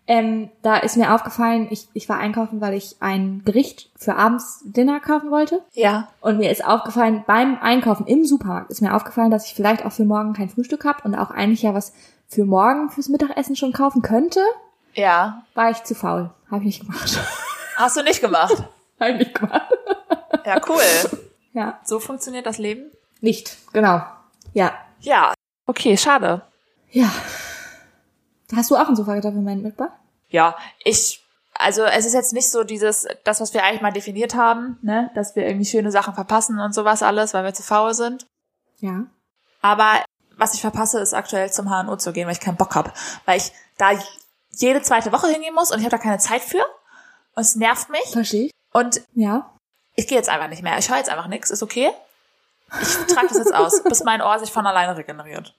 Ähm, 0.07 0.49
da 0.61 0.77
ist 0.77 0.97
mir 0.97 1.13
aufgefallen, 1.13 1.67
ich, 1.71 1.87
ich 1.93 2.07
war 2.07 2.17
einkaufen, 2.17 2.61
weil 2.61 2.75
ich 2.75 2.97
ein 2.99 3.41
Gericht 3.43 3.89
für 3.95 4.15
abends 4.15 4.61
Dinner 4.63 4.99
kaufen 4.99 5.31
wollte. 5.31 5.61
Ja. 5.73 6.09
Und 6.21 6.37
mir 6.37 6.51
ist 6.51 6.65
aufgefallen, 6.65 7.23
beim 7.25 7.57
Einkaufen 7.59 8.05
im 8.05 8.23
Supermarkt 8.23 8.69
ist 8.69 8.81
mir 8.81 8.95
aufgefallen, 8.95 9.31
dass 9.31 9.47
ich 9.47 9.55
vielleicht 9.55 9.83
auch 9.83 9.91
für 9.91 10.05
morgen 10.05 10.33
kein 10.33 10.49
Frühstück 10.49 10.85
habe 10.85 11.03
und 11.03 11.15
auch 11.15 11.31
eigentlich 11.31 11.63
ja 11.63 11.73
was 11.73 11.91
für 12.27 12.45
morgen 12.45 12.89
fürs 12.89 13.09
Mittagessen 13.09 13.55
schon 13.55 13.73
kaufen 13.73 14.03
könnte. 14.03 14.41
Ja. 14.95 15.43
War 15.53 15.71
ich 15.71 15.83
zu 15.83 15.95
faul. 15.95 16.31
Habe 16.49 16.61
ich 16.63 16.65
nicht 16.65 16.79
gemacht. 16.81 17.19
Hast 17.75 17.97
du 17.97 18.03
nicht 18.03 18.21
gemacht? 18.21 18.63
Habe 18.99 19.11
ich 19.11 19.17
nicht 19.19 19.33
gemacht. 19.35 19.71
Ja, 20.45 20.61
cool. 20.67 20.81
Ja. 21.53 21.79
So 21.83 21.99
funktioniert 21.99 22.45
das 22.45 22.57
Leben? 22.57 22.91
Nicht, 23.21 23.57
genau. 23.73 24.01
Ja. 24.53 24.73
Ja. 24.99 25.33
Okay, 25.65 25.97
schade. 25.97 26.41
Ja. 26.91 27.11
Hast 28.55 28.71
du 28.71 28.75
auch 28.75 28.87
ein 28.87 28.95
Sofakartoffelmoment 28.95 29.63
mitgebracht? 29.63 29.97
Ja, 30.29 30.55
ich, 30.83 31.23
also 31.53 31.83
es 31.83 32.05
ist 32.05 32.13
jetzt 32.13 32.33
nicht 32.33 32.49
so 32.49 32.63
dieses, 32.63 33.07
das, 33.23 33.41
was 33.41 33.53
wir 33.53 33.63
eigentlich 33.63 33.81
mal 33.81 33.91
definiert 33.91 34.35
haben, 34.35 34.77
ne, 34.81 35.11
dass 35.15 35.35
wir 35.35 35.45
irgendwie 35.45 35.65
schöne 35.65 35.91
Sachen 35.91 36.13
verpassen 36.13 36.59
und 36.59 36.73
sowas 36.73 37.03
alles, 37.03 37.33
weil 37.33 37.43
wir 37.43 37.53
zu 37.53 37.63
faul 37.63 37.93
sind. 37.93 38.27
Ja. 38.79 39.05
Aber 39.61 40.03
was 40.37 40.53
ich 40.53 40.61
verpasse, 40.61 40.99
ist 40.99 41.13
aktuell 41.13 41.51
zum 41.51 41.69
HNO 41.69 41.97
zu 41.97 42.11
gehen, 42.11 42.27
weil 42.27 42.33
ich 42.33 42.39
keinen 42.39 42.57
Bock 42.57 42.75
habe. 42.75 42.91
Weil 43.25 43.37
ich 43.37 43.51
da 43.77 43.91
jede 44.61 44.81
zweite 44.81 45.11
Woche 45.11 45.27
hingehen 45.27 45.53
muss 45.53 45.71
und 45.71 45.79
ich 45.79 45.85
habe 45.85 45.95
da 45.95 46.01
keine 46.01 46.19
Zeit 46.19 46.41
für. 46.41 46.63
Und 47.35 47.41
es 47.41 47.55
nervt 47.55 47.89
mich. 47.89 48.05
Verstehe. 48.11 48.49
Und 48.73 49.01
ja. 49.13 49.51
ich 49.95 50.07
gehe 50.07 50.17
jetzt 50.17 50.29
einfach 50.29 50.47
nicht 50.47 50.63
mehr. 50.63 50.77
Ich 50.77 50.89
höre 50.89 50.97
jetzt 50.97 51.09
einfach 51.09 51.27
nichts, 51.27 51.49
ist 51.49 51.63
okay. 51.63 51.89
Ich 52.81 53.13
trage 53.13 53.27
das 53.27 53.37
jetzt 53.37 53.53
aus, 53.53 53.83
bis 53.89 54.03
mein 54.03 54.21
Ohr 54.21 54.39
sich 54.39 54.51
von 54.51 54.65
alleine 54.65 54.97
regeneriert. 54.97 55.55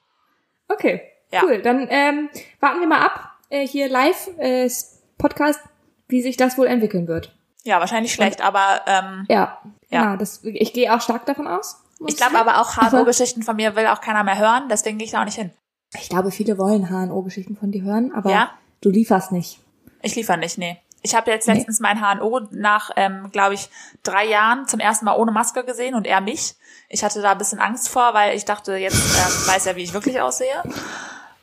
Okay, 0.67 1.01
ja. 1.31 1.41
cool. 1.43 1.61
Dann 1.61 1.87
ähm, 1.89 2.29
warten 2.59 2.79
wir 2.79 2.87
mal 2.87 3.05
ab, 3.05 3.31
äh, 3.49 3.65
hier 3.65 3.89
live 3.89 4.29
äh, 4.37 4.69
Podcast, 5.17 5.61
wie 6.07 6.21
sich 6.21 6.37
das 6.37 6.57
wohl 6.57 6.67
entwickeln 6.67 7.07
wird. 7.07 7.33
Ja, 7.63 7.79
wahrscheinlich 7.79 8.13
schlecht, 8.13 8.39
Und, 8.39 8.45
aber 8.45 8.81
ähm, 8.85 9.25
ja, 9.29 9.59
ja. 9.89 10.03
Genau, 10.03 10.17
das, 10.17 10.43
ich 10.43 10.73
gehe 10.73 10.93
auch 10.93 11.01
stark 11.01 11.25
davon 11.25 11.47
aus. 11.47 11.83
Ich 12.05 12.15
glaube 12.15 12.37
aber 12.37 12.61
auch 12.61 12.75
HNO-Geschichten 12.75 13.41
von 13.43 13.55
mir 13.55 13.75
will 13.75 13.87
auch 13.87 14.01
keiner 14.01 14.23
mehr 14.23 14.37
hören, 14.37 14.69
deswegen 14.69 14.97
gehe 14.97 15.05
ich 15.05 15.11
da 15.11 15.21
auch 15.21 15.25
nicht 15.25 15.37
hin. 15.37 15.51
Ich 15.95 16.09
glaube, 16.09 16.31
viele 16.31 16.57
wollen 16.57 16.89
HNO-Geschichten 16.89 17.55
von 17.55 17.71
dir 17.71 17.83
hören, 17.83 18.11
aber 18.13 18.29
Ja? 18.29 18.51
Du 18.81 18.89
lieferst 18.89 19.31
nicht. 19.31 19.59
Ich 20.01 20.15
liefere 20.15 20.37
nicht, 20.37 20.57
nee. 20.57 20.77
Ich 21.01 21.15
habe 21.15 21.31
jetzt 21.31 21.47
Nee. 21.47 21.53
letztens 21.55 21.79
mein 21.79 21.99
HNO 22.01 22.41
nach, 22.51 22.91
ähm, 22.95 23.29
glaube 23.31 23.53
ich, 23.53 23.69
drei 24.03 24.25
Jahren 24.25 24.67
zum 24.67 24.79
ersten 24.79 25.05
Mal 25.05 25.15
ohne 25.15 25.31
Maske 25.31 25.63
gesehen 25.63 25.95
und 25.95 26.05
er 26.07 26.21
mich. 26.21 26.55
Ich 26.89 27.03
hatte 27.03 27.21
da 27.21 27.31
ein 27.31 27.37
bisschen 27.37 27.59
Angst 27.59 27.89
vor, 27.89 28.13
weil 28.13 28.35
ich 28.35 28.45
dachte, 28.45 28.75
jetzt 28.75 28.95
ähm, 28.95 29.47
weiß 29.53 29.65
er, 29.67 29.75
wie 29.75 29.83
ich 29.83 29.93
wirklich 29.93 30.19
aussehe. 30.21 30.47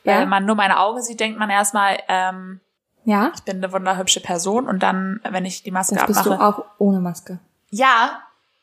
Ja? 0.03 0.19
Wenn 0.21 0.29
man 0.29 0.45
nur 0.45 0.55
meine 0.55 0.79
Augen 0.79 1.01
sieht, 1.01 1.19
denkt 1.19 1.39
man 1.39 1.49
erstmal, 1.49 1.99
ähm, 2.09 2.59
Ja? 3.05 3.31
ich 3.35 3.43
bin 3.43 3.57
eine 3.57 3.71
wunderhübsche 3.71 4.19
Person 4.19 4.67
und 4.67 4.83
dann, 4.83 5.19
wenn 5.23 5.45
ich 5.45 5.63
die 5.63 5.71
Maske 5.71 5.95
Das 5.95 6.05
bist 6.05 6.25
du 6.25 6.31
abmache, 6.33 6.59
auch 6.59 6.65
ohne 6.77 6.99
Maske. 6.99 7.39
ja, 7.71 8.21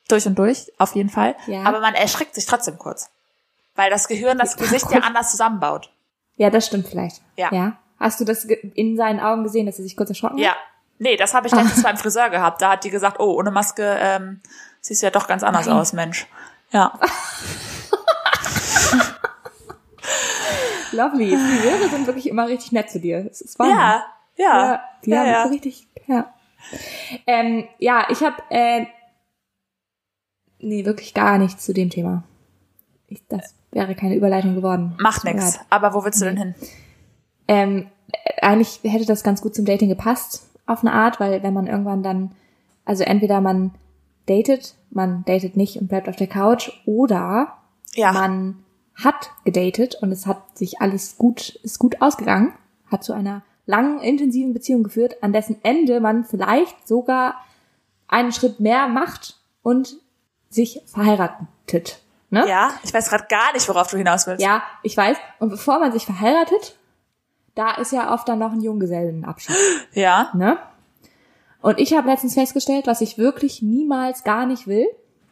durch 0.08 0.26
und 0.26 0.38
durch, 0.38 0.70
auf 0.78 0.94
jeden 0.94 1.08
Fall. 1.08 1.34
Ja. 1.46 1.62
Aber 1.64 1.80
man 1.80 1.94
erschrickt 1.94 2.34
sich 2.34 2.44
trotzdem 2.46 2.76
kurz. 2.78 3.08
Weil 3.76 3.88
das 3.90 4.08
Gehirn 4.08 4.36
das 4.38 4.54
Ja, 4.56 4.60
Gesicht 4.62 4.90
ja 4.90 4.98
anders 5.00 5.30
zusammenbaut. 5.30 5.90
Ja, 6.36 6.50
das 6.50 6.66
stimmt 6.66 6.86
vielleicht. 6.88 7.22
Ja. 7.36 7.48
Ja. 7.52 7.72
Hast 8.02 8.18
du 8.18 8.24
das 8.24 8.44
in 8.44 8.96
seinen 8.96 9.20
Augen 9.20 9.44
gesehen, 9.44 9.64
dass 9.66 9.78
er 9.78 9.84
sich 9.84 9.96
kurz 9.96 10.08
erschrocken 10.08 10.38
hat? 10.38 10.42
Ja. 10.42 10.56
Nee, 10.98 11.16
das 11.16 11.34
habe 11.34 11.46
ich 11.46 11.52
letztens 11.52 11.82
beim 11.84 11.96
Friseur 11.96 12.30
gehabt. 12.30 12.60
Da 12.60 12.72
hat 12.72 12.82
die 12.82 12.90
gesagt, 12.90 13.20
oh, 13.20 13.38
ohne 13.38 13.52
Maske 13.52 13.96
ähm, 14.00 14.40
siehst 14.80 15.02
du 15.02 15.06
ja 15.06 15.12
doch 15.12 15.28
ganz 15.28 15.44
anders 15.44 15.66
Nein. 15.66 15.76
aus, 15.76 15.92
Mensch. 15.92 16.26
Ja. 16.72 16.98
Lovely. 20.90 21.36
Friseure 21.36 21.88
sind 21.88 22.08
wirklich 22.08 22.28
immer 22.28 22.48
richtig 22.48 22.72
nett 22.72 22.90
zu 22.90 22.98
dir. 22.98 23.22
Das 23.22 23.40
ist 23.40 23.56
Wahnsinn. 23.60 23.78
Ja, 23.78 24.04
ja. 24.36 24.72
Ja, 24.72 24.82
die 25.04 25.10
ja, 25.10 25.18
haben 25.18 25.28
ja. 25.28 25.44
so 25.44 25.50
richtig, 25.50 25.86
ja. 26.08 26.34
Ähm, 27.28 27.68
ja, 27.78 28.06
ich 28.10 28.20
habe 28.22 28.42
äh, 28.50 28.86
nee, 30.58 30.84
wirklich 30.84 31.14
gar 31.14 31.38
nichts 31.38 31.64
zu 31.64 31.72
dem 31.72 31.88
Thema. 31.90 32.24
Ich, 33.06 33.22
das 33.28 33.54
wäre 33.70 33.94
keine 33.94 34.16
Überleitung 34.16 34.56
geworden. 34.56 34.96
Macht 34.98 35.22
leid. 35.22 35.60
Aber 35.70 35.94
wo 35.94 36.04
willst 36.04 36.20
du 36.20 36.24
denn 36.24 36.36
hin? 36.36 36.54
Ähm, 37.52 37.86
äh, 38.12 38.40
eigentlich 38.40 38.80
hätte 38.84 39.06
das 39.06 39.22
ganz 39.22 39.40
gut 39.42 39.54
zum 39.54 39.64
Dating 39.64 39.88
gepasst, 39.88 40.48
auf 40.66 40.80
eine 40.82 40.92
Art, 40.92 41.20
weil 41.20 41.42
wenn 41.42 41.54
man 41.54 41.66
irgendwann 41.66 42.02
dann, 42.02 42.32
also 42.84 43.04
entweder 43.04 43.40
man 43.40 43.74
datet, 44.26 44.74
man 44.90 45.24
datet 45.24 45.56
nicht 45.56 45.76
und 45.80 45.88
bleibt 45.88 46.08
auf 46.08 46.16
der 46.16 46.26
Couch, 46.28 46.70
oder 46.86 47.54
Ja. 47.94 48.12
man 48.12 48.62
hat 48.94 49.30
gedatet 49.44 49.96
und 50.00 50.12
es 50.12 50.26
hat 50.26 50.56
sich 50.56 50.80
alles 50.80 51.16
gut, 51.18 51.56
ist 51.62 51.78
gut 51.78 52.00
ausgegangen, 52.00 52.52
hat 52.90 53.02
zu 53.04 53.12
einer 53.12 53.42
langen, 53.66 54.00
intensiven 54.00 54.52
Beziehung 54.52 54.82
geführt, 54.82 55.22
an 55.22 55.32
dessen 55.32 55.56
Ende 55.62 56.00
man 56.00 56.24
vielleicht 56.24 56.86
sogar 56.86 57.34
einen 58.08 58.32
Schritt 58.32 58.60
mehr 58.60 58.88
macht 58.88 59.36
und 59.62 59.96
sich 60.50 60.82
verheiratet. 60.86 62.00
Ne? 62.30 62.46
Ja, 62.48 62.70
ich 62.82 62.92
weiß 62.92 63.08
gerade 63.08 63.26
gar 63.28 63.52
nicht, 63.54 63.68
worauf 63.68 63.88
du 63.88 63.96
hinaus 63.96 64.26
willst. 64.26 64.44
ja, 64.44 64.62
ich 64.82 64.96
weiß. 64.96 65.16
Und 65.38 65.48
bevor 65.50 65.78
man 65.80 65.92
sich 65.92 66.04
verheiratet, 66.04 66.76
da 67.54 67.72
ist 67.74 67.92
ja 67.92 68.12
oft 68.12 68.28
dann 68.28 68.38
noch 68.38 68.52
ein 68.52 68.60
Junggesellenabschied. 68.60 69.56
Ja. 69.92 70.30
Ne? 70.34 70.58
Und 71.60 71.78
ich 71.78 71.92
habe 71.94 72.08
letztens 72.10 72.34
festgestellt, 72.34 72.86
was 72.86 73.00
ich 73.00 73.18
wirklich 73.18 73.62
niemals 73.62 74.24
gar 74.24 74.46
nicht 74.46 74.66
will, 74.66 74.86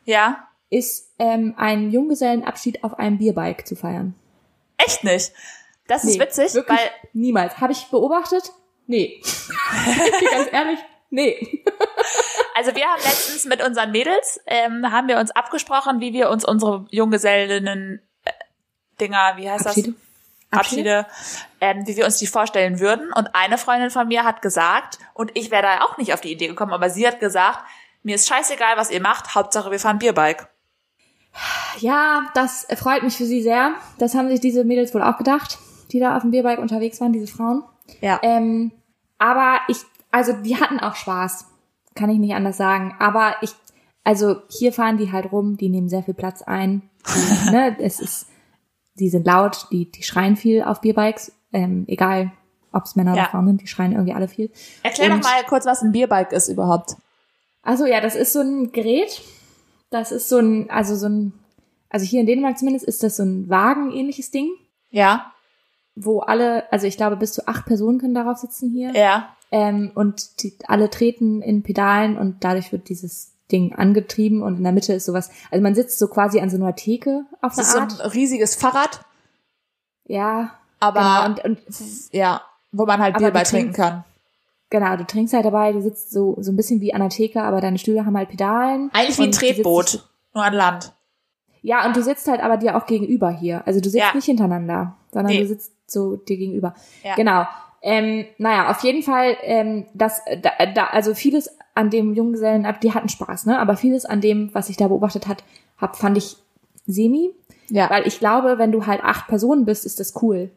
Ja. 0.04 0.46
ist 0.68 1.12
ähm, 1.18 1.54
einen 1.56 1.90
Junggesellenabschied 1.90 2.84
auf 2.84 2.98
einem 2.98 3.18
Bierbike 3.18 3.66
zu 3.66 3.74
feiern. 3.74 4.14
Echt 4.76 5.02
nicht. 5.04 5.32
Das 5.88 6.04
ist 6.04 6.14
Nee, 6.16 6.20
witzig, 6.22 6.54
wirklich 6.54 6.78
weil 6.78 6.90
niemals. 7.12 7.58
Habe 7.60 7.72
ich 7.72 7.86
beobachtet? 7.90 8.52
Nee. 8.86 9.20
Ganz 10.30 10.48
ehrlich, 10.52 10.78
nee. 11.10 11.64
Also 12.56 12.74
wir 12.74 12.84
haben 12.84 13.00
letztens 13.02 13.46
mit 13.46 13.64
unseren 13.64 13.90
Mädels, 13.90 14.38
ähm, 14.44 14.90
haben 14.92 15.08
wir 15.08 15.18
uns 15.18 15.30
abgesprochen, 15.30 16.00
wie 16.00 16.12
wir 16.12 16.28
uns 16.28 16.44
unsere 16.44 16.84
Junggesellinnen 16.90 18.02
äh, 18.24 18.30
Dinger, 19.00 19.32
wie 19.36 19.48
heißt 19.50 19.66
Abschiede? 19.66 19.92
das? 19.92 20.00
Abschiede, 20.50 21.06
ähm, 21.60 21.86
wie 21.86 21.96
wir 21.96 22.04
uns 22.04 22.18
die 22.18 22.26
vorstellen 22.26 22.80
würden. 22.80 23.12
Und 23.12 23.34
eine 23.34 23.58
Freundin 23.58 23.90
von 23.90 24.08
mir 24.08 24.24
hat 24.24 24.42
gesagt, 24.42 24.98
und 25.14 25.30
ich 25.34 25.50
wäre 25.50 25.62
da 25.62 25.84
auch 25.84 25.96
nicht 25.98 26.12
auf 26.12 26.20
die 26.20 26.32
Idee 26.32 26.48
gekommen, 26.48 26.72
aber 26.72 26.90
sie 26.90 27.06
hat 27.06 27.20
gesagt, 27.20 27.60
mir 28.02 28.14
ist 28.14 28.28
scheißegal, 28.28 28.76
was 28.76 28.90
ihr 28.90 29.00
macht, 29.00 29.34
Hauptsache 29.34 29.70
wir 29.70 29.78
fahren 29.78 29.98
Bierbike. 29.98 30.48
Ja, 31.78 32.28
das 32.34 32.66
freut 32.76 33.02
mich 33.02 33.16
für 33.16 33.24
Sie 33.24 33.42
sehr. 33.42 33.74
Das 33.98 34.14
haben 34.14 34.28
sich 34.28 34.40
diese 34.40 34.64
Mädels 34.64 34.92
wohl 34.94 35.02
auch 35.02 35.16
gedacht, 35.16 35.58
die 35.92 36.00
da 36.00 36.16
auf 36.16 36.22
dem 36.22 36.30
Bierbike 36.30 36.58
unterwegs 36.58 37.00
waren, 37.00 37.12
diese 37.12 37.28
Frauen. 37.28 37.62
Ja. 38.00 38.18
Ähm, 38.22 38.72
aber 39.18 39.60
ich, 39.68 39.78
also 40.10 40.32
die 40.32 40.60
hatten 40.60 40.80
auch 40.80 40.96
Spaß. 40.96 41.46
Kann 41.94 42.10
ich 42.10 42.18
nicht 42.18 42.34
anders 42.34 42.56
sagen. 42.56 42.96
Aber 42.98 43.36
ich, 43.42 43.50
also 44.02 44.42
hier 44.48 44.72
fahren 44.72 44.96
die 44.96 45.12
halt 45.12 45.30
rum, 45.30 45.56
die 45.56 45.68
nehmen 45.68 45.88
sehr 45.88 46.02
viel 46.02 46.14
Platz 46.14 46.42
ein. 46.42 46.82
Ne, 47.50 47.76
es 47.80 47.98
ist, 48.00 48.26
die 49.00 49.08
sind 49.10 49.26
laut, 49.26 49.66
die, 49.72 49.90
die 49.90 50.02
schreien 50.02 50.36
viel 50.36 50.62
auf 50.62 50.80
Bierbikes. 50.80 51.32
Ähm, 51.52 51.84
egal, 51.88 52.30
ob 52.72 52.84
es 52.84 52.94
Männer 52.96 53.16
Ja. 53.16 53.22
oder 53.24 53.30
Frauen 53.32 53.46
sind, 53.46 53.62
die 53.62 53.66
schreien 53.66 53.92
irgendwie 53.92 54.12
alle 54.14 54.28
viel. 54.28 54.50
Erklär 54.82 55.08
doch 55.08 55.16
Und- 55.16 55.24
mal 55.24 55.42
kurz, 55.48 55.66
was 55.66 55.82
ein 55.82 55.90
Bierbike 55.92 56.32
ist 56.32 56.48
überhaupt. 56.48 56.96
Also 57.62 57.86
ja, 57.86 58.00
das 58.00 58.14
ist 58.14 58.32
so 58.32 58.40
ein 58.40 58.70
Gerät. 58.72 59.20
Das 59.90 60.12
ist 60.12 60.28
so 60.28 60.38
ein, 60.38 60.70
also 60.70 60.94
so 60.94 61.08
ein, 61.08 61.32
also 61.88 62.06
hier 62.06 62.20
in 62.20 62.26
Dänemark 62.26 62.56
zumindest 62.58 62.84
ist 62.86 63.02
das 63.02 63.16
so 63.16 63.24
ein 63.24 63.48
Wagen-ähnliches 63.48 64.30
Ding, 64.30 64.48
Ja, 64.90 65.32
wo 65.96 66.20
alle, 66.20 66.72
also 66.72 66.86
ich 66.86 66.96
glaube 66.96 67.16
bis 67.16 67.32
zu 67.32 67.48
acht 67.48 67.66
Personen 67.66 67.98
können 67.98 68.14
darauf 68.14 68.38
sitzen 68.38 68.70
hier. 68.70 68.92
ja, 68.94 69.34
Ähm, 69.50 69.90
und 69.96 70.42
die, 70.44 70.54
alle 70.68 70.88
treten 70.90 71.42
in 71.42 71.64
Pedalen 71.64 72.16
und 72.16 72.44
dadurch 72.44 72.70
wird 72.70 72.88
dieses 72.88 73.32
Ding 73.50 73.74
angetrieben 73.74 74.42
und 74.42 74.56
in 74.58 74.62
der 74.62 74.72
Mitte 74.72 74.92
ist 74.94 75.06
sowas, 75.06 75.30
also 75.50 75.62
man 75.62 75.74
sitzt 75.74 75.98
so 75.98 76.08
quasi 76.08 76.40
an 76.40 76.48
so 76.50 76.56
einer 76.56 76.74
Theke 76.74 77.24
auf 77.42 77.54
das 77.54 77.74
eine 77.74 77.86
ist 77.88 77.96
so 77.98 78.02
ein 78.02 78.10
riesiges 78.10 78.54
Fahrrad, 78.54 79.00
ja, 80.06 80.50
aber 80.80 81.00
genau. 81.00 81.24
Und, 81.26 81.44
und 81.44 81.58
ja, 82.12 82.42
wo 82.72 82.86
man 82.86 83.00
halt 83.00 83.16
Bier 83.18 83.30
bei 83.30 83.42
trinken 83.42 83.72
kann. 83.72 84.04
genau, 84.70 84.96
du 84.96 85.04
trinkst 85.04 85.34
halt 85.34 85.44
dabei, 85.44 85.72
du 85.72 85.82
sitzt 85.82 86.10
so, 86.12 86.36
so 86.40 86.52
ein 86.52 86.56
bisschen 86.56 86.80
wie 86.80 86.94
an 86.94 87.00
der 87.00 87.10
Theke, 87.10 87.42
aber 87.42 87.60
deine 87.60 87.78
Stühle 87.78 88.06
haben 88.06 88.16
halt 88.16 88.28
Pedalen. 88.28 88.90
Eigentlich 88.92 89.18
wie 89.18 89.24
ein 89.24 89.32
Tretboot, 89.32 90.04
nur 90.34 90.44
an 90.44 90.54
Land. 90.54 90.92
Ja, 91.62 91.84
und 91.86 91.94
du 91.94 92.02
sitzt 92.02 92.26
halt 92.26 92.40
aber 92.40 92.56
dir 92.56 92.76
auch 92.76 92.86
gegenüber 92.86 93.30
hier. 93.30 93.62
Also 93.66 93.80
du 93.80 93.90
sitzt 93.90 94.02
Ja. 94.02 94.14
nicht 94.14 94.24
hintereinander, 94.24 94.96
sondern 95.12 95.32
Nee. 95.34 95.40
du 95.42 95.46
sitzt 95.46 95.72
so 95.86 96.16
dir 96.16 96.38
gegenüber. 96.38 96.74
Ja. 97.04 97.16
Genau. 97.16 97.46
Ähm, 97.82 98.24
naja, 98.38 98.70
auf 98.70 98.80
jeden 98.82 99.02
Fall, 99.02 99.36
ähm, 99.42 99.86
das, 99.94 100.22
da, 100.42 100.50
da, 100.66 100.86
also 100.86 101.14
vieles 101.14 101.50
an 101.74 101.90
dem 101.90 102.14
Junggesellen, 102.14 102.66
die 102.82 102.92
hatten 102.92 103.08
Spaß, 103.08 103.46
ne? 103.46 103.58
Aber 103.58 103.76
vieles 103.76 104.04
an 104.04 104.20
dem, 104.20 104.50
was 104.52 104.68
ich 104.68 104.76
da 104.76 104.88
beobachtet 104.88 105.26
hat, 105.28 105.44
hab, 105.78 105.96
fand 105.96 106.18
ich 106.18 106.36
semi. 106.86 107.30
Ja. 107.68 107.88
Weil 107.88 108.06
ich 108.06 108.18
glaube, 108.18 108.58
wenn 108.58 108.72
du 108.72 108.86
halt 108.86 109.02
acht 109.04 109.28
Personen 109.28 109.64
bist, 109.64 109.86
ist 109.86 110.00
das 110.00 110.20
cool. 110.22 110.50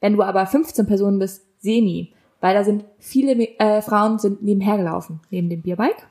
Wenn 0.00 0.14
du 0.14 0.22
aber 0.22 0.46
15 0.46 0.86
Personen 0.86 1.18
bist, 1.18 1.42
semi. 1.60 2.12
Weil 2.40 2.54
da 2.54 2.64
sind 2.64 2.84
viele 2.98 3.32
äh, 3.58 3.82
Frauen 3.82 4.18
sind 4.18 4.42
nebenher 4.42 4.76
gelaufen, 4.76 5.20
neben 5.30 5.48
dem 5.48 5.62
Bierbike. 5.62 6.06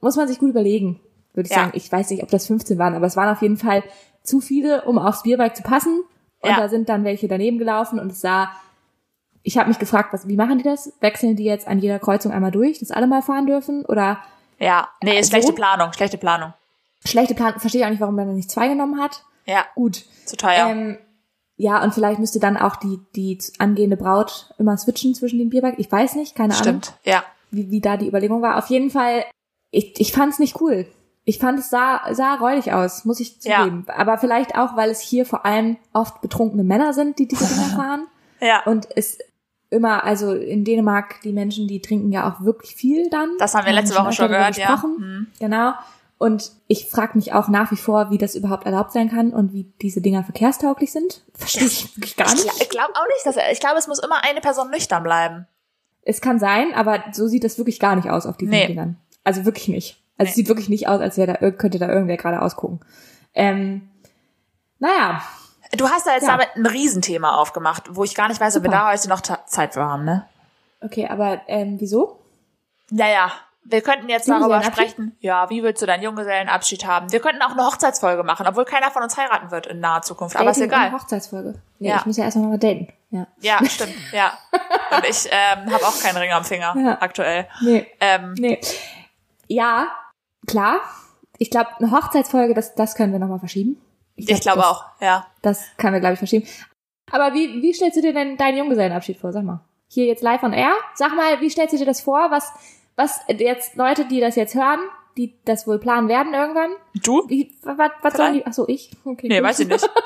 Muss 0.00 0.16
man 0.16 0.28
sich 0.28 0.38
gut 0.38 0.50
überlegen, 0.50 1.00
würde 1.34 1.46
ich 1.48 1.54
Ja. 1.54 1.62
sagen. 1.64 1.72
Ich 1.74 1.90
weiß 1.90 2.10
nicht, 2.10 2.22
ob 2.22 2.30
das 2.30 2.46
15 2.46 2.78
waren, 2.78 2.94
aber 2.94 3.06
es 3.06 3.16
waren 3.16 3.28
auf 3.34 3.42
jeden 3.42 3.56
Fall 3.56 3.82
zu 4.22 4.40
viele, 4.40 4.82
um 4.82 4.98
aufs 4.98 5.22
Bierbike 5.22 5.56
zu 5.56 5.62
passen. 5.62 6.02
Und 6.40 6.50
Ja. 6.50 6.56
da 6.56 6.68
sind 6.68 6.88
dann 6.88 7.04
welche 7.04 7.28
daneben 7.28 7.58
gelaufen 7.58 7.98
und 8.00 8.10
es 8.12 8.20
sah, 8.20 8.50
ich 9.42 9.58
habe 9.58 9.68
mich 9.68 9.78
gefragt, 9.78 10.12
was, 10.12 10.28
wie 10.28 10.36
machen 10.36 10.58
die 10.58 10.64
das? 10.64 10.92
Wechseln 11.00 11.36
die 11.36 11.44
jetzt 11.44 11.66
an 11.66 11.78
jeder 11.80 11.98
Kreuzung 11.98 12.32
einmal 12.32 12.50
durch, 12.50 12.78
dass 12.78 12.90
alle 12.90 13.06
mal 13.06 13.22
fahren 13.22 13.46
dürfen? 13.46 13.84
Oder 13.86 14.18
Ja, 14.58 14.88
nee, 15.02 15.18
ist 15.18 15.26
So? 15.26 15.30
schlechte 15.32 15.52
Planung, 15.52 15.92
schlechte 15.92 16.18
Planung. 16.18 16.52
schlechte 17.04 17.34
Plan, 17.34 17.58
verstehe 17.58 17.80
ich 17.80 17.86
auch 17.86 17.90
nicht, 17.90 18.00
warum 18.00 18.14
man 18.14 18.26
dann 18.26 18.36
nicht 18.36 18.50
zwei 18.50 18.68
genommen 18.68 19.00
hat. 19.00 19.24
Ja, 19.46 19.64
Gut. 19.74 20.04
zu 20.24 20.36
teuer. 20.36 20.68
Ähm, 20.68 20.98
ja, 21.56 21.82
und 21.82 21.92
vielleicht 21.94 22.18
müsste 22.20 22.38
dann 22.40 22.56
auch 22.56 22.76
die, 22.76 23.00
die 23.16 23.38
angehende 23.58 23.96
Braut 23.96 24.54
immer 24.58 24.76
switchen 24.76 25.14
zwischen 25.14 25.38
dem 25.38 25.50
Bierbike. 25.50 25.78
Ich 25.78 25.90
weiß 25.90 26.14
nicht, 26.14 26.34
keine 26.36 26.54
Ahnung, 26.54 26.62
Stimmt, 26.82 26.94
ja. 27.04 27.24
wie, 27.50 27.70
wie 27.70 27.80
da 27.80 27.96
die 27.96 28.06
Überlegung 28.08 28.40
war. 28.42 28.56
Auf 28.58 28.66
jeden 28.68 28.90
Fall, 28.90 29.24
ich, 29.70 30.00
ich 30.00 30.12
fand 30.12 30.32
es 30.32 30.38
nicht 30.38 30.60
cool. 30.60 30.86
Ich 31.24 31.38
fand 31.38 31.58
es 31.58 31.70
sah, 31.70 32.00
sah 32.14 32.34
räudig 32.36 32.72
aus, 32.72 33.04
muss 33.04 33.20
ich 33.20 33.36
Ja. 33.42 33.58
zugeben. 33.58 33.86
Aber 33.96 34.18
vielleicht 34.18 34.56
auch, 34.56 34.76
weil 34.76 34.90
es 34.90 35.00
hier 35.00 35.26
vor 35.26 35.44
allem 35.44 35.76
oft 35.92 36.20
betrunkene 36.20 36.64
Männer 36.64 36.94
sind, 36.94 37.18
die 37.18 37.26
diese 37.28 37.46
Dinger 37.46 37.68
fahren. 37.76 38.06
Ja, 38.40 38.62
Und 38.64 38.88
es 38.96 39.18
immer, 39.72 40.04
also 40.04 40.32
in 40.34 40.64
Dänemark, 40.64 41.20
die 41.22 41.32
Menschen, 41.32 41.66
die 41.66 41.80
trinken 41.82 42.12
ja 42.12 42.30
auch 42.30 42.44
wirklich 42.44 42.74
viel 42.74 43.08
dann. 43.10 43.30
das 43.38 43.54
haben 43.54 43.66
wir 43.66 43.72
letzte 43.72 43.96
Woche 43.96 44.12
schon 44.12 44.28
gehört, 44.28 44.56
ja. 44.56 44.82
Hm. 44.82 45.26
Genau. 45.40 45.72
Und 46.18 46.52
ich 46.68 46.86
frage 46.88 47.16
mich 47.18 47.32
auch 47.32 47.48
nach 47.48 47.72
wie 47.72 47.76
vor, 47.76 48.10
wie 48.10 48.18
das 48.18 48.36
überhaupt 48.36 48.64
erlaubt 48.64 48.92
sein 48.92 49.10
kann 49.10 49.32
und 49.32 49.52
wie 49.52 49.64
diese 49.82 50.00
Dinger 50.00 50.22
verkehrstauglich 50.22 50.92
sind. 50.92 51.22
Verstehe 51.34 51.66
ich 51.66 51.96
wirklich 51.96 52.16
gar 52.16 52.28
Ich, 52.28 52.44
nicht. 52.44 52.62
ich 52.62 52.68
glaube 52.68 52.92
auch 52.94 53.06
nicht, 53.08 53.26
dass 53.26 53.36
er, 53.36 53.50
ich 53.50 53.58
glaube, 53.58 53.78
es 53.78 53.88
muss 53.88 53.98
immer 53.98 54.22
eine 54.24 54.40
Person 54.40 54.70
nüchtern 54.70 55.02
bleiben. 55.02 55.46
Es 56.02 56.20
kann 56.20 56.38
sein, 56.38 56.74
aber 56.74 57.02
so 57.12 57.26
sieht 57.26 57.42
das 57.44 57.58
wirklich 57.58 57.80
gar 57.80 57.96
nicht 57.96 58.08
aus 58.10 58.26
auf 58.26 58.36
diesen 58.36 58.50
Nee. 58.50 58.66
Dingern. 58.68 58.96
Also 59.24 59.44
wirklich 59.44 59.68
nicht. 59.68 60.02
Also 60.18 60.30
es 60.30 60.36
Nee. 60.36 60.42
sieht 60.42 60.48
wirklich 60.48 60.68
nicht 60.68 60.86
aus, 60.88 61.00
als 61.00 61.16
wäre 61.16 61.38
da, 61.40 61.50
könnte 61.50 61.78
da 61.80 61.88
irgendwer 61.88 62.16
gerade 62.16 62.40
ausgucken. 62.42 62.80
Ähm, 63.34 63.88
naja, 64.78 65.22
Du 65.76 65.88
hast 65.88 66.06
da 66.06 66.12
jetzt 66.14 66.24
Ja. 66.26 66.32
damit 66.36 66.48
ein 66.54 66.66
Riesenthema 66.66 67.36
aufgemacht, 67.36 67.84
wo 67.94 68.04
ich 68.04 68.14
gar 68.14 68.28
nicht 68.28 68.40
weiß, 68.40 68.56
ob 68.56 68.62
wir 68.62 68.70
Super. 68.70 68.82
da 68.84 68.92
heute 68.92 69.08
noch 69.08 69.20
Zeit 69.20 69.74
für 69.74 69.82
haben, 69.84 70.04
ne? 70.04 70.26
okay, 70.84 71.06
aber 71.08 71.40
ähm, 71.48 71.76
wieso? 71.80 72.18
Naja, 72.90 73.30
Wir 73.64 73.80
könnten 73.80 74.08
jetzt 74.08 74.28
darüber 74.28 74.60
sprechen, 74.64 75.16
ja, 75.20 75.48
wie 75.48 75.62
willst 75.62 75.80
du 75.80 75.86
deinen 75.86 76.02
Junggesellenabschied 76.02 76.84
haben? 76.84 77.12
Wir 77.12 77.20
könnten 77.20 77.40
auch 77.42 77.52
eine 77.52 77.64
Hochzeitsfolge 77.64 78.24
machen, 78.24 78.44
obwohl 78.48 78.64
keiner 78.64 78.90
von 78.90 79.04
uns 79.04 79.16
heiraten 79.16 79.52
wird 79.52 79.68
in 79.68 79.78
naher 79.78 80.02
Zukunft. 80.02 80.34
Aber 80.34 80.50
ist 80.50 80.56
Dating 80.58 80.72
egal. 80.72 80.88
und 80.88 81.00
Hochzeitsfolge. 81.00 81.54
Nee, 81.78 81.88
Ja. 81.90 81.96
ich 81.98 82.06
muss 82.06 82.16
ja 82.16 82.24
erstmal 82.24 82.48
mal 82.48 82.58
daten. 82.58 82.88
Ja. 83.10 83.28
Ja, 83.40 83.64
stimmt, 83.66 83.94
ja. 84.12 84.32
Und 84.96 85.04
ich 85.08 85.28
ähm, 85.30 85.72
habe 85.72 85.86
auch 85.86 85.96
keinen 86.02 86.16
Ring 86.16 86.32
am 86.32 86.44
Finger 86.44 86.74
Ja. 86.76 86.98
aktuell. 87.00 87.46
Nee. 87.60 87.86
Ähm, 88.00 88.34
Nee. 88.36 88.60
Ja, 89.46 89.86
klar. 90.48 90.80
Ich 91.38 91.48
glaube, 91.50 91.68
eine 91.78 91.92
Hochzeitsfolge, 91.92 92.54
das, 92.54 92.74
das 92.74 92.96
können 92.96 93.12
wir 93.12 93.20
nochmal 93.20 93.38
verschieben. 93.38 93.80
Ich 94.16 94.26
glaub, 94.26 94.40
glaube 94.40 94.58
das, 94.60 94.66
auch, 94.68 94.84
ja. 95.00 95.26
Das 95.42 95.64
können 95.76 95.94
wir, 95.94 96.00
glaube 96.00 96.14
ich, 96.14 96.18
verschieben. 96.18 96.46
Aber 97.10 97.34
wie, 97.34 97.62
wie 97.62 97.74
stellst 97.74 97.96
du 97.96 98.00
dir 98.02 98.12
denn 98.12 98.36
deinen 98.36 98.58
Junggesellenabschied 98.58 99.18
vor? 99.18 99.32
Sag 99.32 99.44
mal. 99.44 99.60
Hier 99.88 100.06
jetzt 100.06 100.22
live 100.22 100.42
on 100.42 100.52
air. 100.52 100.72
Sag 100.94 101.14
mal, 101.14 101.40
wie 101.40 101.50
stellst 101.50 101.74
du 101.74 101.78
dir 101.78 101.84
das 101.86 102.00
vor? 102.00 102.30
Was, 102.30 102.50
was 102.96 103.20
jetzt 103.28 103.76
Leute, 103.76 104.06
die 104.06 104.20
das 104.20 104.36
jetzt 104.36 104.54
hören, 104.54 104.80
die 105.16 105.34
das 105.44 105.66
wohl 105.66 105.78
planen 105.78 106.08
werden 106.08 106.32
irgendwann? 106.32 106.70
Du? 106.94 107.28
Wie, 107.28 107.54
was, 107.62 107.90
was 108.00 108.14
sollen 108.14 108.34
die? 108.34 108.46
Ach 108.46 108.52
so, 108.52 108.66
ich? 108.66 108.90
Okay. 109.04 109.28
Nee, 109.28 109.38
gut. 109.40 109.48
weiß 109.48 109.60
ich 109.60 109.68
nicht. 109.68 109.88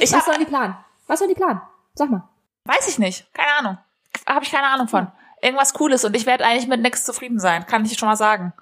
Ich 0.00 0.12
Was 0.12 0.26
sollen 0.26 0.40
die 0.40 0.46
planen? 0.46 0.76
Was 1.06 1.20
sollen 1.20 1.30
die 1.30 1.34
planen? 1.34 1.62
Sag 1.94 2.10
mal. 2.10 2.28
weiß 2.64 2.88
ich 2.88 2.98
nicht. 2.98 3.32
Keine 3.32 3.48
Ahnung. 3.58 3.78
Habe 4.26 4.44
ich 4.44 4.50
keine 4.50 4.66
Ahnung 4.66 4.88
von. 4.88 5.10
Irgendwas 5.40 5.72
Cooles 5.72 6.04
und 6.04 6.14
ich 6.14 6.26
werde 6.26 6.44
eigentlich 6.44 6.66
mit 6.66 6.82
nichts 6.82 7.04
zufrieden 7.04 7.38
sein, 7.38 7.64
kann 7.66 7.84
ich 7.86 7.96
schon 7.96 8.08
mal 8.08 8.16
sagen. 8.16 8.52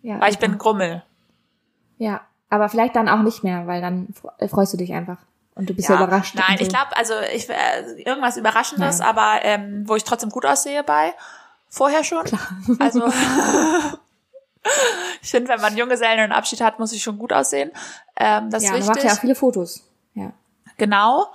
Ja, 0.00 0.18
Weil 0.20 0.32
ich 0.32 0.38
bin 0.38 0.56
Grummel. 0.56 1.02
Ja, 1.98 2.22
aber 2.50 2.68
vielleicht 2.68 2.96
dann 2.96 3.08
auch 3.08 3.22
nicht 3.22 3.44
mehr, 3.44 3.66
weil 3.66 3.80
dann 3.80 4.08
fre- 4.20 4.48
freust 4.48 4.72
du 4.72 4.76
dich 4.76 4.92
einfach. 4.92 5.18
Und 5.54 5.70
du 5.70 5.74
bist 5.74 5.88
ja, 5.88 5.96
überrascht. 5.96 6.34
Nein, 6.34 6.56
so. 6.58 6.64
ich 6.64 6.68
glaube, 6.68 6.94
also 6.96 7.14
ich 7.34 7.48
äh, 7.48 8.02
irgendwas 8.02 8.36
Überraschendes, 8.36 8.98
Ja. 8.98 9.06
aber 9.06 9.38
ähm, 9.42 9.84
wo 9.86 9.96
ich 9.96 10.04
trotzdem 10.04 10.30
gut 10.30 10.44
aussehe 10.46 10.82
bei. 10.84 11.14
Vorher 11.68 12.04
schon. 12.04 12.24
Also 12.78 13.02
ich 15.22 15.30
finde, 15.30 15.48
wenn 15.48 15.60
man 15.60 15.76
Junggesellen 15.76 16.18
und 16.18 16.24
einen 16.24 16.32
Abschied 16.32 16.60
hat, 16.60 16.78
muss 16.78 16.92
ich 16.92 17.02
schon 17.02 17.18
gut 17.18 17.32
aussehen. 17.32 17.70
Ähm, 18.16 18.50
das 18.50 18.64
ja, 18.64 18.74
ist 18.74 18.82
du 18.82 18.86
machst 18.86 18.96
wichtig. 18.96 19.10
ja 19.10 19.16
auch 19.16 19.20
viele 19.20 19.34
Fotos. 19.34 19.82
Ja. 20.14 20.32
Genau. 20.76 21.26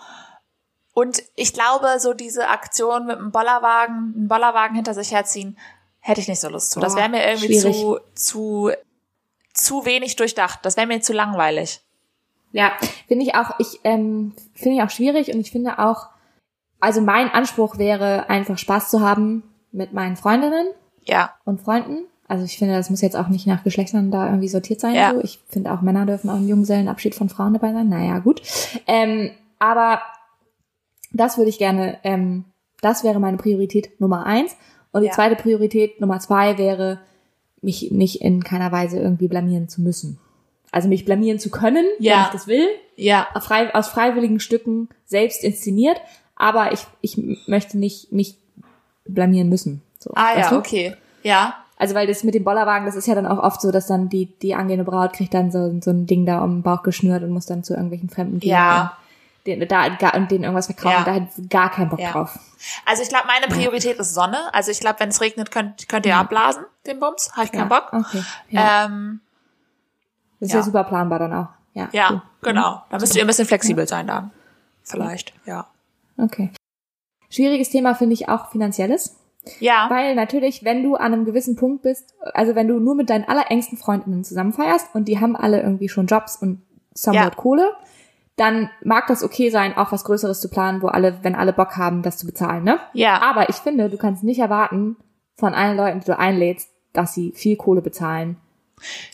Und 0.93 1.23
ich 1.35 1.53
glaube, 1.53 1.99
so 1.99 2.13
diese 2.13 2.49
Aktion 2.49 3.05
mit 3.05 3.17
dem 3.17 3.31
Bollerwagen, 3.31 4.13
einen 4.15 4.27
Bollerwagen 4.27 4.75
hinter 4.75 4.93
sich 4.93 5.11
herziehen, 5.13 5.57
hätte 5.99 6.19
ich 6.19 6.27
nicht 6.27 6.41
so 6.41 6.49
Lust 6.49 6.71
zu. 6.71 6.79
Das 6.81 6.95
wäre 6.95 7.07
mir 7.09 7.25
irgendwie 7.25 7.59
schwierig. 7.59 7.77
zu, 7.77 7.99
zu, 8.13 8.71
zu 9.63 9.85
wenig 9.85 10.15
durchdacht. 10.15 10.59
Das 10.63 10.77
wäre 10.77 10.87
mir 10.87 11.01
zu 11.01 11.13
langweilig. 11.13 11.81
Ja, 12.51 12.71
finde 13.07 13.25
ich 13.25 13.35
auch, 13.35 13.51
ich 13.59 13.79
ähm, 13.83 14.33
finde 14.53 14.77
ich 14.77 14.83
auch 14.83 14.89
schwierig 14.89 15.33
und 15.33 15.39
ich 15.39 15.51
finde 15.51 15.79
auch, 15.79 16.07
also 16.79 16.99
mein 17.01 17.29
Anspruch 17.31 17.77
wäre 17.77 18.29
einfach 18.29 18.57
Spaß 18.57 18.89
zu 18.89 19.01
haben 19.01 19.43
mit 19.71 19.93
meinen 19.93 20.17
Freundinnen 20.17 20.67
Ja. 21.05 21.33
und 21.45 21.61
Freunden. 21.61 21.99
Also 22.27 22.43
ich 22.45 22.57
finde, 22.57 22.75
das 22.75 22.89
muss 22.89 23.01
jetzt 23.01 23.15
auch 23.15 23.27
nicht 23.27 23.45
nach 23.47 23.63
Geschlechtern 23.63 24.09
da 24.11 24.25
irgendwie 24.27 24.47
sortiert 24.47 24.79
sein. 24.81 24.95
Ja. 24.95 25.13
So. 25.13 25.21
Ich 25.21 25.39
finde 25.49 25.71
auch 25.71 25.81
Männer 25.81 26.05
dürfen 26.05 26.29
auch 26.29 26.37
im 26.37 26.47
Junggesellenabschied 26.47 27.13
von 27.15 27.29
Frauen 27.29 27.53
dabei 27.53 27.73
sein. 27.73 27.89
Naja, 27.89 28.19
gut. 28.19 28.41
Ähm, 28.87 29.31
aber 29.59 30.01
das 31.13 31.37
würde 31.37 31.49
ich 31.49 31.57
gerne, 31.57 31.99
ähm, 32.03 32.45
das 32.81 33.03
wäre 33.03 33.19
meine 33.19 33.37
Priorität 33.37 33.99
Nummer 33.99 34.25
eins. 34.25 34.55
Und 34.91 35.01
die 35.01 35.07
Ja. 35.07 35.13
zweite 35.13 35.35
Priorität 35.35 35.99
Nummer 36.01 36.19
zwei 36.19 36.57
wäre, 36.57 36.99
mich 37.61 37.91
nicht 37.91 38.21
in 38.21 38.43
keiner 38.43 38.71
Weise 38.71 38.99
irgendwie 38.99 39.27
blamieren 39.27 39.69
zu 39.69 39.81
müssen. 39.81 40.19
Also 40.71 40.87
mich 40.87 41.05
blamieren 41.05 41.39
zu 41.39 41.49
können, 41.49 41.85
Ja. 41.99 42.13
wenn 42.15 42.21
ich 42.23 42.29
das 42.29 42.47
will, 42.47 42.67
Ja. 42.95 43.27
frei, 43.41 43.73
aus 43.75 43.89
freiwilligen 43.89 44.39
Stücken 44.39 44.89
selbst 45.05 45.43
inszeniert, 45.43 45.97
aber 46.35 46.71
ich, 46.71 46.85
ich 47.01 47.17
möchte 47.47 47.77
nicht 47.77 48.11
mich 48.11 48.37
blamieren 49.05 49.49
müssen. 49.49 49.81
So, 49.99 50.11
Ah 50.15 50.37
ja, 50.39 50.49
du? 50.49 50.57
okay. 50.57 50.95
Ja. 51.23 51.55
Also 51.77 51.95
weil 51.95 52.07
das 52.07 52.23
mit 52.23 52.35
dem 52.35 52.43
Bollerwagen, 52.43 52.85
das 52.85 52.95
ist 52.95 53.07
ja 53.07 53.15
dann 53.15 53.25
auch 53.25 53.39
oft 53.41 53.59
so, 53.59 53.71
dass 53.71 53.87
dann 53.87 54.07
die, 54.07 54.27
die 54.41 54.53
angehende 54.53 54.85
Braut 54.85 55.13
kriegt 55.13 55.33
dann 55.33 55.51
so, 55.51 55.79
so 55.81 55.89
ein 55.91 56.05
Ding 56.05 56.25
da 56.25 56.43
um 56.43 56.57
den 56.57 56.61
Bauch 56.63 56.83
geschnürt 56.83 57.23
und 57.23 57.31
muss 57.31 57.47
dann 57.47 57.63
zu 57.63 57.73
irgendwelchen 57.73 58.09
Fremden 58.09 58.39
gehen 58.39 58.51
Ja. 58.51 58.97
Den, 59.45 59.67
da, 59.67 59.89
gar, 59.89 60.15
und 60.15 60.29
denen 60.31 60.43
irgendwas 60.43 60.67
verkaufen. 60.67 60.97
Ja. 60.97 61.03
Da 61.03 61.13
hat 61.15 61.49
gar 61.49 61.71
keinen 61.71 61.89
Bock 61.89 61.99
Ja. 61.99 62.11
drauf. 62.11 62.37
Also 62.85 63.01
ich 63.03 63.09
glaube, 63.09 63.25
meine 63.27 63.47
Priorität 63.47 63.97
ist 63.97 64.13
Sonne. 64.13 64.53
Also 64.53 64.71
ich 64.71 64.79
glaube, 64.79 64.99
wenn 64.99 65.09
es 65.09 65.21
regnet, 65.21 65.51
könnt, 65.51 65.87
könnt 65.89 66.05
ihr 66.05 66.15
abblasen, 66.15 66.63
den 66.85 66.99
Bums. 66.99 67.31
Habe 67.33 67.45
ich 67.45 67.51
keinen. 67.51 67.69
Bock. 67.69 67.91
Okay. 67.91 68.23
Ähm, 68.51 69.21
das 70.39 70.49
ist 70.49 70.53
ja. 70.55 70.63
super 70.63 70.83
planbar 70.83 71.19
dann 71.19 71.33
auch. 71.33 71.47
Ja. 71.73 71.89
ja, 71.91 72.09
cool. 72.11 72.21
genau. 72.41 72.83
Da 72.89 72.99
müsst 72.99 73.15
ihr 73.15 73.23
ein 73.23 73.27
bisschen 73.27 73.47
flexibel 73.47 73.87
sein 73.87 74.07
dann. 74.07 74.31
Vielleicht, 74.83 75.33
ja. 75.45 75.67
Okay. 76.17 76.51
Schwieriges 77.29 77.69
Thema 77.69 77.95
finde 77.95 78.13
ich 78.13 78.27
auch 78.29 78.51
finanzielles. 78.51 79.15
Ja, 79.59 79.87
Weil 79.89 80.13
natürlich, 80.15 80.63
wenn 80.63 80.83
du 80.83 80.95
an 80.95 81.13
einem 81.13 81.25
gewissen 81.25 81.55
Punkt 81.55 81.81
bist, 81.81 82.13
also 82.33 82.53
wenn 82.53 82.67
du 82.67 82.79
nur 82.79 82.93
mit 82.93 83.09
deinen 83.09 83.27
allerengsten 83.27 83.77
Freundinnen 83.77 84.23
zusammen 84.23 84.53
feierst 84.53 84.93
und 84.93 85.05
die 85.05 85.19
haben 85.19 85.35
alle 85.35 85.61
irgendwie 85.61 85.89
schon 85.89 86.05
Jobs 86.05 86.35
und 86.35 86.61
somewhat 86.93 87.23
Ja. 87.23 87.41
Kohle, 87.41 87.71
dann 88.41 88.71
mag 88.83 89.05
das 89.05 89.23
okay 89.23 89.51
sein, 89.51 89.77
auch 89.77 89.91
was 89.91 90.03
Größeres 90.03 90.41
zu 90.41 90.49
planen, 90.49 90.81
wo 90.81 90.87
alle, 90.87 91.19
wenn 91.21 91.35
alle 91.35 91.53
Bock 91.53 91.77
haben, 91.77 92.01
das 92.01 92.17
zu 92.17 92.25
bezahlen, 92.25 92.63
ne? 92.63 92.79
ja, 92.93 93.21
Aber 93.21 93.49
ich 93.49 93.55
finde, 93.57 93.87
du 93.87 93.97
kannst 93.97 94.23
nicht 94.23 94.39
erwarten 94.39 94.97
von 95.37 95.53
allen 95.53 95.77
Leuten, 95.77 95.99
die 95.99 96.07
du 96.07 96.17
einlädst, 96.17 96.67
dass 96.91 97.13
sie 97.13 97.33
viel 97.33 97.55
Kohle 97.55 97.83
bezahlen. 97.83 98.37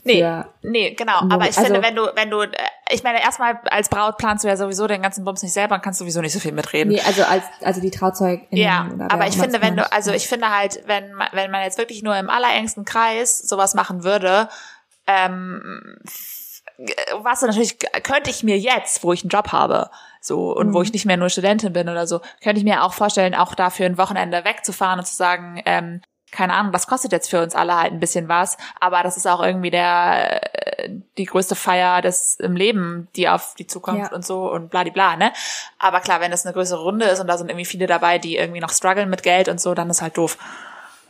nee, 0.05 0.25
nee, 0.61 0.93
genau. 0.93 1.19
Aber 1.30 1.41
ich 1.49 1.57
also- 1.57 1.65
finde, 1.65 1.84
wenn 1.84 1.95
du, 1.95 2.03
wenn 2.15 2.30
du, 2.30 2.39
äh, 2.43 2.51
ich 2.89 3.03
meine, 3.03 3.21
erstmal 3.21 3.59
als 3.69 3.89
Braut 3.89 4.17
planst 4.17 4.45
du 4.45 4.47
ja 4.47 4.55
sowieso 4.55 4.88
den 4.88 5.01
ganzen 5.01 5.25
Bums 5.25 5.43
nicht 5.43 5.51
selber 5.51 5.75
und 5.75 5.84
kannst 5.84 5.99
sowieso 5.99 6.21
nicht 6.21 6.32
so 6.32 6.39
viel 6.39 6.53
mitreden. 6.53 6.93
Nee, 6.93 7.01
also 7.05 7.23
als 7.23 7.43
also 7.61 7.82
die 7.82 7.91
Trauzeuginnen 7.91 8.47
Ja, 8.51 8.88
aber 9.09 9.28
ich 9.28 9.38
finde, 9.38 9.61
wenn 9.61 9.75
du, 9.75 9.91
also 9.91 10.13
ich 10.13 10.30
finde 10.30 10.55
halt, 10.57 10.84
wenn 10.86 11.11
man, 11.11 11.28
wenn 11.34 11.51
man 11.51 11.63
jetzt 11.63 11.78
wirklich 11.78 12.01
nur 12.01 12.15
im 12.17 12.30
allerengsten 12.30 12.86
Kreis 12.86 13.39
sowas 13.39 13.73
machen 13.73 14.05
würde, 14.05 14.47
ähm, 15.05 15.97
was 17.21 17.41
natürlich 17.41 17.78
könnte 18.03 18.30
ich 18.30 18.43
mir 18.43 18.57
jetzt, 18.57 19.03
wo 19.03 19.13
ich 19.13 19.23
einen 19.23 19.30
Job 19.30 19.51
habe, 19.51 19.89
so 20.21 20.55
und 20.55 20.69
Mhm. 20.69 20.73
wo 20.73 20.82
ich 20.82 20.93
nicht 20.93 21.05
mehr 21.05 21.17
nur 21.17 21.30
Studentin 21.30 21.73
bin 21.73 21.89
oder 21.89 22.05
so, 22.07 22.19
könnte 22.43 22.59
ich 22.59 22.63
mir 22.63 22.84
auch 22.84 22.93
vorstellen, 22.93 23.34
auch 23.36 23.55
dafür 23.55 23.86
ein 23.88 23.97
Wochenende 23.97 24.43
wegzufahren 24.45 24.99
und 24.99 25.05
zu 25.05 25.15
sagen, 25.15 25.61
ähm, 25.65 26.01
keine 26.30 26.53
Ahnung, 26.53 26.73
das 26.73 26.88
kostet 26.88 27.13
jetzt 27.13 27.30
für 27.30 27.41
uns 27.41 27.55
alle 27.55 27.75
halt 27.78 27.93
ein 27.93 28.01
bisschen 28.01 28.28
was, 28.28 28.57
aber 28.82 29.01
das 29.01 29.15
ist 29.15 29.25
auch 29.28 29.41
irgendwie 29.41 29.71
der 29.71 30.41
äh, 30.84 30.89
die 31.17 31.23
größte 31.25 31.55
Feier 31.55 32.01
des 32.01 32.36
im 32.36 32.55
Leben, 32.57 33.07
die 33.15 33.30
auf 33.30 33.55
die 33.57 33.65
Zukunft 33.65 34.11
Ja. 34.11 34.15
und 34.15 34.25
so 34.25 34.51
und 34.51 34.69
bladibla, 34.69 35.15
ne? 35.15 35.32
Aber 35.80 36.01
klar, 36.01 36.19
wenn 36.19 36.30
das 36.32 36.45
eine 36.45 36.53
größere 36.53 36.82
Runde 36.82 37.05
ist 37.05 37.19
und 37.21 37.28
da 37.28 37.38
sind 37.38 37.49
irgendwie 37.49 37.65
viele 37.65 37.88
dabei, 37.88 38.19
die 38.19 38.36
irgendwie 38.36 38.59
noch 38.59 38.71
strugglen 38.71 39.09
mit 39.09 39.23
Geld 39.23 39.47
und 39.47 39.61
so, 39.61 39.73
dann 39.73 39.89
ist 39.89 40.01
halt 40.01 40.17
doof. 40.17 40.38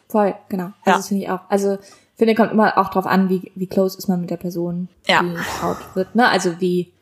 Voll, 0.07 0.35
genau. 0.49 0.65
Also 0.85 0.91
Ja. 0.91 0.97
das 0.97 1.07
finde 1.07 1.23
ich 1.23 1.29
auch. 1.31 1.39
Also 1.49 1.79
finde, 2.17 2.35
kommt 2.35 2.51
immer 2.51 2.77
auch 2.77 2.89
drauf 2.89 3.05
an, 3.05 3.29
wie, 3.29 3.51
wie 3.55 3.67
close 3.67 3.97
ist 3.97 4.07
man 4.07 4.21
mit 4.21 4.29
der 4.29 4.37
Person, 4.37 4.89
Ja. 5.05 5.21
die 5.21 5.33
getraut 5.33 5.77
wird. 5.95 6.15
Ne? 6.15 6.27
Also 6.27 6.59
wie 6.59 6.93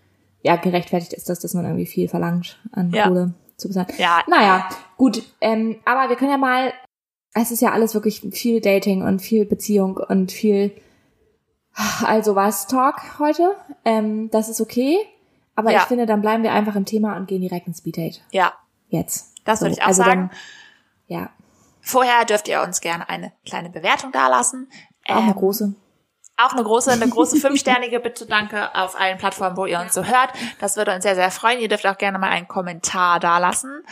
ja, 0.41 0.55
gerechtfertigt 0.57 1.13
ist 1.13 1.27
das, 1.29 1.39
dass 1.39 1.53
man 1.55 1.65
irgendwie 1.65 1.85
viel 1.87 2.07
verlangt 2.07 2.59
an 2.71 2.91
Ja. 2.91 3.07
Kohle 3.07 3.33
zu 3.57 3.67
bezahlen. 3.67 3.87
Ja. 3.97 4.21
Naja, 4.27 4.69
gut. 4.97 5.23
Ähm, 5.41 5.77
aber 5.85 6.09
wir 6.09 6.15
können 6.17 6.31
ja 6.31 6.37
mal, 6.37 6.71
es 7.33 7.49
ist 7.51 7.61
ja 7.61 7.71
alles 7.71 7.93
wirklich 7.93 8.21
viel 8.31 8.61
Dating 8.61 9.01
und 9.03 9.19
viel 9.21 9.45
Beziehung 9.45 9.97
und 9.97 10.31
viel 10.31 10.71
also 12.05 12.35
was 12.35 12.67
Talk 12.67 13.19
heute. 13.19 13.55
Ähm, 13.83 14.29
das 14.31 14.49
ist 14.49 14.61
okay. 14.61 14.97
Aber 15.55 15.71
Ja. 15.71 15.79
ich 15.79 15.85
finde, 15.85 16.05
dann 16.05 16.21
bleiben 16.21 16.43
wir 16.43 16.51
einfach 16.53 16.75
im 16.75 16.85
Thema 16.85 17.15
und 17.17 17.27
gehen 17.27 17.41
direkt 17.41 17.67
ins 17.67 17.79
Speeddate. 17.79 18.19
Ja, 18.31 18.53
Jetzt. 18.89 19.33
Das 19.45 19.61
würde 19.61 19.73
ich 19.73 19.81
auch 19.81 19.87
also 19.87 20.03
sagen. 20.03 20.29
Dann, 20.29 20.37
ja, 21.07 21.29
vorher 21.81 22.23
dürft 22.25 22.47
ihr 22.47 22.61
uns 22.61 22.81
gerne 22.81 23.09
eine 23.09 23.31
kleine 23.45 23.69
Bewertung 23.69 24.11
dalassen. 24.11 24.69
Auch 25.07 25.15
eine 25.17 25.31
Ähm, 25.31 25.35
große. 25.35 25.73
Auch 26.37 26.51
eine 26.53 26.63
große, 26.63 26.91
eine 26.91 27.07
große 27.07 27.37
fünfsternige 27.41 27.99
bitte 27.99 28.25
danke 28.25 28.73
auf 28.75 28.99
allen 28.99 29.17
Plattformen, 29.17 29.55
wo 29.57 29.65
ihr 29.65 29.79
uns 29.79 29.93
so 29.93 30.03
hört. 30.03 30.29
Das 30.59 30.75
würde 30.77 30.93
uns 30.93 31.03
sehr, 31.03 31.15
sehr 31.15 31.31
freuen. 31.31 31.59
Ihr 31.59 31.69
dürft 31.69 31.85
auch 31.87 31.97
gerne 31.97 32.19
mal 32.19 32.29
einen 32.29 32.47
Kommentar 32.47 33.19
dalassen. 33.19 33.83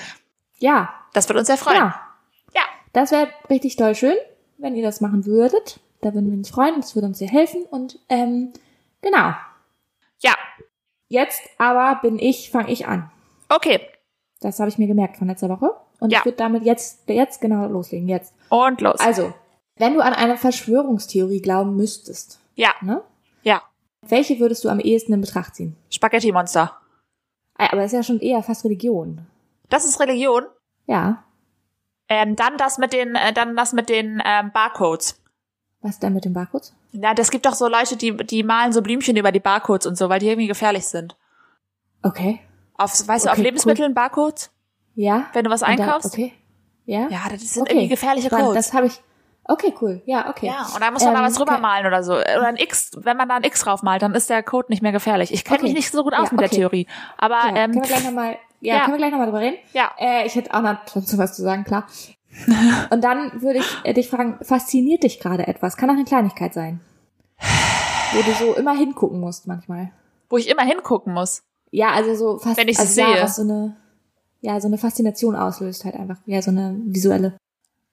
Ja, 0.57 0.93
Das 1.13 1.27
würde 1.29 1.39
uns 1.39 1.47
sehr 1.47 1.57
freuen. 1.57 1.77
genau. 1.77 1.91
Ja. 2.55 2.61
Das 2.93 3.11
wäre 3.11 3.27
richtig 3.49 3.75
toll 3.75 3.95
schön, 3.95 4.15
wenn 4.57 4.75
ihr 4.75 4.83
das 4.83 5.01
machen 5.01 5.25
würdet. 5.25 5.79
Da 6.01 6.13
würden 6.13 6.29
wir 6.31 6.37
uns 6.37 6.49
freuen. 6.49 6.75
Das 6.81 6.95
würde 6.95 7.07
uns 7.07 7.17
sehr 7.19 7.29
helfen. 7.29 7.63
Und 7.71 7.97
ähm, 8.09 8.51
genau. 9.01 9.33
Ja. 10.19 10.35
Jetzt 11.07 11.41
aber 11.57 11.99
bin 12.01 12.19
ich, 12.19 12.51
fange 12.51 12.71
ich 12.71 12.87
an. 12.87 13.09
Okay. 13.49 13.79
Das 14.41 14.59
habe 14.59 14.69
ich 14.69 14.77
mir 14.77 14.87
gemerkt 14.87 15.17
von 15.17 15.27
letzter 15.27 15.47
Woche. 15.49 15.71
Und 15.99 16.11
Ja. 16.11 16.19
ich 16.19 16.25
würde 16.25 16.37
damit 16.37 16.63
jetzt, 16.63 17.07
jetzt 17.07 17.39
genau 17.39 17.67
loslegen. 17.67 18.09
Jetzt. 18.09 18.33
Und 18.49 18.81
los. 18.81 18.99
Also, 18.99 19.33
wenn 19.77 19.93
du 19.93 20.01
an 20.01 20.13
eine 20.13 20.37
Verschwörungstheorie 20.37 21.41
glauben 21.41 21.75
müsstest, 21.75 22.39
ja. 22.55 22.71
ne? 22.81 23.01
Ja. 23.43 23.61
Welche 24.01 24.39
würdest 24.39 24.63
du 24.63 24.69
am 24.69 24.79
ehesten 24.79 25.13
in 25.13 25.21
Betracht 25.21 25.55
ziehen? 25.55 25.75
Spaghetti-Monster. 25.89 26.75
Aber 27.55 27.77
das 27.77 27.87
ist 27.87 27.93
ja 27.93 28.03
schon 28.03 28.19
eher 28.19 28.43
fast 28.43 28.65
Religion. 28.65 29.25
Das 29.69 29.85
ist 29.85 29.99
Religion. 29.99 30.43
Ja. 30.87 31.23
Ähm, 32.09 32.35
dann 32.35 32.57
das 32.57 32.77
mit 32.77 32.93
den, 32.93 33.15
äh, 33.15 33.33
dann 33.33 33.55
das 33.55 33.73
mit 33.73 33.89
den 33.89 34.21
ähm, 34.25 34.51
Barcodes. 34.53 35.19
Was 35.81 35.99
denn 35.99 36.13
mit 36.13 36.25
dem 36.25 36.33
Barcodes? 36.33 36.73
Ja, 36.91 37.13
das 37.13 37.31
gibt 37.31 37.45
doch 37.45 37.55
so 37.55 37.67
Leute, 37.67 37.95
die, 37.97 38.15
die 38.15 38.43
malen 38.43 38.73
so 38.73 38.81
Blümchen 38.81 39.15
über 39.17 39.31
die 39.31 39.39
Barcodes 39.39 39.87
und 39.87 39.97
so, 39.97 40.09
weil 40.09 40.19
die 40.19 40.27
irgendwie 40.27 40.47
gefährlich 40.47 40.85
sind. 40.85 41.15
Okay. 42.03 42.39
Auf, 42.75 43.07
weißt 43.07 43.25
du, 43.25 43.29
auf 43.29 43.35
Okay, 43.35 43.43
Lebensmitteln 43.43 43.93
Barcodes? 43.93 44.51
Ja. 44.95 45.27
Wenn 45.33 45.45
du 45.45 45.49
was 45.49 45.61
Und 45.61 45.67
da- 45.79 45.83
einkaufst? 45.85 46.13
okay. 46.13 46.33
Ja. 46.85 47.07
Ja, 47.09 47.21
das 47.31 47.41
sind 47.53 47.63
Okay. 47.63 47.71
irgendwie 47.73 47.87
gefährliche. 47.89 48.29
Codes. 48.29 48.53
Das 48.53 48.73
habe 48.73 48.87
ich, 48.87 49.01
Okay, 49.45 49.73
cool. 49.81 50.01
Ja, 50.05 50.29
okay. 50.29 50.47
Ja, 50.47 50.67
und 50.73 50.81
da 50.81 50.89
muss 50.91 51.03
man 51.03 51.13
Ähm, 51.13 51.19
mal 51.21 51.27
was 51.27 51.33
drüber 51.35 51.53
okay. 51.53 51.61
malen 51.61 51.85
oder 51.85 52.01
so. 52.03 52.13
Oder 52.13 52.45
ein 52.47 52.55
X, 52.55 52.91
wenn 52.95 53.17
man 53.17 53.27
da 53.27 53.35
ein 53.35 53.43
X 53.43 53.61
drauf 53.61 53.83
malt, 53.83 54.01
dann 54.01 54.15
ist 54.15 54.29
der 54.29 54.41
Code 54.41 54.67
nicht 54.69 54.81
mehr 54.81 54.93
gefährlich. 54.93 55.33
Ich 55.33 55.43
kenne 55.43 55.57
Okay. 55.59 55.67
mich 55.67 55.73
nicht 55.73 55.91
so 55.91 56.03
gut 56.03 56.13
aus 56.13 56.27
Ja, 56.27 56.31
mit 56.31 56.39
der 56.39 56.47
okay. 56.47 56.55
Theorie. 56.55 56.87
Aber 57.17 57.35
Ja, 57.35 57.47
ähm, 57.55 57.71
können 57.71 57.75
wir 57.75 57.81
gleich 57.89 58.03
nochmal, 58.05 58.37
ja, 58.61 58.75
ja. 58.75 58.79
können 58.81 58.93
wir 58.93 58.97
gleich 58.99 59.11
nochmal 59.11 59.27
drüber 59.27 59.39
reden? 59.41 59.57
ja. 59.73 59.91
Äh, 59.97 60.25
ich 60.25 60.35
hätte 60.35 60.53
auch 60.53 60.61
noch 60.61 60.77
dazu 60.93 61.17
was 61.17 61.35
zu 61.35 61.41
sagen, 61.41 61.65
klar. 61.65 61.87
Und 62.89 63.03
dann 63.03 63.41
würde 63.41 63.59
ich 63.59 63.65
äh, 63.83 63.93
dich 63.93 64.09
fragen, 64.09 64.39
fasziniert 64.41 65.03
dich 65.03 65.19
gerade 65.19 65.45
etwas? 65.47 65.75
Kann 65.77 65.89
auch 65.89 65.93
eine 65.95 66.05
Kleinigkeit 66.05 66.53
sein. 66.53 66.79
Wo 68.13 68.21
du 68.21 68.31
so 68.33 68.53
immer 68.55 68.75
hingucken 68.77 69.19
musst 69.19 69.45
manchmal. 69.47 69.91
wo 70.29 70.37
ich 70.37 70.49
immer 70.49 70.63
hingucken 70.63 71.13
muss. 71.13 71.43
Ja, 71.69 71.89
also 71.89 72.15
so 72.15 72.39
fast, 72.39 72.57
Wenn 72.57 72.67
ich's 72.69 72.79
also 72.79 72.93
sehe. 72.93 73.17
Ja, 73.17 73.23
was 73.23 73.35
so 73.35 73.41
eine, 73.41 73.75
ja, 74.41 74.59
so 74.61 74.67
eine 74.67 74.77
Faszination 74.77 75.35
auslöst 75.35 75.83
halt 75.85 75.95
einfach. 75.95 76.17
Ja, 76.25 76.41
so 76.41 76.51
eine 76.51 76.75
visuelle. 76.85 77.37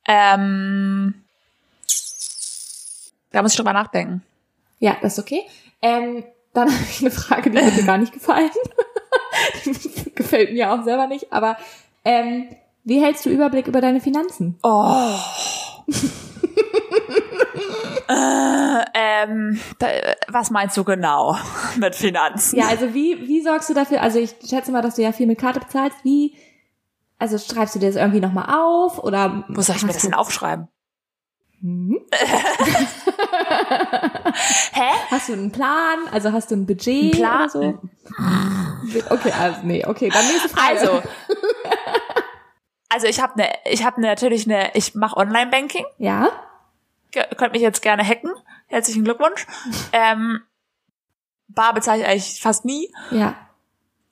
Ähm, 0.07 1.15
da 3.33 3.43
muss 3.43 3.53
ich 3.53 3.57
drüber 3.57 3.73
nachdenken. 3.73 4.23
Ja, 4.79 4.97
das 5.01 5.15
ist 5.15 5.25
okay. 5.25 5.43
Ähm, 5.83 6.25
dann 6.53 6.69
habe 6.73 6.85
ich 6.91 7.01
eine 7.01 7.11
Frage, 7.11 7.51
die 7.51 7.59
hat 7.59 7.77
mir 7.77 7.85
gar 7.85 7.99
nicht 7.99 8.13
gefallen. 8.13 8.51
Die 9.65 10.15
Gefällt 10.15 10.53
mir 10.53 10.73
auch 10.73 10.85
selber 10.85 11.07
nicht, 11.07 11.33
aber 11.33 11.57
ähm, 12.05 12.49
wie 12.85 13.01
hältst 13.03 13.25
du 13.27 13.31
Überblick 13.31 13.67
über 13.67 13.81
deine 13.81 14.01
Finanzen? 14.01 14.59
Oh. 14.63 15.15
äh, 18.09 18.85
ähm, 18.95 19.61
da, 19.79 19.89
was 20.29 20.51
meinst 20.51 20.77
du 20.77 20.85
genau 20.85 21.37
mit 21.79 21.95
Finanzen? 21.95 22.59
Ja, 22.59 22.69
also 22.69 22.93
wie, 22.95 23.27
wie 23.29 23.43
sorgst 23.43 23.71
du 23.71 23.75
dafür, 23.75 24.03
also 24.03 24.19
ich 24.19 24.35
schätze 24.49 24.73
mal, 24.73 24.83
dass 24.83 24.97
du 24.97 25.03
ja 25.03 25.13
viel 25.13 25.27
mit 25.27 25.39
Karte 25.39 25.61
bezahlst, 25.61 25.99
wie, 26.05 26.35
also 27.19 27.39
schreibst 27.39 27.75
du 27.75 27.79
dir 27.79 27.89
das 27.89 27.97
irgendwie 27.97 28.21
nochmal 28.21 28.55
auf 28.55 29.03
oder 29.03 29.45
Wo 29.49 29.63
soll 29.63 29.77
ich 29.77 29.83
mir 29.83 29.93
das 29.93 30.03
denn 30.03 30.15
aufschreiben? 30.15 30.69
Mhm. 31.63 32.01
Hä? 34.73 34.91
Hast 35.11 35.29
du 35.29 35.33
einen 35.35 35.53
Plan? 35.53 35.99
Also 36.13 36.33
hast 36.33 36.51
du 36.51 36.57
ein 36.57 36.67
Budget 36.67 37.15
Ein 37.15 37.19
Plan? 37.19 37.49
so? 37.49 37.79
Okay, 39.11 39.33
also 39.39 39.61
nee, 39.63 39.85
okay, 39.85 40.09
dann 40.09 40.27
nächste 40.27 40.49
Frage. 40.49 40.81
Also, 40.81 41.03
also 42.89 43.07
ich 43.07 43.21
habe 43.21 43.39
ne, 43.41 43.49
ich 43.67 43.85
habe 43.85 44.01
natürlich 44.01 44.47
eine, 44.47 44.75
ich 44.75 44.95
mache 44.95 45.17
Online-Banking. 45.17 45.85
Ja? 45.99 46.29
Ge- 47.11 47.27
Könnt 47.37 47.53
mich 47.53 47.63
jetzt 47.63 47.83
gerne 47.83 48.05
hacken. 48.07 48.31
Herzlichen 48.67 49.05
Glückwunsch. 49.05 49.47
Ähm, 49.93 50.41
Bar 51.49 51.75
bezahle 51.75 52.01
ich 52.03 52.07
eigentlich 52.07 52.41
fast 52.41 52.65
nie. 52.65 52.93
Ja. 53.11 53.35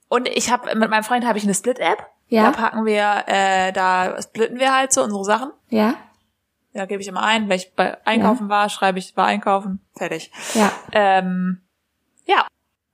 Und 0.08 0.26
ich 0.28 0.50
habe 0.50 0.74
mit 0.74 0.90
meinem 0.90 1.04
Freund 1.04 1.24
habe 1.24 1.38
ich 1.38 1.44
eine 1.44 1.54
Split-App. 1.54 2.04
Ja. 2.28 2.44
Da 2.44 2.50
packen 2.50 2.84
wir, 2.84 3.24
äh, 3.26 3.72
da 3.72 4.20
splitten 4.20 4.58
wir 4.58 4.74
halt 4.74 4.92
so 4.92 5.02
unsere 5.04 5.24
Sachen. 5.24 5.52
Ja? 5.70 5.94
Da 6.72 6.86
gebe 6.86 7.00
ich 7.00 7.08
immer 7.08 7.22
ein. 7.22 7.48
Wenn 7.48 7.56
ich 7.56 7.74
bei 7.74 8.04
Einkaufen 8.06 8.48
war, 8.48 8.68
schreibe 8.68 8.98
ich 8.98 9.16
war 9.16 9.26
Einkaufen. 9.26 9.80
Fertig. 9.96 10.30
Ja. 10.54 10.72
Ähm, 10.92 11.62
ja. 12.26 12.46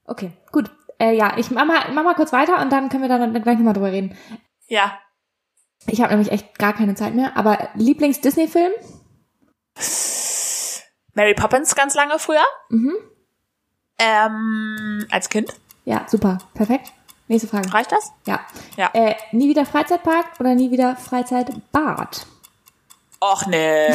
Okay, 0.04 0.32
gut. 0.52 0.70
Äh, 0.98 1.16
ja, 1.16 1.36
ich 1.36 1.50
mach 1.50 1.64
mal, 1.64 1.90
mach 1.92 2.04
mal 2.04 2.14
kurz 2.14 2.32
weiter 2.32 2.60
und 2.60 2.70
dann 2.70 2.88
können 2.88 3.02
wir 3.02 3.08
dann 3.08 3.32
gleich 3.42 3.56
nochmal 3.56 3.74
drüber 3.74 3.92
reden. 3.92 4.16
Ja. 4.68 4.98
Ich 5.86 6.00
habe 6.00 6.10
nämlich 6.12 6.32
echt 6.32 6.58
gar 6.58 6.72
keine 6.72 6.94
Zeit 6.94 7.14
mehr, 7.14 7.36
aber 7.36 7.68
Lieblings-Disney-Film? 7.74 8.72
Mary 11.14 11.34
Poppins 11.34 11.74
ganz 11.74 11.94
lange 11.94 12.18
früher. 12.18 12.44
Mhm. 12.70 12.94
Ähm, 13.98 15.06
als 15.10 15.28
Kind. 15.28 15.52
Ja, 15.84 16.06
super. 16.08 16.38
Perfekt. 16.54 16.92
Nächste 17.28 17.48
Frage. 17.48 17.72
Reicht 17.72 17.92
das? 17.92 18.12
Ja. 18.26 18.40
Ja. 18.76 18.90
Äh, 18.92 19.14
nie 19.32 19.48
wieder 19.48 19.66
Freizeitpark 19.66 20.40
oder 20.40 20.54
nie 20.54 20.70
wieder 20.70 20.96
Freizeitbad? 20.96 22.26
Och 23.32 23.46
nee. 23.46 23.88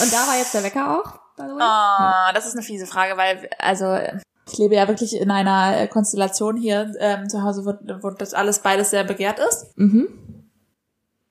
Und 0.00 0.12
da 0.12 0.26
war 0.26 0.36
jetzt 0.36 0.54
der 0.54 0.62
Wecker 0.62 0.98
auch. 1.00 1.18
Ah, 1.60 2.32
das 2.32 2.46
ist 2.46 2.54
eine 2.54 2.62
fiese 2.62 2.86
Frage, 2.86 3.16
weil, 3.16 3.48
also, 3.58 3.96
ich 4.50 4.58
lebe 4.58 4.74
ja 4.76 4.86
wirklich 4.88 5.16
in 5.16 5.30
einer 5.30 5.76
äh, 5.76 5.88
Konstellation 5.88 6.56
hier 6.56 6.92
ähm, 6.98 7.28
zu 7.28 7.42
Hause, 7.42 7.64
wo, 7.64 7.72
wo 8.02 8.10
das 8.10 8.34
alles 8.34 8.60
beides 8.60 8.90
sehr 8.90 9.04
begehrt 9.04 9.38
ist. 9.38 9.76
Mhm. 9.76 10.08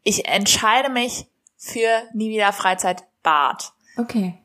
Ich 0.04 0.28
entscheide 0.28 0.90
mich 0.90 1.28
für 1.58 1.88
nie 2.14 2.30
wieder 2.30 2.52
Freizeitbad. 2.54 3.74
Okay. 3.98 4.38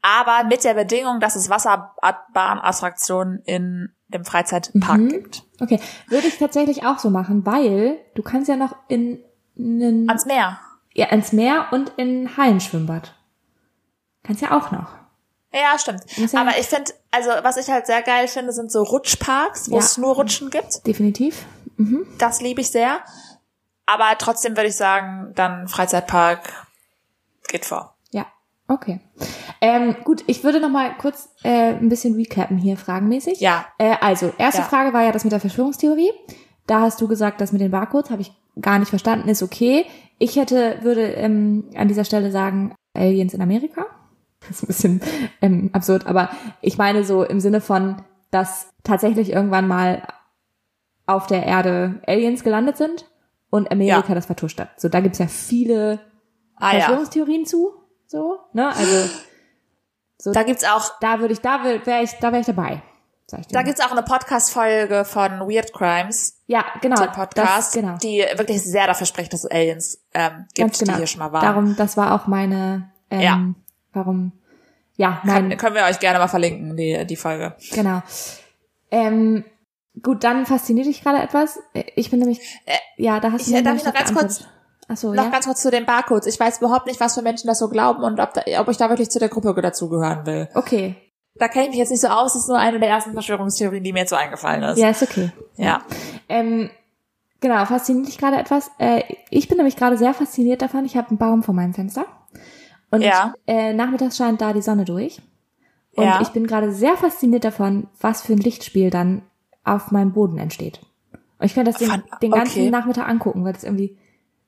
Aber 0.00 0.44
mit 0.44 0.64
der 0.64 0.74
Bedingung, 0.74 1.20
dass 1.20 1.36
es 1.36 1.48
Wasserbahnattraktionen 1.48 3.40
in 3.44 3.92
dem 4.08 4.24
Freizeitpark 4.24 4.98
Mhm. 4.98 5.08
gibt. 5.08 5.44
Okay. 5.60 5.80
Würde 6.08 6.26
ich 6.26 6.38
tatsächlich 6.38 6.84
auch 6.84 6.98
so 6.98 7.08
machen, 7.10 7.46
weil 7.46 7.98
du 8.14 8.22
kannst 8.22 8.48
ja 8.48 8.56
noch 8.56 8.74
in, 8.88 9.24
in 9.80 10.08
Ans 10.08 10.26
Meer. 10.26 10.58
ja, 10.94 11.06
ins 11.06 11.32
Meer 11.32 11.66
und 11.72 11.90
in 11.96 12.36
Hallenschwimmbad. 12.36 13.14
Kannst 14.24 14.42
ja 14.42 14.56
auch 14.56 14.70
noch. 14.70 14.88
Ja, 15.52 15.78
stimmt. 15.78 16.02
Ja- 16.16 16.40
Aber 16.40 16.58
ich 16.58 16.66
finde, 16.66 16.92
also 17.10 17.30
was 17.42 17.56
ich 17.58 17.68
halt 17.68 17.86
sehr 17.86 18.02
geil 18.02 18.26
finde, 18.28 18.52
sind 18.52 18.70
so 18.72 18.82
Rutschparks, 18.82 19.70
wo 19.70 19.74
Ja. 19.74 19.80
es 19.80 19.98
nur 19.98 20.14
Rutschen 20.14 20.48
gibt. 20.50 20.86
Definitiv. 20.86 21.44
Mhm. 21.76 22.06
Das 22.18 22.40
liebe 22.40 22.60
ich 22.60 22.70
sehr. 22.70 23.00
Aber 23.84 24.16
trotzdem 24.18 24.56
würde 24.56 24.68
ich 24.68 24.76
sagen, 24.76 25.32
dann 25.34 25.68
Freizeitpark 25.68 26.66
geht 27.48 27.64
vor. 27.66 27.94
Ja. 28.12 28.26
Okay. 28.68 29.00
Ähm, 29.60 29.96
gut, 30.04 30.24
ich 30.26 30.42
würde 30.44 30.60
noch 30.60 30.70
mal 30.70 30.96
kurz 30.96 31.28
äh, 31.42 31.74
ein 31.74 31.88
bisschen 31.88 32.14
recappen 32.14 32.56
hier 32.56 32.76
fragenmäßig. 32.78 33.40
Ja. 33.40 33.66
Äh, 33.78 33.96
also, 34.00 34.32
erste 34.38 34.62
Ja. 34.62 34.68
Frage 34.68 34.92
war 34.92 35.02
ja 35.02 35.12
das 35.12 35.24
mit 35.24 35.32
der 35.32 35.40
Verschwörungstheorie. 35.40 36.10
Da 36.66 36.80
hast 36.80 37.00
du 37.00 37.08
gesagt, 37.08 37.40
das 37.40 37.52
mit 37.52 37.60
den 37.60 37.70
Barcodes 37.72 38.10
habe 38.10 38.22
ich 38.22 38.32
gar 38.60 38.78
nicht 38.78 38.88
verstanden, 38.90 39.28
ist 39.28 39.42
okay. 39.42 39.86
Ich 40.18 40.36
hätte, 40.36 40.78
würde 40.82 41.02
ähm, 41.14 41.70
an 41.74 41.88
dieser 41.88 42.04
Stelle 42.04 42.30
sagen, 42.30 42.74
Aliens 42.94 43.34
in 43.34 43.40
Amerika. 43.42 43.86
Das 44.40 44.62
ist 44.62 44.62
ein 44.62 44.66
bisschen 44.98 45.00
ähm, 45.40 45.70
absurd, 45.72 46.06
aber 46.06 46.30
ich 46.60 46.76
meine 46.76 47.04
so 47.04 47.22
im 47.22 47.40
Sinne 47.40 47.60
von, 47.60 48.02
dass 48.30 48.70
tatsächlich 48.82 49.30
irgendwann 49.32 49.68
mal 49.68 50.02
auf 51.06 51.26
der 51.26 51.44
Erde 51.46 52.00
Aliens 52.06 52.42
gelandet 52.44 52.76
sind 52.76 53.08
und 53.50 53.70
Amerika 53.70 54.08
Ja. 54.08 54.14
das 54.14 54.26
vertuscht 54.26 54.58
hat. 54.60 54.80
So, 54.80 54.88
da 54.88 55.00
gibt's 55.00 55.18
ja 55.18 55.26
viele 55.26 56.00
Ah 56.56 56.72
ja. 56.72 56.80
Verschwörungstheorien 56.80 57.46
zu, 57.46 57.72
so, 58.06 58.38
ne? 58.52 58.68
Also 58.68 59.08
so, 60.18 60.32
Da 60.32 60.42
gibt's 60.44 60.64
auch, 60.64 60.92
da 61.00 61.18
würde 61.20 61.32
ich, 61.34 61.40
da 61.40 61.64
wäre 61.64 62.02
ich, 62.02 62.10
da 62.20 62.30
wäre 62.30 62.40
ich 62.40 62.46
dabei. 62.46 62.82
Ich 63.40 63.46
da 63.48 63.62
gibt's 63.62 63.80
auch 63.80 63.90
eine 63.92 64.02
Podcast-Folge 64.02 65.04
von 65.06 65.40
Weird 65.48 65.72
Crimes, 65.72 66.42
ja, 66.46 66.64
genau, 66.82 66.96
dem 67.02 67.12
Podcast, 67.12 67.36
das, 67.36 67.72
genau, 67.72 67.96
die 67.96 68.24
wirklich 68.36 68.62
sehr 68.62 68.86
dafür 68.86 69.06
spricht, 69.06 69.32
dass 69.32 69.44
es 69.44 69.50
Aliens 69.50 70.04
ähm, 70.12 70.44
gibt, 70.54 70.58
ganz 70.58 70.78
genau. 70.78 70.92
die 70.92 70.98
hier 70.98 71.06
schon 71.06 71.20
mal 71.20 71.32
waren. 71.32 71.42
Darum, 71.42 71.76
das 71.76 71.96
war 71.96 72.12
auch 72.14 72.26
meine, 72.26 72.90
ähm, 73.10 73.20
Ja. 73.20 73.40
warum, 73.94 74.32
ja, 74.96 75.20
Kann, 75.24 75.48
mein, 75.48 75.56
können 75.56 75.74
wir 75.76 75.84
euch 75.84 75.98
gerne 75.98 76.18
mal 76.18 76.28
verlinken, 76.28 76.76
die, 76.76 77.06
die 77.06 77.16
Folge. 77.16 77.56
genau. 77.72 78.02
Ähm, 78.90 79.44
gut, 80.02 80.24
dann 80.24 80.44
fasziniert 80.46 80.86
dich 80.86 81.02
gerade 81.02 81.18
etwas. 81.22 81.58
Ich 81.96 82.10
bin 82.10 82.18
nämlich, 82.20 82.40
Äh, 82.66 82.76
ja, 82.98 83.20
da 83.20 83.32
hast 83.32 83.42
ich- 83.42 83.46
du 83.48 83.52
mir 83.54 83.62
darf 83.62 83.76
ich 83.76 83.84
noch 83.84 83.94
ganz 83.94 84.10
geantwortet. 84.12 84.48
Ach 84.88 84.96
so, 84.96 85.14
Noch 85.14 85.24
ja. 85.24 85.30
ganz 85.30 85.46
kurz 85.46 85.62
zu 85.62 85.70
den 85.70 85.86
Barcodes. 85.86 86.26
Ich 86.26 86.38
weiß 86.38 86.58
überhaupt 86.58 86.86
nicht, 86.86 87.00
was 87.00 87.14
für 87.14 87.22
Menschen 87.22 87.46
das 87.46 87.60
so 87.60 87.68
glauben 87.70 88.02
und 88.02 88.20
ob, 88.20 88.34
da, 88.34 88.42
ob 88.60 88.68
ich 88.68 88.76
da 88.76 88.90
wirklich 88.90 89.10
zu 89.10 89.18
der 89.18 89.28
Gruppe 89.30 89.54
dazugehören 89.62 90.26
will. 90.26 90.48
Okay, 90.54 90.96
Da 91.34 91.48
kenne 91.48 91.64
ich 91.64 91.70
mich 91.70 91.78
jetzt 91.78 91.90
nicht 91.90 92.00
so 92.00 92.08
aus. 92.08 92.34
Das 92.34 92.42
ist 92.42 92.48
nur 92.48 92.58
eine 92.58 92.78
der 92.78 92.88
ersten 92.90 93.12
Verschwörungstheorien, 93.12 93.82
die 93.82 93.92
mir 93.92 94.00
jetzt 94.00 94.10
so 94.10 94.16
eingefallen 94.16 94.62
ist. 94.62 94.78
ja, 94.78 94.90
ist 94.90 95.02
okay. 95.02 95.30
Ja. 95.56 95.80
Ähm, 96.28 96.70
genau, 97.40 97.64
fasziniert 97.64 98.08
dich 98.08 98.18
gerade 98.18 98.36
etwas. 98.36 98.70
Äh, 98.78 99.02
ich 99.30 99.48
bin 99.48 99.56
nämlich 99.56 99.76
gerade 99.76 99.96
sehr 99.96 100.12
fasziniert 100.14 100.60
davon. 100.62 100.84
Ich 100.84 100.96
habe 100.96 101.08
einen 101.08 101.18
Baum 101.18 101.42
vor 101.42 101.54
meinem 101.54 101.72
Fenster. 101.74 102.04
Und 102.90 103.00
Ja. 103.00 103.34
äh, 103.46 103.72
nachmittags 103.72 104.16
scheint 104.18 104.40
da 104.42 104.52
die 104.52 104.60
Sonne 104.62 104.84
durch. 104.84 105.22
Und 105.96 106.04
Ja. 106.04 106.20
ich 106.20 106.28
bin 106.28 106.46
gerade 106.46 106.72
sehr 106.72 106.96
fasziniert 106.96 107.44
davon, 107.44 107.88
was 108.00 108.22
für 108.22 108.34
ein 108.34 108.38
Lichtspiel 108.38 108.90
dann 108.90 109.22
auf 109.64 109.90
meinem 109.90 110.12
Boden 110.12 110.38
entsteht. 110.38 110.80
Und 111.38 111.46
ich 111.46 111.54
könnte 111.54 111.70
das 111.72 111.78
den, 111.80 111.88
Fan- 111.88 112.02
den 112.22 112.30
ganzen 112.30 112.60
okay. 112.60 112.70
Nachmittag 112.70 113.08
angucken, 113.08 113.44
weil 113.44 113.52
das 113.54 113.64
irgendwie, 113.64 113.96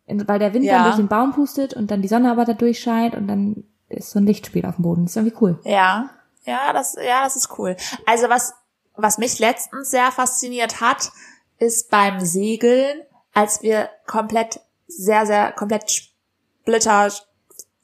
weil 0.07 0.39
der 0.39 0.53
Wind 0.53 0.64
Ja. 0.66 0.74
dann 0.74 0.85
durch 0.85 0.97
den 0.97 1.09
Baum 1.09 1.32
pustet 1.32 1.72
und 1.74 1.91
dann 1.91 2.03
die 2.03 2.09
Sonne 2.09 2.30
aber 2.30 2.45
da 2.45 2.53
durchscheint 2.53 3.14
und 3.14 3.26
dann 3.26 3.64
ist 3.89 4.11
so 4.11 4.18
ein 4.18 4.26
Lichtspiel 4.26 4.64
auf 4.66 4.76
dem 4.76 4.82
Boden. 4.82 5.05
Das 5.05 5.12
ist 5.12 5.16
irgendwie 5.16 5.37
cool. 5.41 5.59
Ja. 5.64 6.11
Ja, 6.45 6.72
das, 6.72 6.95
ja, 6.95 7.24
das 7.24 7.36
ist 7.36 7.59
cool. 7.59 7.76
Also 8.07 8.28
was, 8.28 8.55
was 8.97 9.18
mich 9.18 9.38
letztens 9.38 9.90
sehr 9.90 10.11
fasziniert 10.12 10.80
hat, 10.80 11.11
ist 11.59 11.90
beim 11.90 12.20
Segeln, 12.20 13.01
als 13.32 13.62
wir 13.62 13.88
komplett, 14.07 14.61
sehr, 14.86 15.26
sehr, 15.26 15.53
komplett 15.53 15.90
splitter, 15.90 17.11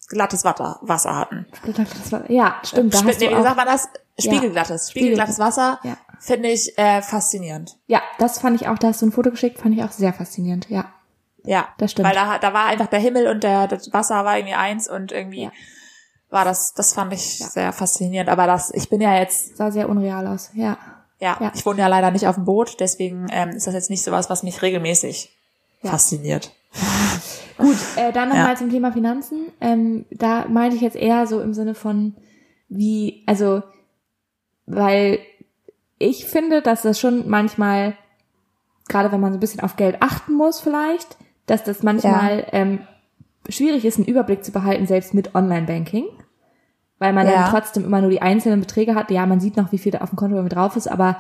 glattes 0.08 0.44
Wasser, 0.44 0.78
Wasser 0.82 1.16
hatten. 1.16 1.46
Das 1.76 2.12
war, 2.12 2.30
ja, 2.30 2.56
stimmt. 2.64 2.92
Da 2.94 2.98
Spl- 2.98 3.08
hast 3.08 3.20
nee, 3.20 3.30
wie 3.36 3.42
sagt 3.42 3.56
man 3.56 3.66
das? 3.66 3.88
Spiegelglattes. 4.18 4.90
Spiegelglattes 4.90 5.38
Wasser 5.38 5.78
Ja. 5.82 5.96
finde 6.18 6.50
ich 6.50 6.76
äh, 6.78 7.00
faszinierend. 7.00 7.78
ja, 7.86 8.02
das 8.18 8.38
fand 8.40 8.60
ich 8.60 8.68
auch, 8.68 8.76
da 8.78 8.88
hast 8.88 9.00
du 9.02 9.06
ein 9.06 9.12
Foto 9.12 9.30
geschickt, 9.30 9.58
fand 9.60 9.74
ich 9.74 9.82
auch 9.82 9.92
sehr 9.92 10.12
faszinierend. 10.12 10.68
Ja, 10.68 10.92
Ja, 11.44 11.68
Das 11.78 11.92
stimmt. 11.92 12.08
Weil 12.08 12.14
da, 12.14 12.38
da 12.38 12.52
war 12.52 12.66
einfach 12.66 12.88
der 12.88 12.98
Himmel 12.98 13.28
und 13.28 13.42
der, 13.44 13.66
das 13.68 13.92
Wasser 13.94 14.24
war 14.26 14.36
irgendwie 14.36 14.54
eins 14.56 14.88
und 14.90 15.10
irgendwie 15.12 15.44
Ja. 15.44 15.52
War 16.30 16.44
das, 16.44 16.74
das 16.74 16.92
fand 16.94 17.12
ich 17.12 17.38
sehr 17.38 17.72
faszinierend. 17.72 18.30
Aber 18.30 18.46
das, 18.46 18.72
ich 18.72 18.88
bin 18.88 19.00
ja 19.00 19.16
jetzt, 19.18 19.56
sah 19.56 19.70
sehr 19.70 19.88
unreal 19.88 20.26
aus. 20.26 20.50
Ja. 20.54 20.78
ja, 21.18 21.36
Ja. 21.40 21.52
ich 21.54 21.66
wohne 21.66 21.80
ja 21.80 21.88
leider 21.88 22.10
nicht 22.10 22.26
auf 22.26 22.36
dem 22.36 22.44
Boot, 22.44 22.78
deswegen 22.80 23.26
ähm, 23.32 23.50
ist 23.50 23.66
das 23.66 23.74
jetzt 23.74 23.90
nicht 23.90 24.02
sowas, 24.04 24.30
was 24.30 24.42
mich 24.42 24.62
regelmäßig 24.62 25.36
fasziniert. 25.82 26.52
Gut, 27.58 27.76
äh, 27.96 28.12
dann 28.12 28.28
nochmal 28.28 28.50
Ja. 28.52 28.56
zum 28.56 28.70
Thema 28.70 28.92
Finanzen. 28.92 29.46
Ähm, 29.60 30.06
da 30.10 30.46
meinte 30.48 30.76
ich 30.76 30.82
jetzt 30.82 30.96
eher 30.96 31.26
so 31.26 31.40
im 31.40 31.52
Sinne 31.52 31.74
von, 31.74 32.14
wie, 32.68 33.22
also, 33.26 33.62
weil 34.66 35.18
ich 35.98 36.26
finde, 36.26 36.62
dass 36.62 36.82
das 36.82 36.98
schon 37.00 37.28
manchmal, 37.28 37.94
gerade 38.88 39.10
wenn 39.12 39.20
man 39.20 39.32
so 39.32 39.36
ein 39.36 39.40
bisschen 39.40 39.60
auf 39.60 39.76
Geld 39.76 39.96
achten 40.00 40.32
muss 40.34 40.60
vielleicht, 40.60 41.16
dass 41.46 41.64
das 41.64 41.82
manchmal 41.82 42.46
ähm, 42.52 42.80
schwierig 43.48 43.84
ist, 43.84 43.96
einen 43.98 44.06
Überblick 44.06 44.44
zu 44.44 44.52
behalten, 44.52 44.86
selbst 44.86 45.12
mit 45.12 45.34
Online-Banking. 45.34 46.04
Weil 47.00 47.12
man 47.12 47.26
Ja. 47.26 47.32
dann 47.32 47.50
trotzdem 47.50 47.84
immer 47.84 48.00
nur 48.00 48.10
die 48.10 48.22
einzelnen 48.22 48.60
Beträge 48.60 48.94
hat. 48.94 49.10
Ja, 49.10 49.26
man 49.26 49.40
sieht 49.40 49.56
noch, 49.56 49.72
wie 49.72 49.78
viel 49.78 49.90
da 49.90 49.98
auf 49.98 50.10
dem 50.10 50.16
Konto 50.16 50.40
drauf 50.48 50.76
ist, 50.76 50.86
aber 50.86 51.16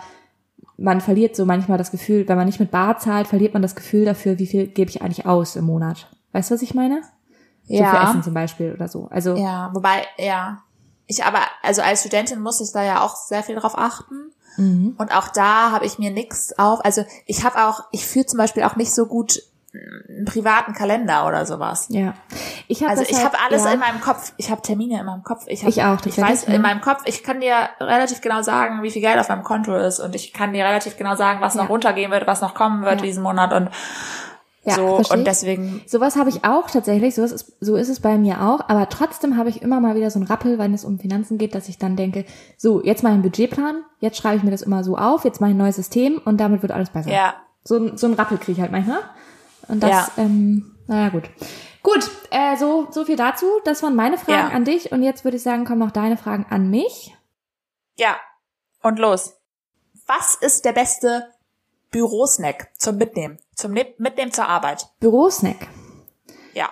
man 0.76 1.00
verliert 1.00 1.34
so 1.34 1.44
manchmal 1.44 1.78
das 1.78 1.90
Gefühl, 1.90 2.28
wenn 2.28 2.36
man 2.36 2.46
nicht 2.46 2.60
mit 2.60 2.70
Bar 2.70 2.98
zahlt, 2.98 3.26
verliert 3.26 3.54
man 3.54 3.62
das 3.62 3.74
Gefühl 3.74 4.04
dafür, 4.04 4.38
wie 4.38 4.46
viel 4.46 4.66
gebe 4.68 4.90
ich 4.90 5.02
eigentlich 5.02 5.26
aus 5.26 5.56
im 5.56 5.64
Monat. 5.64 6.06
Weißt 6.32 6.50
du, 6.50 6.54
was 6.54 6.62
ich 6.62 6.74
meine? 6.74 7.02
So 7.68 7.76
für 7.76 7.96
Essen 7.98 8.22
zum 8.22 8.34
Beispiel 8.34 8.72
oder 8.72 8.88
so. 8.88 9.08
Also 9.10 9.36
Ja, 9.36 9.70
wobei, 9.74 10.06
ja. 10.18 10.62
Ich 11.06 11.24
aber, 11.24 11.40
also 11.62 11.82
als 11.82 12.00
Studentin 12.00 12.40
muss 12.40 12.60
ich 12.60 12.72
da 12.72 12.84
ja 12.84 13.02
auch 13.02 13.16
sehr 13.16 13.42
viel 13.42 13.56
drauf 13.56 13.76
achten. 13.76 14.32
Mhm. 14.56 14.94
Und 14.98 15.16
auch 15.16 15.28
da 15.28 15.70
habe 15.72 15.86
ich 15.86 15.98
mir 15.98 16.10
nix 16.10 16.52
auf. 16.58 16.84
Also 16.84 17.04
ich 17.26 17.44
habe 17.44 17.66
auch, 17.66 17.84
ich 17.90 18.06
führe 18.06 18.26
zum 18.26 18.38
Beispiel 18.38 18.62
auch 18.64 18.76
nicht 18.76 18.94
so 18.94 19.06
gut 19.06 19.42
einen 19.72 20.24
privaten 20.24 20.72
Kalender 20.74 21.26
oder 21.26 21.46
sowas. 21.46 21.86
ja. 21.90 22.14
Ich 22.68 22.82
habe 22.82 22.90
Also 22.92 23.02
ich 23.02 23.24
habe 23.24 23.36
alles 23.46 23.64
ja, 23.64 23.72
in 23.72 23.80
meinem 23.80 24.00
Kopf. 24.00 24.32
Ich 24.36 24.50
habe 24.50 24.62
Termine 24.62 25.00
in 25.00 25.06
meinem 25.06 25.22
Kopf. 25.24 25.44
Ich, 25.46 25.62
hab, 25.62 25.68
Ich 25.68 25.82
auch, 25.82 26.04
Ich 26.06 26.18
weiß 26.20 26.44
in 26.44 26.62
meinem 26.62 26.80
Kopf, 26.80 27.02
ich 27.06 27.22
kann 27.24 27.40
dir 27.40 27.54
relativ 27.80 28.20
genau 28.20 28.42
sagen, 28.42 28.82
wie 28.82 28.90
viel 28.90 29.02
Geld 29.02 29.18
auf 29.18 29.28
meinem 29.28 29.42
Konto 29.44 29.74
ist 29.76 29.98
und 30.00 30.14
ich 30.14 30.32
kann 30.32 30.52
dir 30.52 30.64
relativ 30.64 30.96
genau 30.96 31.14
sagen, 31.16 31.40
was 31.40 31.54
Ja. 31.54 31.62
noch 31.62 31.70
runtergehen 31.70 32.10
wird, 32.10 32.26
was 32.26 32.40
noch 32.40 32.54
kommen 32.54 32.82
wird 32.82 32.96
Ja. 32.96 33.02
diesen 33.02 33.22
Monat 33.22 33.52
und 33.52 33.70
Ja, 34.64 34.74
so 34.74 34.96
und 35.10 35.26
deswegen 35.26 35.82
Sowas 35.86 36.16
habe 36.16 36.28
ich 36.28 36.44
auch 36.44 36.70
tatsächlich, 36.70 37.14
so 37.14 37.22
ist, 37.24 37.32
es, 37.32 37.56
so 37.60 37.76
ist 37.76 37.88
es 37.88 38.00
bei 38.00 38.18
mir 38.18 38.42
auch, 38.42 38.60
aber 38.68 38.88
trotzdem 38.90 39.36
habe 39.38 39.48
ich 39.48 39.62
immer 39.62 39.80
mal 39.80 39.94
wieder 39.94 40.10
so 40.10 40.18
einen 40.18 40.26
Rappel, 40.28 40.58
wenn 40.58 40.74
es 40.74 40.84
um 40.84 40.98
Finanzen 40.98 41.38
geht, 41.38 41.54
dass 41.54 41.68
ich 41.68 41.78
dann 41.78 41.96
denke, 41.96 42.26
so, 42.58 42.82
jetzt 42.84 43.02
mal 43.02 43.12
einen 43.12 43.22
Budgetplan, 43.22 43.82
jetzt 44.00 44.18
schreibe 44.18 44.36
ich 44.36 44.42
mir 44.42 44.50
das 44.50 44.60
immer 44.62 44.84
so 44.84 44.98
auf, 44.98 45.24
jetzt 45.24 45.40
ich 45.40 45.46
ein 45.46 45.56
neues 45.56 45.76
System 45.76 46.20
und 46.24 46.38
damit 46.38 46.60
wird 46.62 46.72
alles 46.72 46.90
besser. 46.90 47.10
ja 47.10 47.34
So, 47.64 47.76
ein- 47.76 47.96
so 47.96 48.06
einen 48.06 48.14
Rappel 48.16 48.36
kriege 48.38 48.52
ich 48.52 48.60
halt 48.60 48.70
manchmal. 48.72 48.98
Und 49.70 49.80
das, 49.82 49.90
Ja. 49.90 50.08
ähm, 50.18 50.76
naja, 50.86 51.08
gut. 51.10 51.30
Gut, 51.82 52.10
äh, 52.30 52.56
so, 52.56 52.88
so 52.90 53.04
viel 53.04 53.16
dazu. 53.16 53.46
Das 53.64 53.82
waren 53.82 53.96
meine 53.96 54.18
Fragen 54.18 54.50
Ja. 54.50 54.54
an 54.56 54.64
dich 54.64 54.92
und 54.92 55.02
jetzt 55.02 55.24
würde 55.24 55.36
ich 55.38 55.42
sagen, 55.42 55.64
kommen 55.64 55.78
noch 55.78 55.90
deine 55.92 56.16
Fragen 56.16 56.46
an 56.50 56.68
mich. 56.70 57.14
ja 57.96 58.16
und 58.82 58.98
los. 58.98 59.34
Was 60.06 60.34
ist 60.36 60.64
der 60.64 60.72
beste 60.72 61.26
Bürosnack 61.90 62.70
zum 62.78 62.96
Mitnehmen, 62.96 63.38
zum 63.54 63.72
Ne- 63.72 63.94
Mitnehmen 63.98 64.32
zur 64.32 64.48
Arbeit? 64.48 64.88
Bürosnack. 65.00 65.66
Ja. 66.54 66.70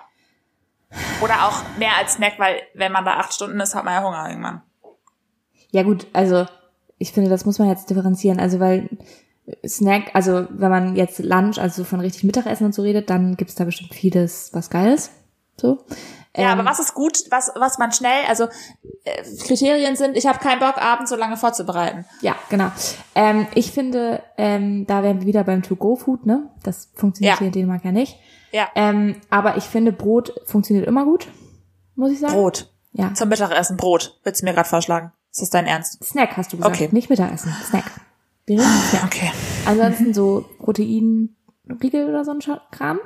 Oder 1.21 1.45
auch 1.47 1.61
mehr 1.77 1.95
als 1.97 2.13
Snack, 2.13 2.39
weil 2.39 2.61
wenn 2.73 2.91
man 2.91 3.05
da 3.05 3.17
acht 3.17 3.33
Stunden 3.33 3.59
ist, 3.59 3.75
hat 3.75 3.85
man 3.85 3.93
ja 3.93 4.03
Hunger 4.07 4.27
irgendwann. 4.29 4.63
Ja 5.71 5.83
gut, 5.83 6.07
also 6.13 6.47
ich 6.97 7.11
finde, 7.11 7.29
das 7.29 7.45
muss 7.45 7.59
man 7.59 7.69
jetzt 7.69 7.89
differenzieren. 7.89 8.39
Also 8.39 8.59
weil 8.59 8.89
Snack, 9.67 10.11
also 10.13 10.47
wenn 10.49 10.69
man 10.69 10.95
jetzt 10.95 11.19
Lunch, 11.19 11.57
also 11.59 11.83
von 11.83 11.99
richtig 11.99 12.23
Mittagessen 12.23 12.65
und 12.65 12.73
so 12.75 12.81
redet, 12.81 13.09
dann 13.09 13.35
gibt's 13.37 13.55
da 13.55 13.63
bestimmt 13.63 13.93
vieles, 13.93 14.49
was 14.53 14.69
Geiles. 14.69 15.11
So. 15.57 15.79
Ja, 16.37 16.53
Ähm, 16.53 16.59
aber 16.59 16.69
was 16.69 16.79
ist 16.79 16.93
gut, 16.93 17.17
was, 17.31 17.51
was 17.55 17.79
man 17.79 17.91
schnell, 17.91 18.23
also 18.27 18.45
äh, 19.03 19.23
Kriterien 19.43 19.95
sind, 19.95 20.15
ich 20.15 20.25
habe 20.27 20.39
keinen 20.39 20.59
Bock, 20.59 20.77
abends 20.77 21.09
so 21.09 21.15
lange 21.17 21.35
vorzubereiten. 21.37 22.05
Ja, 22.21 22.35
genau. 22.49 22.71
Ähm, 23.15 23.47
ich 23.55 23.71
finde, 23.71 24.21
ähm, 24.37 24.85
da 24.85 25.01
wären 25.03 25.19
wir 25.21 25.27
wieder 25.27 25.43
beim 25.43 25.63
To-Go-Food, 25.63 26.25
ne? 26.25 26.49
Das 26.63 26.89
funktioniert 26.95 27.33
Ja. 27.35 27.39
hier 27.39 27.47
in 27.47 27.53
Dänemark 27.53 27.83
ja 27.83 27.91
nicht. 27.91 28.17
Ja. 28.51 28.69
Ähm, 28.75 29.15
aber 29.29 29.57
ich 29.57 29.63
finde, 29.65 29.91
Brot 29.91 30.33
funktioniert 30.45 30.87
immer 30.87 31.03
gut, 31.03 31.27
muss 31.95 32.11
ich 32.11 32.19
sagen. 32.19 32.33
Brot. 32.33 32.71
Ja. 32.93 33.13
Zum 33.15 33.29
Mittagessen 33.29 33.77
Brot. 33.77 34.19
Willst 34.23 34.41
du 34.41 34.45
mir 34.45 34.53
gerade 34.53 34.69
vorschlagen? 34.69 35.11
Ist 35.31 35.41
das 35.41 35.49
dein 35.49 35.67
Ernst? 35.67 36.03
Snack 36.03 36.37
hast 36.37 36.53
du 36.53 36.57
gesagt, 36.57 36.75
Okay. 36.75 36.89
nicht 36.91 37.09
Mittagessen. 37.09 37.51
Snack. 37.67 37.85
Wir 38.49 38.59
reden 38.59 38.81
Snack. 38.89 39.03
Okay. 39.05 39.31
Ansonsten 39.65 40.13
so 40.13 40.43
Proteinriegel 40.57 42.09
oder 42.09 42.25
so 42.25 42.31
ein 42.31 42.39
Kram. 42.71 42.99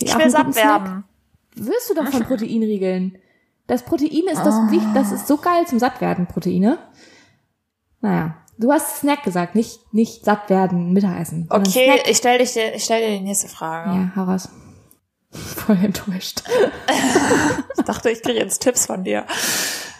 Die 0.00 0.06
Ich 0.06 0.18
will 0.18 0.28
satt 0.28 0.54
werden. 0.56 1.04
Wirst 1.54 1.88
du 1.90 1.94
doch 1.94 2.08
von 2.08 2.24
Proteinriegeln. 2.24 3.16
Das 3.68 3.84
Protein 3.84 4.24
ist 4.30 4.42
das 4.44 4.54
Wicht, 4.72 4.88
das 4.94 5.12
ist 5.12 5.26
so 5.28 5.36
geil 5.38 5.66
zum 5.66 5.78
Sattwerden, 5.78 6.26
Proteine. 6.26 6.78
Naja, 8.00 8.36
du 8.58 8.72
hast 8.72 8.98
Snack 8.98 9.22
gesagt, 9.22 9.54
nicht, 9.54 9.78
nicht 9.94 10.24
satt 10.24 10.50
werden, 10.50 10.92
Mittagessen. 10.92 11.46
Okay, 11.48 12.00
ich 12.06 12.16
stell 12.18 12.38
dich 12.38 12.52
dir, 12.52 12.74
ich 12.74 12.84
stell 12.84 13.00
dir 13.00 13.18
die 13.18 13.24
nächste 13.24 13.48
Frage. 13.48 13.90
Ja, 13.90 14.12
hau 14.16 14.24
raus. 14.24 14.48
Voll 15.30 15.78
enttäuscht. 15.82 16.42
Ich 17.78 17.84
dachte, 17.84 18.10
ich 18.10 18.20
kriege 18.22 18.40
jetzt 18.40 18.60
Tipps 18.60 18.84
von 18.86 19.04
dir. 19.04 19.24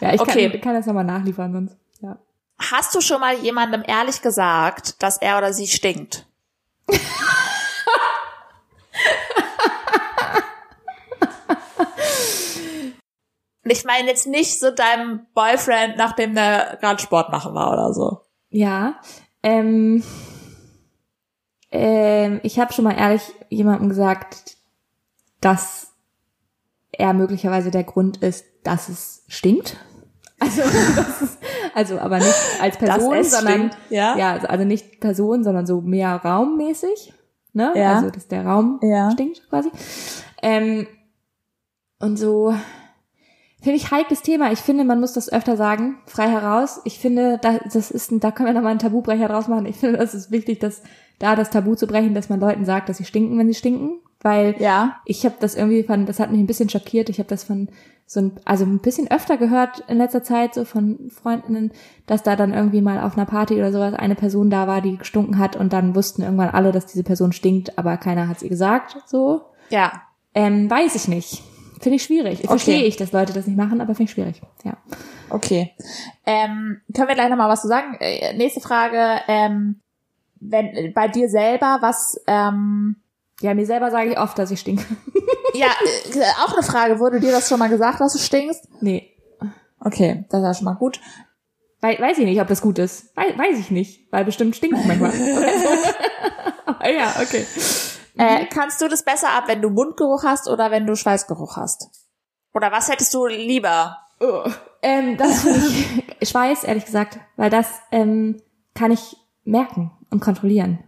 Ja, 0.01 0.13
ich 0.13 0.19
Okay. 0.21 0.51
kann, 0.51 0.61
kann 0.61 0.73
das 0.75 0.85
nochmal 0.85 1.05
nachliefern, 1.05 1.53
sonst. 1.53 1.77
Ja. 2.01 2.19
Hast 2.57 2.95
du 2.95 3.01
schon 3.01 3.19
mal 3.19 3.35
jemandem 3.35 3.83
ehrlich 3.85 4.21
gesagt, 4.21 5.01
dass 5.03 5.17
er 5.17 5.37
oder 5.37 5.53
sie 5.53 5.67
stinkt? 5.67 6.25
Ich 13.67 13.83
meine 13.83 14.07
jetzt 14.07 14.27
nicht 14.27 14.59
so 14.59 14.69
deinem 14.69 15.25
Boyfriend, 15.33 15.97
nachdem 15.97 16.35
der 16.35 16.77
gerade 16.79 17.01
Sport 17.01 17.31
machen 17.31 17.55
war 17.55 17.73
oder 17.73 17.93
so. 17.93 18.21
Ja, 18.49 18.99
ähm, 19.41 20.03
ähm, 21.71 22.39
ich 22.43 22.59
habe 22.59 22.73
schon 22.73 22.85
mal 22.85 22.97
ehrlich 22.97 23.23
jemandem 23.49 23.89
gesagt, 23.89 24.57
dass 25.41 25.93
er 26.91 27.13
möglicherweise 27.13 27.71
der 27.71 27.83
Grund 27.83 28.17
ist, 28.17 28.45
dass 28.63 28.87
es 28.87 29.23
stinkt. 29.27 29.77
Also, 30.45 30.61
ist, 31.25 31.37
also 31.73 31.99
aber 31.99 32.17
nicht 32.19 32.35
als 32.61 32.77
Person, 32.77 33.23
sondern 33.23 33.71
ja? 33.89 34.17
ja, 34.17 34.31
also, 34.33 34.47
also 34.47 34.63
nicht 34.65 34.99
Person, 34.99 35.43
sondern 35.43 35.65
so 35.65 35.81
mehr 35.81 36.15
raummäßig, 36.15 37.13
ne? 37.53 37.73
Ja. 37.75 37.95
Also 37.95 38.09
dass 38.11 38.27
der 38.27 38.45
Raum 38.45 38.79
Ja. 38.81 39.11
stinkt 39.11 39.47
quasi. 39.49 39.69
Ähm, 40.41 40.87
und 41.99 42.17
so 42.17 42.53
finde 43.61 43.77
ich 43.77 43.89
heikles 43.91 44.21
Thema. 44.21 44.51
Ich 44.51 44.59
finde, 44.59 44.83
man 44.83 44.99
muss 44.99 45.13
das 45.13 45.31
öfter 45.31 45.57
sagen, 45.57 45.97
frei 46.05 46.29
heraus. 46.29 46.81
Ich 46.83 46.99
finde, 46.99 47.39
da, 47.41 47.57
das 47.71 47.89
ist, 47.91 48.11
ein- 48.11 48.19
da 48.19 48.31
können 48.31 48.47
wir 48.47 48.53
nochmal 48.53 48.71
einen 48.71 48.79
Tabubrecher 48.79 49.27
draus 49.27 49.47
machen. 49.47 49.65
Ich 49.65 49.77
finde, 49.77 49.97
das 49.97 50.13
ist 50.13 50.29
wichtig, 50.31 50.59
dass 50.59 50.81
da 51.19 51.35
das 51.35 51.49
Tabu 51.49 51.75
zu 51.75 51.87
brechen, 51.87 52.13
dass 52.13 52.29
man 52.29 52.39
Leuten 52.39 52.65
sagt, 52.65 52.89
dass 52.89 52.97
sie 52.97 53.05
stinken, 53.05 53.37
wenn 53.39 53.47
sie 53.47 53.53
stinken, 53.55 53.99
weil 54.25 54.55
Ja. 54.59 54.97
ich 55.05 55.23
habe 55.23 55.35
das 55.39 55.55
irgendwie 55.55 55.83
von, 55.83 56.05
das 56.07 56.19
hat 56.19 56.31
mich 56.31 56.39
ein 56.39 56.47
bisschen 56.47 56.67
schockiert. 56.67 57.09
Ich 57.09 57.19
habe 57.19 57.29
das 57.29 57.43
von 57.43 57.69
so 58.07 58.19
ein, 58.19 58.39
also 58.43 58.65
ein 58.65 58.79
bisschen 58.79 59.09
öfter 59.09 59.37
gehört 59.37 59.83
in 59.87 59.97
letzter 59.97 60.23
Zeit 60.23 60.53
so 60.55 60.65
von 60.65 61.09
Freundinnen, 61.09 61.71
dass 62.07 62.23
da 62.23 62.35
dann 62.35 62.53
irgendwie 62.53 62.81
mal 62.81 62.99
auf 63.01 63.15
einer 63.17 63.25
Party 63.25 63.53
oder 63.55 63.71
sowas 63.71 63.93
eine 63.93 64.15
Person 64.15 64.49
da 64.49 64.67
war, 64.67 64.81
die 64.81 64.97
gestunken 64.97 65.37
hat 65.39 65.55
und 65.55 65.73
dann 65.73 65.95
wussten 65.95 66.23
irgendwann 66.23 66.49
alle, 66.49 66.71
dass 66.71 66.85
diese 66.87 67.03
Person 67.03 67.31
stinkt, 67.33 67.77
aber 67.77 67.97
keiner 67.97 68.27
hat 68.27 68.39
sie 68.39 68.49
gesagt. 68.49 68.97
So 69.05 69.41
Ja. 69.69 70.01
ähm, 70.33 70.69
weiß 70.69 70.95
ich 70.95 71.07
nicht. 71.07 71.41
Finde 71.79 71.97
ich 71.97 72.03
schwierig. 72.03 72.39
Okay. 72.39 72.47
Verstehe 72.47 72.83
ich, 72.83 72.97
dass 72.97 73.11
Leute 73.11 73.33
das 73.33 73.45
nicht 73.47 73.57
machen, 73.57 73.79
aber 73.81 73.93
finde 73.95 74.09
ich 74.09 74.15
schwierig. 74.15 74.41
Ja. 74.63 74.77
Okay. 75.29 75.71
Ähm, 76.25 76.81
können 76.95 77.07
wir 77.07 77.15
gleich 77.15 77.29
noch 77.29 77.37
mal 77.37 77.49
was 77.49 77.61
zu 77.61 77.67
sagen? 77.67 77.95
Äh, 77.99 78.35
nächste 78.37 78.59
Frage. 78.61 79.19
Ähm, 79.27 79.81
wenn 80.39 80.93
bei 80.93 81.07
dir 81.07 81.29
selber 81.29 81.77
was? 81.81 82.19
Ähm, 82.27 82.97
Ja, 83.41 83.53
mir 83.53 83.65
selber 83.65 83.91
sage 83.91 84.11
ich 84.11 84.17
oft, 84.19 84.37
dass 84.39 84.51
ich 84.51 84.59
stinke. 84.61 84.85
ja, 85.53 85.67
äh, 85.67 86.21
auch 86.45 86.53
eine 86.53 86.63
Frage. 86.63 86.99
Wurde 86.99 87.19
dir 87.19 87.31
das 87.31 87.49
schon 87.49 87.59
mal 87.59 87.69
gesagt, 87.69 87.99
dass 88.01 88.13
du 88.13 88.19
stinkst? 88.19 88.67
nee. 88.81 89.11
Okay, 89.79 90.25
das 90.31 90.41
ist 90.43 90.57
schon 90.57 90.65
mal 90.65 90.73
gut. 90.75 90.99
Wei- 91.81 91.99
weiß 91.99 92.17
ich 92.17 92.25
nicht, 92.25 92.41
ob 92.41 92.47
das 92.47 92.61
gut 92.61 92.79
ist. 92.79 93.15
Wei 93.15 93.37
weiß 93.37 93.59
ich 93.59 93.69
nicht, 93.69 94.11
weil 94.11 94.25
bestimmt 94.25 94.55
stinkt 94.55 94.83
manchmal. 94.87 95.13
ja, 96.91 97.13
okay. 97.21 97.45
Äh, 98.17 98.45
kannst 98.45 98.81
du 98.81 98.87
das 98.87 99.03
besser 99.03 99.29
ab, 99.29 99.43
wenn 99.47 99.61
du 99.61 99.69
Mundgeruch 99.69 100.23
hast 100.23 100.47
oder 100.47 100.71
wenn 100.71 100.87
du 100.87 100.95
Schweißgeruch 100.95 101.57
hast? 101.57 101.89
Oder 102.53 102.71
was 102.71 102.89
hättest 102.89 103.13
du 103.13 103.27
lieber? 103.27 103.97
Ähm, 104.81 105.17
das 105.17 105.41
finde 105.41 105.67
ich 106.19 106.29
Schweiß, 106.29 106.63
ehrlich 106.63 106.85
gesagt, 106.85 107.19
weil 107.35 107.49
das 107.51 107.67
ähm, 107.91 108.41
kann 108.73 108.91
ich 108.91 109.17
merken 109.43 109.91
und 110.09 110.21
kontrollieren. 110.21 110.79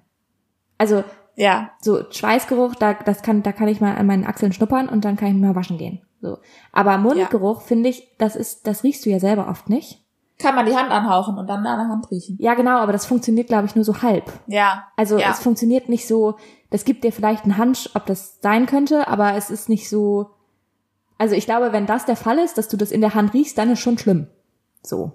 Also 0.80 1.04
Ja, 1.40 1.70
so 1.80 2.04
Schweißgeruch, 2.10 2.74
da 2.74 2.96
das 2.96 3.22
kann, 3.22 3.44
da 3.44 3.52
kann 3.52 3.68
ich 3.68 3.80
mal 3.80 3.96
an 3.96 4.08
meinen 4.08 4.26
Achseln 4.26 4.54
schnuppern 4.54 4.90
und 4.90 5.06
dann 5.06 5.18
kann 5.18 5.28
ich 5.30 5.36
mal 5.36 5.56
waschen 5.56 5.78
gehen. 5.78 6.02
So, 6.20 6.40
aber 6.72 6.98
Mundgeruch 6.98 7.62
finde 7.62 7.90
ich, 7.90 8.08
das 8.18 8.36
ist, 8.36 8.66
das 8.66 8.84
riechst 8.84 9.06
du 9.06 9.12
ja 9.12 9.20
selber 9.20 9.48
oft 9.48 9.70
nicht. 9.70 10.04
kann 10.40 10.56
man 10.56 10.66
die 10.66 10.76
Hand 10.76 10.90
anhauchen 10.90 11.38
und 11.38 11.48
dann 11.48 11.66
an 11.66 11.78
der 11.78 11.90
Hand 11.90 12.10
riechen. 12.10 12.38
Ja, 12.40 12.56
genau, 12.56 12.78
aber 12.78 12.92
das 12.92 13.06
funktioniert, 13.06 13.50
glaube 13.50 13.68
ich, 13.68 13.76
nur 13.76 13.86
so 13.86 14.02
halb. 14.02 14.32
Ja. 14.48 14.88
Also 14.96 15.20
ja. 15.20 15.30
es 15.30 15.40
funktioniert 15.40 15.90
nicht 15.90 16.08
so, 16.08 16.38
das 16.72 16.86
gibt 16.86 17.04
dir 17.04 17.12
vielleicht 17.12 17.44
einen 17.44 17.60
Hunch, 17.60 17.92
ob 17.94 18.08
das 18.08 18.40
sein 18.42 18.66
könnte, 18.66 19.08
aber 19.08 19.36
es 19.36 19.52
ist 19.52 19.70
nicht 19.70 19.90
so. 19.90 20.32
Also 21.20 21.36
ich 21.36 21.46
glaube, 21.46 21.72
wenn 21.72 21.86
das 21.86 22.06
der 22.06 22.16
Fall 22.16 22.40
ist, 22.40 22.58
dass 22.58 22.68
du 22.68 22.78
das 22.78 22.92
in 22.92 23.02
der 23.02 23.14
Hand 23.14 23.36
riechst, 23.36 23.60
dann 23.60 23.70
ist 23.70 23.80
schon 23.80 24.00
schlimm. 24.00 24.26
So, 24.82 25.12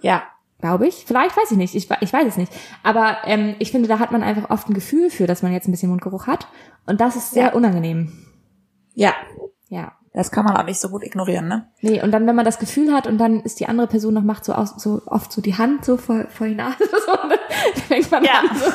ja. 0.00 0.24
Glaube 0.62 0.86
ich. 0.86 1.04
Vielleicht 1.06 1.36
weiß 1.36 1.50
ich 1.50 1.58
nicht, 1.58 1.74
ich, 1.74 1.90
ich 2.00 2.12
weiß 2.12 2.26
es 2.26 2.36
nicht. 2.38 2.50
Aber 2.82 3.18
ähm, 3.24 3.54
ich 3.58 3.70
finde, 3.72 3.88
da 3.88 3.98
hat 3.98 4.10
man 4.12 4.22
einfach 4.22 4.48
oft 4.48 4.68
ein 4.70 4.74
Gefühl 4.74 5.10
für, 5.10 5.26
dass 5.26 5.42
man 5.42 5.52
jetzt 5.52 5.68
ein 5.68 5.72
bisschen 5.72 5.90
Mundgeruch 5.90 6.26
hat. 6.26 6.46
Und 6.86 7.02
das 7.02 7.16
ist 7.16 7.32
sehr 7.32 7.48
Ja. 7.48 7.52
unangenehm. 7.52 8.12
Ja, 8.94 9.12
Ja. 9.68 9.92
das 10.14 10.30
kann 10.30 10.44
man 10.44 10.56
auch 10.56 10.64
nicht 10.64 10.80
so 10.80 10.88
gut 10.88 11.02
ignorieren, 11.02 11.48
ne? 11.48 11.68
Nee, 11.80 12.02
und 12.02 12.10
dann, 12.12 12.26
wenn 12.26 12.36
man 12.36 12.44
das 12.44 12.58
Gefühl 12.58 12.92
hat 12.92 13.06
und 13.06 13.18
dann 13.18 13.40
ist 13.40 13.58
die 13.60 13.66
andere 13.66 13.86
Person 13.88 14.14
noch, 14.14 14.22
macht 14.22 14.44
so, 14.44 14.52
aus, 14.54 14.74
so 14.76 15.02
oft 15.06 15.32
so 15.32 15.40
die 15.42 15.56
Hand 15.58 15.84
so 15.84 15.96
vor, 15.96 16.26
vor 16.30 16.46
die 16.46 16.54
Nase, 16.54 16.76
so, 17.06 17.12
dann 17.12 17.38
fängt 17.88 18.10
man 18.10 18.24
Ja. 18.24 18.40
an, 18.48 18.56
so 18.56 18.70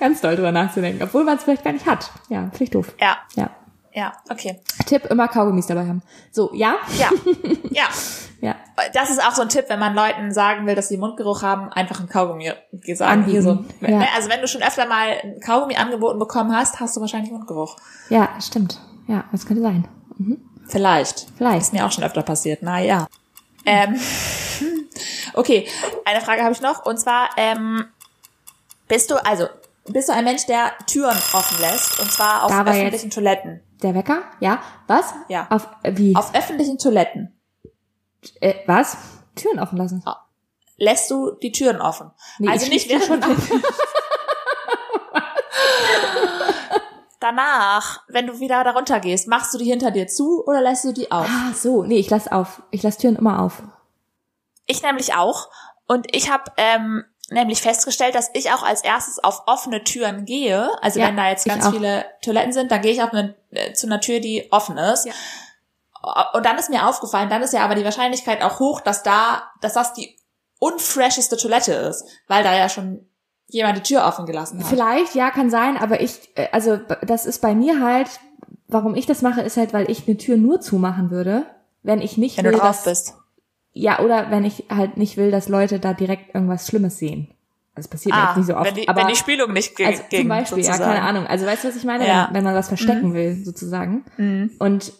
ganz 0.00 0.20
doll 0.20 0.34
drüber 0.36 0.52
nachzudenken, 0.52 1.02
obwohl 1.02 1.24
man 1.24 1.36
es 1.38 1.44
vielleicht 1.44 1.64
gar 1.64 1.72
nicht 1.72 1.86
hat. 1.86 2.10
Ja, 2.28 2.50
vielleicht 2.52 2.74
doof. 2.74 2.94
Ja, 3.00 3.16
Ja. 3.36 3.50
Ja, 3.94 4.12
okay. 4.30 4.60
Tipp, 4.86 5.06
immer 5.06 5.28
Kaugummis 5.28 5.66
dabei 5.66 5.86
haben. 5.86 6.02
So, 6.30 6.50
ja? 6.54 6.76
Ja, 6.98 7.10
ja. 7.70 7.84
Ja. 8.40 8.56
Das 8.92 9.08
ist 9.08 9.22
auch 9.24 9.32
so 9.32 9.42
ein 9.42 9.48
Tipp, 9.48 9.66
wenn 9.68 9.78
man 9.78 9.94
Leuten 9.94 10.32
sagen 10.32 10.66
will, 10.66 10.74
dass 10.74 10.88
sie 10.88 10.96
Mundgeruch 10.96 11.42
haben, 11.42 11.68
einfach 11.68 12.00
ein 12.00 12.08
Kaugummi 12.08 12.50
sagen. 12.94 13.24
Hier 13.24 13.40
so. 13.40 13.50
Anbieten, 13.50 13.74
ja. 13.80 13.98
Ne, 13.98 14.08
Also 14.16 14.28
wenn 14.30 14.40
du 14.40 14.48
schon 14.48 14.62
öfter 14.62 14.86
mal 14.86 15.16
ein 15.22 15.38
Kaugummi 15.38 15.76
angeboten 15.76 16.18
bekommen 16.18 16.52
hast, 16.54 16.80
hast 16.80 16.96
du 16.96 17.00
wahrscheinlich 17.00 17.30
Mundgeruch. 17.30 17.76
Ja, 18.08 18.30
stimmt. 18.40 18.80
Ja, 19.06 19.24
das 19.30 19.46
könnte 19.46 19.62
sein. 19.62 19.86
Vielleicht. 20.66 21.26
Vielleicht. 21.36 21.62
Ist 21.62 21.72
mir 21.72 21.86
auch 21.86 21.92
schon 21.92 22.02
öfter 22.02 22.22
passiert. 22.22 22.60
Na 22.62 22.80
ja. 22.80 23.06
Ähm, 23.64 23.98
okay, 25.34 25.68
eine 26.04 26.20
Frage 26.20 26.42
habe 26.42 26.52
ich 26.52 26.60
noch. 26.60 26.84
Und 26.84 26.98
zwar, 26.98 27.30
ähm, 27.36 27.84
bist 28.88 29.10
du, 29.10 29.24
also, 29.24 29.46
bist 29.86 30.08
du 30.08 30.12
ein 30.12 30.24
Mensch, 30.24 30.46
der 30.46 30.72
Türen 30.86 31.16
offen 31.32 31.60
lässt? 31.60 32.00
Und 32.00 32.10
zwar 32.10 32.44
auf 32.44 32.50
Da 32.50 32.64
öffentlichen 32.64 33.10
Toiletten. 33.10 33.60
Der 33.82 33.94
Wecker? 33.94 34.22
Ja. 34.40 34.62
Was? 34.86 35.14
Ja. 35.28 35.46
Auf, 35.50 35.68
äh, 35.82 35.96
wie? 35.96 36.14
Auf 36.16 36.34
öffentlichen 36.34 36.78
Toiletten. 36.78 37.38
äh, 38.40 38.54
was? 38.66 38.96
Türen 39.34 39.58
offen 39.58 39.78
lassen. 39.78 40.04
Lässt 40.76 41.10
du 41.10 41.32
die 41.42 41.52
Türen 41.52 41.80
offen? 41.80 42.10
Nee, 42.38 42.48
also 42.48 42.66
ich 42.66 42.72
nicht 42.72 42.88
während 42.88 43.04
schon 43.04 43.20
danach, 47.22 48.02
wenn 48.08 48.26
du 48.26 48.40
wieder 48.40 48.64
darunter 48.64 49.00
gehst, 49.00 49.28
machst 49.28 49.54
du 49.54 49.58
die 49.58 49.64
hinter 49.64 49.90
dir 49.90 50.08
zu 50.08 50.44
oder 50.44 50.60
lässt 50.60 50.84
du 50.84 50.92
die 50.92 51.10
auf? 51.10 51.28
Ah, 51.28 51.52
so. 51.54 51.84
Nee, 51.84 51.98
ich 51.98 52.10
lass 52.10 52.30
auf. 52.30 52.62
Ich 52.70 52.82
lass 52.82 52.98
Türen 52.98 53.16
immer 53.16 53.40
auf. 53.40 53.62
Ich 54.66 54.82
nämlich 54.82 55.14
auch. 55.14 55.48
Und 55.86 56.14
ich 56.14 56.30
habe 56.30 56.44
ähm, 56.56 57.04
nämlich 57.32 57.62
festgestellt, 57.62 58.14
dass 58.14 58.30
ich 58.34 58.50
auch 58.52 58.62
als 58.62 58.82
erstes 58.82 59.22
auf 59.22 59.42
offene 59.46 59.84
Türen 59.84 60.24
gehe. 60.24 60.70
Also 60.82 61.00
Ja, 61.00 61.08
wenn 61.08 61.16
da 61.16 61.28
jetzt 61.28 61.46
ganz 61.46 61.68
viele 61.68 62.04
Toiletten 62.22 62.52
sind, 62.52 62.70
dann 62.70 62.82
gehe 62.82 62.92
ich 62.92 63.02
auf 63.02 63.12
eine, 63.12 63.34
äh, 63.50 63.72
zu 63.72 63.86
einer 63.86 64.00
Tür, 64.00 64.20
die 64.20 64.48
offen 64.50 64.78
ist. 64.78 65.06
Ja. 65.06 65.12
Und 66.34 66.44
dann 66.44 66.58
ist 66.58 66.70
mir 66.70 66.88
aufgefallen, 66.88 67.30
dann 67.30 67.42
ist 67.42 67.52
ja 67.52 67.60
aber 67.60 67.74
die 67.74 67.84
Wahrscheinlichkeit 67.84 68.42
auch 68.42 68.58
hoch, 68.58 68.80
dass 68.80 69.02
da, 69.02 69.44
dass 69.60 69.74
das 69.74 69.92
die 69.94 70.16
unfresheste 70.58 71.36
Toilette 71.36 71.72
ist, 71.72 72.04
weil 72.28 72.42
da 72.42 72.56
ja 72.56 72.68
schon 72.68 73.06
jemand 73.46 73.78
die 73.78 73.82
Tür 73.82 74.06
offen 74.06 74.26
gelassen 74.26 74.60
hat. 74.60 74.68
Vielleicht, 74.68 75.14
ja, 75.14 75.30
kann 75.30 75.50
sein, 75.50 75.76
aber 75.76 76.00
ich, 76.00 76.30
äh, 76.36 76.48
also 76.52 76.78
das 77.02 77.26
ist 77.26 77.40
bei 77.40 77.54
mir 77.54 77.80
halt, 77.80 78.08
warum 78.68 78.94
ich 78.94 79.06
das 79.06 79.22
mache, 79.22 79.42
ist 79.42 79.56
halt, 79.56 79.72
weil 79.72 79.90
ich 79.90 80.06
eine 80.06 80.16
Tür 80.16 80.36
nur 80.36 80.60
zumachen 80.60 81.10
würde, 81.10 81.46
wenn 81.82 82.00
ich 82.00 82.16
nicht 82.16 82.38
wenn 82.38 82.46
will, 82.46 82.52
du 82.52 82.58
drauf 82.58 82.82
dass, 82.82 82.84
bist. 82.84 83.14
Ja, 83.72 84.00
oder 84.00 84.30
wenn 84.30 84.44
ich 84.44 84.64
halt 84.70 84.96
nicht 84.96 85.16
will, 85.16 85.30
dass 85.30 85.48
Leute 85.48 85.78
da 85.80 85.94
direkt 85.94 86.34
irgendwas 86.34 86.66
Schlimmes 86.66 86.98
sehen. 86.98 87.28
Das 87.74 87.88
passiert 87.88 88.14
mir 88.14 88.22
jetzt 88.26 88.36
nicht 88.36 88.46
so 88.46 88.54
oft, 88.54 88.62
Ah, 88.62 88.66
wenn 88.68 88.74
die, 88.74 88.86
aber 88.88 89.00
wenn 89.00 89.08
die 89.08 89.16
Spülung 89.16 89.52
nicht 89.54 89.76
ge 89.76 89.86
also 89.86 90.02
ging, 90.10 90.20
zum 90.20 90.28
Beispiel, 90.28 90.62
sozusagen. 90.62 90.82
ja, 90.90 90.94
keine 90.96 91.06
Ahnung. 91.08 91.26
Also 91.26 91.46
weißt 91.46 91.64
du, 91.64 91.68
was 91.68 91.76
ich 91.76 91.84
meine, 91.84 92.06
Ja. 92.06 92.26
wenn, 92.28 92.34
wenn 92.36 92.44
man 92.44 92.54
was 92.54 92.68
verstecken 92.68 93.14
will, 93.14 93.42
sozusagen. 93.44 94.04
Mhm. 94.18 94.50
Und 94.58 94.92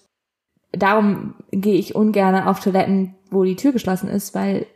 darum 0.72 1.34
gehe 1.50 1.74
ich 1.74 1.94
ungern 1.94 2.34
auf 2.46 2.60
Toiletten, 2.60 3.14
wo 3.30 3.44
die 3.44 3.56
Tür 3.56 3.72
geschlossen 3.72 4.08
ist, 4.08 4.34
weil 4.34 4.66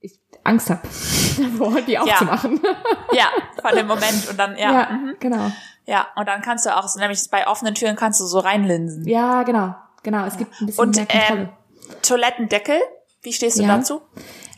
ich 0.00 0.18
Angst 0.44 0.68
habe, 0.68 0.82
davor, 1.38 1.80
die 1.80 1.98
aufzumachen. 1.98 2.60
Ja, 3.14 3.26
von 3.62 3.76
dem 3.76 3.86
Moment 3.86 4.28
und 4.30 4.38
dann, 4.38 4.56
ja. 4.56 4.72
Ja, 4.72 4.90
mhm. 4.90 5.14
genau. 5.20 5.50
Ja, 5.86 6.06
und 6.16 6.26
dann 6.28 6.42
kannst 6.42 6.64
du 6.66 6.76
auch, 6.76 6.86
nämlich 6.96 7.28
bei 7.30 7.46
offenen 7.46 7.74
Türen 7.74 7.96
kannst 7.96 8.20
du 8.20 8.24
so 8.26 8.38
reinlinsen. 8.40 9.06
Ja, 9.08 9.42
genau. 9.42 9.74
Genau, 10.02 10.24
es 10.26 10.36
gibt 10.36 10.52
ein 10.60 10.66
bisschen 10.66 10.82
Und 10.84 10.96
mehr 10.96 11.06
Kontrolle. 11.06 11.40
ähm, 11.42 11.48
Toilettendeckel, 12.02 12.76
wie 13.22 13.32
stehst 13.32 13.58
du 13.58 13.62
Ja. 13.62 13.76
dazu? 13.76 14.00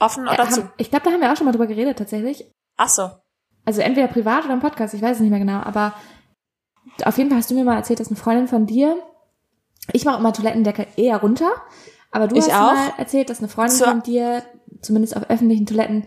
Offen 0.01 0.27
Äh, 0.27 0.31
oder 0.35 0.49
zu? 0.49 0.63
haben, 0.63 0.73
ich 0.79 0.91
glaube, 0.91 1.05
da 1.05 1.11
haben 1.13 1.21
wir 1.21 1.33
auch 1.33 1.37
schon 1.37 1.47
mal 1.47 1.53
drüber 1.53 1.67
geredet, 1.67 1.99
tatsächlich. 1.99 2.51
Ach 2.77 2.89
so. 2.89 3.11
Also 3.65 3.81
entweder 3.81 4.09
privat 4.09 4.45
oder 4.45 4.55
im 4.55 4.61
Podcast, 4.61 4.95
ich 4.95 5.03
weiß 5.03 5.17
es 5.17 5.21
nicht 5.21 5.31
mehr 5.31 5.39
genau, 5.39 5.61
aber 5.61 5.95
auf 7.05 7.17
jeden 7.17 7.31
Fall 7.31 7.39
hast 7.39 7.51
du 7.51 7.55
mir 7.55 7.65
mal 7.65 7.77
erzählt, 7.77 8.01
dass 8.01 8.09
eine 8.09 8.17
Freundin 8.17 8.47
von 8.49 8.67
dir, 8.67 8.97
ich 9.93 10.05
mache 10.05 10.19
immer 10.19 10.33
Toilettendeckel 10.33 10.87
eher 10.97 11.17
runter, 11.19 11.51
aber 12.11 12.29
du 12.29 12.37
Ich 12.37 12.45
hast 12.45 12.55
auch. 12.55 12.75
mal 12.75 12.93
erzählt, 12.99 13.31
dass 13.31 13.39
eine 13.39 13.49
Freundin 13.49 13.77
Zur- 13.77 13.89
von 13.89 14.03
dir, 14.03 14.43
zumindest 14.83 15.17
auf 15.17 15.29
öffentlichen 15.31 15.67
Toiletten, 15.67 16.07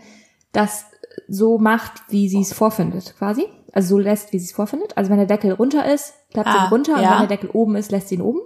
das 0.52 0.86
so 1.26 1.58
macht, 1.58 2.02
wie 2.08 2.28
sie 2.28 2.40
es 2.40 2.52
vorfindet, 2.52 3.14
quasi. 3.18 3.46
Also 3.72 3.90
so 3.96 3.98
lässt, 3.98 4.32
wie 4.32 4.38
sie 4.38 4.46
es 4.46 4.52
vorfindet. 4.52 4.96
Also 4.96 5.10
wenn 5.10 5.18
der 5.18 5.26
Deckel 5.26 5.52
runter 5.52 5.84
ist, 5.92 6.14
klappt 6.32 6.48
sie 6.50 6.56
Ah, 6.58 6.64
ihn 6.66 6.70
runter 6.70 6.94
und 6.94 7.02
ja. 7.02 7.10
wenn 7.12 7.28
der 7.28 7.36
Deckel 7.36 7.50
oben 7.50 7.76
ist, 7.76 7.90
lässt 7.90 8.08
sie 8.08 8.14
ihn 8.14 8.22
oben. 8.22 8.40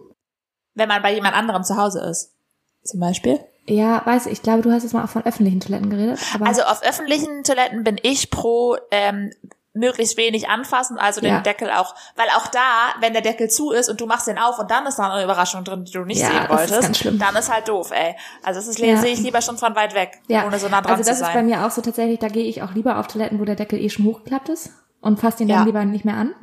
Wenn 0.74 0.88
man 0.88 1.00
bei 1.02 1.14
jemand 1.14 1.36
anderem 1.36 1.62
zu 1.62 1.76
Hause 1.76 2.00
ist. 2.00 2.34
Zum 2.82 2.98
Beispiel. 2.98 3.38
Ja, 3.66 4.02
weiß 4.04 4.26
ich, 4.26 4.32
ich 4.32 4.42
glaube, 4.42 4.62
du 4.62 4.72
hast 4.72 4.82
jetzt 4.82 4.92
mal 4.92 5.04
auch 5.04 5.08
von 5.08 5.24
öffentlichen 5.24 5.60
Toiletten 5.60 5.88
geredet. 5.90 6.18
Aber 6.34 6.46
Also 6.46 6.62
auf 6.62 6.82
öffentlichen 6.82 7.44
Toiletten 7.44 7.84
bin 7.84 7.96
ich 8.02 8.30
pro 8.30 8.76
ähm, 8.90 9.30
möglichst 9.74 10.16
wenig 10.18 10.48
anfassen, 10.50 10.98
also 10.98 11.20
den 11.20 11.30
Ja. 11.30 11.40
Deckel 11.40 11.70
auch, 11.70 11.94
weil 12.16 12.26
auch 12.36 12.48
da, 12.48 12.60
wenn 13.00 13.12
der 13.14 13.22
Deckel 13.22 13.48
zu 13.48 13.70
ist 13.70 13.88
und 13.88 14.00
du 14.00 14.06
machst 14.06 14.26
den 14.26 14.36
auf 14.36 14.58
und 14.58 14.70
dann 14.70 14.84
ist 14.84 14.98
da 14.98 15.12
eine 15.12 15.24
Überraschung 15.24 15.64
drin, 15.64 15.84
die 15.84 15.92
du 15.92 16.04
nicht 16.04 16.20
Ja, 16.20 16.26
sehen 16.26 16.34
das 16.36 16.42
ist 16.44 16.50
wolltest, 16.50 16.82
ganz 16.82 16.98
schlimm. 16.98 17.18
dann 17.18 17.36
ist 17.36 17.50
halt 17.50 17.68
doof, 17.68 17.90
ey. 17.92 18.14
Also 18.42 18.60
das 18.60 18.68
ist, 18.68 18.78
Ja. 18.80 18.96
sehe 18.98 19.12
ich 19.12 19.20
lieber 19.20 19.40
schon 19.40 19.56
von 19.56 19.74
weit 19.76 19.94
weg, 19.94 20.20
Ja, 20.26 20.44
ohne 20.46 20.58
so 20.58 20.68
nah 20.68 20.82
dran 20.82 20.96
also 20.96 21.08
das 21.08 21.18
zu 21.18 21.24
ist 21.24 21.28
bei 21.28 21.34
sein. 21.38 21.46
mir 21.46 21.64
auch 21.64 21.70
so 21.70 21.80
tatsächlich, 21.80 22.18
da 22.18 22.28
gehe 22.28 22.44
ich 22.44 22.62
auch 22.62 22.72
lieber 22.74 22.98
auf 22.98 23.06
Toiletten, 23.06 23.40
wo 23.40 23.44
der 23.46 23.54
Deckel 23.56 23.80
eh 23.80 23.88
schon 23.88 24.04
hochgeklappt 24.04 24.50
ist 24.50 24.72
und 25.00 25.20
fasse 25.20 25.38
den 25.38 25.48
dann 25.48 25.64
lieber 25.64 25.82
nicht 25.86 26.04
mehr 26.04 26.16
an. 26.16 26.34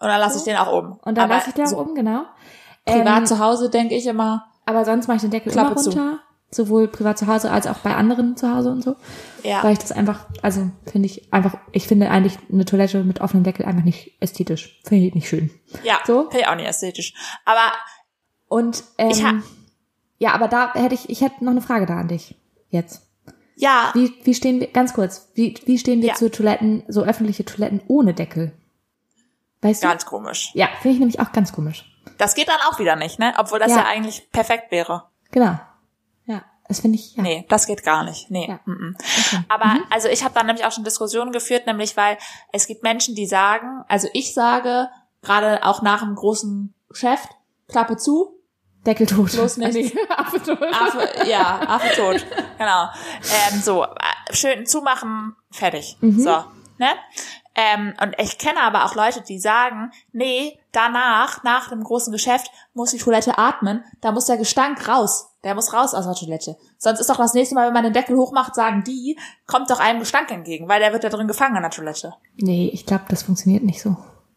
Und 0.00 0.08
dann 0.08 0.20
lasse 0.20 0.36
ich 0.38 0.44
den 0.44 0.56
auch 0.56 0.70
oben. 0.72 0.98
Und 1.02 1.16
dann 1.16 1.28
lasse 1.30 1.48
ich 1.48 1.54
den 1.54 1.64
auch 1.64 1.68
so 1.70 1.78
oben, 1.78 1.94
genau. 1.94 2.24
privat 2.84 3.18
Ähm, 3.20 3.26
zu 3.26 3.38
Hause 3.38 3.70
denke 3.70 3.94
ich 3.94 4.06
immer, 4.06 4.46
aber 4.66 4.84
sonst 4.84 5.06
mache 5.08 5.16
ich 5.16 5.22
den 5.22 5.30
Deckel 5.30 5.52
Klappe 5.52 5.72
immer 5.72 5.80
zu. 5.80 5.90
Sowohl 6.50 6.88
privat 6.88 7.18
zu 7.18 7.26
Hause 7.26 7.50
als 7.50 7.66
auch 7.66 7.78
bei 7.78 7.94
anderen 7.94 8.36
zu 8.36 8.50
Hause 8.54 8.70
und 8.70 8.82
so. 8.82 8.96
ja. 9.42 9.62
Weil 9.62 9.72
ich 9.74 9.78
das 9.78 9.92
einfach, 9.92 10.26
also 10.42 10.70
finde 10.90 11.06
ich 11.06 11.32
einfach, 11.32 11.56
ich 11.72 11.86
finde 11.86 12.10
eigentlich 12.10 12.38
eine 12.50 12.64
Toilette 12.64 13.04
mit 13.04 13.20
offenem 13.20 13.44
Deckel 13.44 13.66
einfach 13.66 13.84
nicht 13.84 14.12
ästhetisch. 14.20 14.80
Finde 14.84 15.06
ich 15.06 15.14
nicht 15.14 15.28
schön. 15.28 15.50
Ja, 15.84 15.98
So? 16.06 16.22
finde 16.30 16.40
ich 16.40 16.46
auch 16.48 16.54
nicht 16.56 16.66
ästhetisch. 16.68 17.12
Aber 17.44 17.72
Und 18.48 18.82
ähm, 18.96 19.42
ja, 20.18 20.32
aber 20.32 20.48
da 20.48 20.72
hätte 20.74 20.94
ich, 20.94 21.10
ich 21.10 21.20
hätte 21.20 21.44
noch 21.44 21.52
eine 21.52 21.60
Frage 21.60 21.84
da 21.86 21.98
an 21.98 22.08
dich. 22.08 22.34
Jetzt. 22.70 23.06
ja, 23.56 23.90
Wie, 23.94 24.14
wie 24.24 24.34
stehen 24.34 24.60
wir, 24.60 24.68
ganz 24.68 24.94
kurz, 24.94 25.28
wie, 25.34 25.54
wie 25.66 25.78
stehen 25.78 26.00
wir 26.00 26.08
Ja. 26.08 26.14
zu 26.14 26.30
Toiletten, 26.30 26.82
so 26.88 27.02
öffentliche 27.02 27.44
Toiletten 27.44 27.82
ohne 27.88 28.14
Deckel? 28.14 28.52
Weißt 29.60 29.82
du? 29.82 29.88
ganz 29.88 30.06
komisch. 30.06 30.50
Ja, 30.54 30.68
finde 30.80 30.94
ich 30.94 30.98
nämlich 31.00 31.20
auch 31.20 31.32
ganz 31.32 31.52
komisch. 31.52 31.84
Das 32.16 32.34
geht 32.34 32.48
dann 32.48 32.60
auch 32.70 32.78
wieder 32.78 32.96
nicht, 32.96 33.18
ne? 33.18 33.34
Obwohl 33.38 33.58
das 33.58 33.70
Ja. 33.70 33.78
ja, 33.78 33.84
eigentlich 33.86 34.30
perfekt 34.32 34.70
wäre. 34.70 35.04
Genau. 35.30 35.58
Das 36.68 36.80
finde 36.80 36.98
ich, 36.98 37.16
ja. 37.16 37.22
Nee, 37.22 37.46
das 37.48 37.66
geht 37.66 37.82
gar 37.82 38.04
nicht. 38.04 38.30
Nee. 38.30 38.46
Ja. 38.48 38.60
mm, 38.66 38.72
mm. 38.72 38.96
Okay. 38.98 39.44
Aber 39.48 39.78
also 39.90 40.08
ich 40.08 40.22
habe 40.22 40.34
da 40.34 40.42
nämlich 40.42 40.66
auch 40.66 40.72
schon 40.72 40.84
Diskussionen 40.84 41.32
geführt, 41.32 41.66
nämlich 41.66 41.96
weil 41.96 42.18
es 42.52 42.66
gibt 42.66 42.82
Menschen, 42.82 43.14
die 43.14 43.26
sagen, 43.26 43.84
also 43.88 44.08
ich 44.12 44.34
sage, 44.34 44.88
gerade 45.22 45.64
auch 45.64 45.80
nach 45.80 46.02
einem 46.02 46.14
großen 46.14 46.74
Geschäft, 46.90 47.30
Klappe 47.68 47.96
zu, 47.96 48.38
Deckel 48.86 49.06
tot. 49.06 49.32
Bloß 49.32 49.56
nicht. 49.58 49.74
Nee, 49.74 49.92
Affe 50.08 50.42
tot. 50.42 50.62
Affe, 50.72 51.28
ja, 51.28 51.60
Affe 51.66 51.94
tot. 51.96 52.24
Genau. 52.58 52.88
Ähm, 53.52 53.60
so, 53.60 53.84
äh, 53.84 53.88
schön 54.34 54.66
zumachen, 54.66 55.34
fertig. 55.50 55.96
Mhm. 56.00 56.20
So, 56.20 56.44
ne? 56.78 56.94
Ähm, 57.58 57.92
und 58.00 58.14
ich 58.18 58.38
kenne 58.38 58.60
aber 58.62 58.84
auch 58.84 58.94
Leute, 58.94 59.20
die 59.20 59.40
sagen, 59.40 59.90
nee, 60.12 60.60
danach, 60.70 61.42
nach 61.42 61.70
dem 61.70 61.82
großen 61.82 62.12
Geschäft, 62.12 62.52
muss 62.72 62.92
die 62.92 62.98
Toilette 62.98 63.36
atmen, 63.36 63.82
da 64.00 64.12
muss 64.12 64.26
der 64.26 64.36
Gestank 64.36 64.86
raus. 64.86 65.34
Der 65.42 65.56
muss 65.56 65.72
raus 65.72 65.92
aus 65.92 66.04
der 66.04 66.14
Toilette. 66.14 66.56
Sonst 66.78 67.00
ist 67.00 67.10
doch 67.10 67.16
das 67.16 67.34
nächste 67.34 67.56
Mal, 67.56 67.66
wenn 67.66 67.74
man 67.74 67.82
den 67.82 67.92
Deckel 67.92 68.16
hochmacht, 68.16 68.54
sagen 68.54 68.84
die, 68.84 69.18
kommt 69.48 69.70
doch 69.70 69.80
einem 69.80 69.98
Gestank 69.98 70.30
entgegen, 70.30 70.68
weil 70.68 70.78
der 70.78 70.92
wird 70.92 71.02
da 71.02 71.08
drin 71.08 71.26
gefangen 71.26 71.56
an 71.56 71.62
der 71.62 71.72
Toilette. 71.72 72.14
Nee, 72.36 72.70
ich 72.72 72.86
glaube, 72.86 73.06
das 73.08 73.24
funktioniert 73.24 73.64
nicht 73.64 73.82
so. 73.82 73.96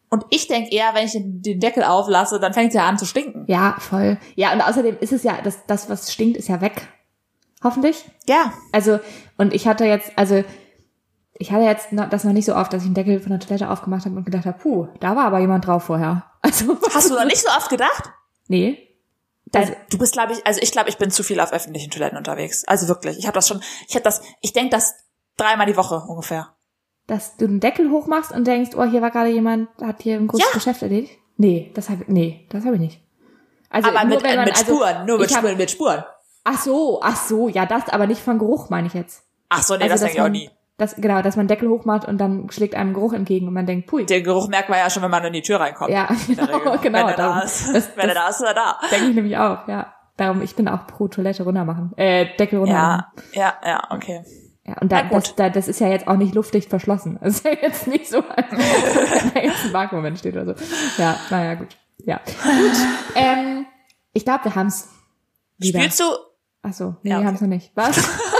Und 0.09 0.25
ich 0.31 0.47
denke 0.47 0.71
eher, 0.71 0.95
wenn 0.95 1.05
ich 1.05 1.11
den, 1.11 1.59
Deckel 1.59 1.83
auflasse, 1.83 2.39
dann 2.39 2.53
fängt 2.53 2.69
es 2.69 2.75
ja 2.75 2.87
an 2.87 2.97
zu 2.97 3.05
stinken. 3.05 3.45
Ja, 3.47 3.75
voll. 3.77 4.17
Ja, 4.35 4.51
und 4.51 4.61
außerdem 4.61 4.97
ist 4.99 5.13
es 5.13 5.21
ja, 5.21 5.37
das, 5.43 5.65
das, 5.67 5.89
was 5.89 6.11
stinkt, 6.11 6.37
ist 6.37 6.49
ja 6.49 6.59
weg. 6.59 6.87
Hoffentlich. 7.63 8.03
Ja. 8.27 8.51
Also, 8.71 8.99
und 9.37 9.53
ich 9.53 9.67
hatte 9.67 9.85
jetzt, 9.85 10.11
also, 10.15 10.43
ich 11.33 11.51
hatte 11.51 11.63
jetzt 11.63 11.87
das 12.09 12.23
noch 12.23 12.33
nicht 12.33 12.45
so 12.45 12.55
oft, 12.55 12.71
dass 12.73 12.81
ich 12.83 12.87
einen 12.87 12.95
Deckel 12.95 13.19
von 13.19 13.31
der 13.31 13.39
Toilette 13.39 13.69
aufgemacht 13.69 14.05
habe 14.05 14.15
und 14.15 14.25
gedacht 14.25 14.45
habe, 14.45 14.57
puh, 14.59 14.87
da 14.99 15.15
war 15.15 15.25
aber 15.25 15.39
jemand 15.39 15.65
drauf 15.67 15.83
vorher. 15.83 16.25
Also, 16.43 16.75
Hast 16.93 17.09
du 17.09 17.13
noch 17.13 17.25
nicht 17.25 17.37
so 17.41 17.49
oft 17.49 17.69
gedacht? 17.69 18.11
Nee. 18.47 18.87
Also, 19.53 19.73
du 19.91 19.97
bist, 19.99 20.13
glaube 20.13 20.33
ich, 20.33 20.45
also 20.47 20.59
ich 20.61 20.71
glaube, 20.71 20.89
ich 20.89 20.97
bin 20.97 21.11
zu 21.11 21.21
viel 21.23 21.39
auf 21.39 21.51
öffentlichen 21.53 21.91
Toiletten 21.91 22.17
unterwegs. 22.17 22.63
Also 22.67 22.87
wirklich. 22.87 23.17
Ich 23.19 23.27
habe 23.27 23.35
das 23.35 23.47
schon, 23.47 23.61
ich 23.87 23.93
habe 23.95 24.03
das, 24.03 24.21
ich 24.41 24.51
denke 24.53 24.69
das 24.71 24.95
dreimal 25.37 25.67
die 25.67 25.77
Woche 25.77 25.97
ungefähr. 26.07 26.55
Dass 27.05 27.35
du 27.37 27.45
den 27.47 27.59
Deckel 27.59 27.91
hochmachst 27.91 28.31
und 28.31 28.45
denkst, 28.47 28.71
oh, 28.75 28.83
hier 28.85 29.01
war 29.01 29.11
gerade 29.11 29.29
jemand, 29.29 29.69
hat 29.81 30.01
hier 30.01 30.15
ein 30.15 30.27
großes 30.27 30.47
Ja. 30.47 30.53
Geschäft 30.53 30.81
erledigt? 30.81 31.17
Nee, 31.37 31.71
das 31.75 31.89
habe 31.89 32.05
nee, 32.07 32.47
das 32.49 32.63
habe 32.65 32.75
ich 32.75 32.81
nicht. 32.81 33.01
Also 33.69 33.89
aber 33.89 33.99
nur 34.05 34.15
mit, 34.21 34.23
man- 34.23 34.45
mit 34.45 34.57
also, 34.57 34.63
Spuren, 34.75 35.05
nur 35.05 35.19
mit 35.19 35.29
hab- 35.31 35.39
Spuren, 35.39 35.57
mit 35.57 35.71
Spuren. 35.71 36.03
Ach 36.43 36.59
so, 36.61 36.99
ach 37.03 37.15
so, 37.15 37.49
ja, 37.49 37.65
das 37.65 37.87
aber 37.89 38.07
nicht 38.07 38.21
von 38.21 38.39
Geruch 38.39 38.69
meine 38.69 38.87
ich 38.87 38.93
jetzt. 38.93 39.23
Ach 39.49 39.61
so, 39.61 39.75
nee, 39.75 39.83
Also, 39.83 39.93
das 39.93 40.01
denke 40.01 40.15
ich 40.15 40.21
auch 40.21 40.29
nie. 40.29 40.49
Das, 40.81 40.95
genau, 40.95 41.21
dass 41.21 41.35
man 41.35 41.47
Deckel 41.47 41.69
hochmacht 41.69 42.07
und 42.07 42.17
dann 42.17 42.49
schlägt 42.49 42.73
einem 42.73 42.95
Geruch 42.95 43.13
entgegen 43.13 43.47
und 43.47 43.53
man 43.53 43.67
denkt, 43.67 43.85
pui. 43.85 44.03
Den 44.03 44.23
Geruch 44.23 44.47
merkt 44.47 44.67
man 44.67 44.79
ja 44.79 44.89
schon, 44.89 45.03
wenn 45.03 45.11
man 45.11 45.23
in 45.25 45.33
die 45.33 45.43
Tür 45.43 45.59
reinkommt. 45.59 45.91
Ja, 45.91 46.07
genau, 46.27 46.47
genau. 46.81 46.81
Wenn 46.81 46.95
er 46.95 47.15
da 47.15 47.41
ist. 47.41 47.71
Das, 47.71 47.95
Wenn 47.95 48.09
er 48.09 48.15
da 48.15 48.29
ist, 48.29 48.37
ist 48.41 48.47
er 48.47 48.55
da. 48.55 48.79
denke 48.89 49.09
ich 49.09 49.15
nämlich 49.15 49.37
auch, 49.37 49.67
ja. 49.67 49.93
Darum, 50.17 50.41
ich 50.41 50.55
bin 50.55 50.67
auch 50.67 50.87
pro 50.87 51.07
Toilette 51.07 51.43
runter 51.43 51.65
machen. 51.65 51.93
Äh, 51.97 52.35
Deckel 52.35 52.57
runter 52.57 52.73
machen. 52.73 53.03
Ja, 53.33 53.53
ja, 53.63 53.69
ja, 53.69 53.87
okay. 53.91 54.23
Ja, 54.65 54.77
und 54.81 54.91
da, 54.91 55.03
das, 55.03 55.35
da, 55.35 55.51
das 55.51 55.67
ist 55.67 55.79
ja 55.79 55.87
jetzt 55.87 56.07
auch 56.07 56.17
nicht 56.17 56.33
luftdicht 56.33 56.67
verschlossen. 56.67 57.19
Das 57.23 57.35
ist 57.35 57.45
ja 57.45 57.51
jetzt 57.61 57.85
nicht 57.85 58.09
so, 58.09 58.23
als 58.35 58.47
wenn 58.51 59.33
da 59.35 59.39
jetzt 59.39 59.65
ein 59.65 59.73
Vakuum 59.73 60.03
entsteht 60.05 60.35
oder 60.35 60.55
so. 60.55 60.63
Ja, 60.97 61.15
naja, 61.29 61.53
gut. 61.53 61.77
Ja. 62.05 62.19
Gut. 62.25 62.87
Ähm, 63.13 63.67
ich 64.13 64.25
glaube, 64.25 64.45
wir 64.45 64.55
haben's. 64.55 64.89
Wieder. 65.59 65.79
Spielst 65.79 65.99
du, 65.99 66.05
Ach 66.63 66.73
so, 66.73 66.95
nee, 67.01 67.09
Ja, 67.11 67.15
wir 67.15 67.17
okay. 67.19 67.27
haben's 67.27 67.41
noch 67.41 67.47
nicht. 67.47 67.71
Was? 67.75 67.97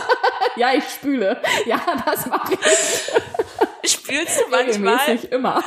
ja, 0.56 0.74
ich 0.74 0.84
spüle. 0.86 1.41
Ja, 1.66 1.80
das 2.06 2.26
mache 2.26 2.54
ich 3.84 3.91
spielst 3.91 4.39
du 4.41 4.49
manchmal, 4.49 4.95
regelmäßig 4.97 5.32
immer. 5.32 5.64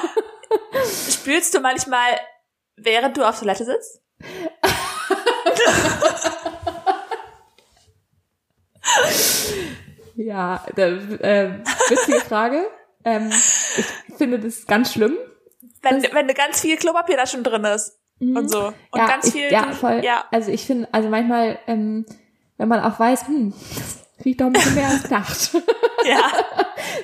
spielst 1.10 1.54
du 1.54 1.60
manchmal, 1.60 2.18
während 2.76 3.16
du 3.16 3.24
auf 3.28 3.38
Toilette 3.38 3.64
sitzt? 3.64 4.00
Ja, 10.16 10.64
äh, 10.76 10.92
witzige 11.88 12.20
Frage. 12.20 12.66
Ähm, 13.04 13.30
ich 13.76 14.14
finde 14.16 14.38
das 14.38 14.66
ganz 14.66 14.92
schlimm. 14.92 15.16
Wenn, 15.82 16.02
wenn 16.02 16.28
ganz 16.28 16.60
viel 16.60 16.76
Klopapier 16.76 17.16
da 17.16 17.26
schon 17.26 17.42
drin 17.42 17.64
ist. 17.64 17.98
Und 18.20 18.48
so. 18.48 18.66
Und 18.68 18.74
Mhm. 18.74 18.74
ja, 18.94 19.06
ganz 19.06 19.26
ich, 19.26 19.32
viel, 19.32 19.52
ja, 19.52 19.72
voll. 19.72 20.02
ja. 20.04 20.24
Also 20.30 20.50
ich 20.50 20.64
finde, 20.64 20.88
also 20.92 21.08
manchmal, 21.08 21.58
ähm, 21.66 22.06
wenn 22.56 22.68
man 22.68 22.80
auch 22.80 22.98
weiß, 22.98 23.26
hm, 23.26 23.52
das 23.76 24.03
riecht 24.24 24.40
doch 24.40 24.46
ein 24.46 24.52
bisschen 24.52 24.74
mehr 24.74 24.88
als 24.88 25.02
gedacht. 25.04 25.50
ja. 26.04 26.20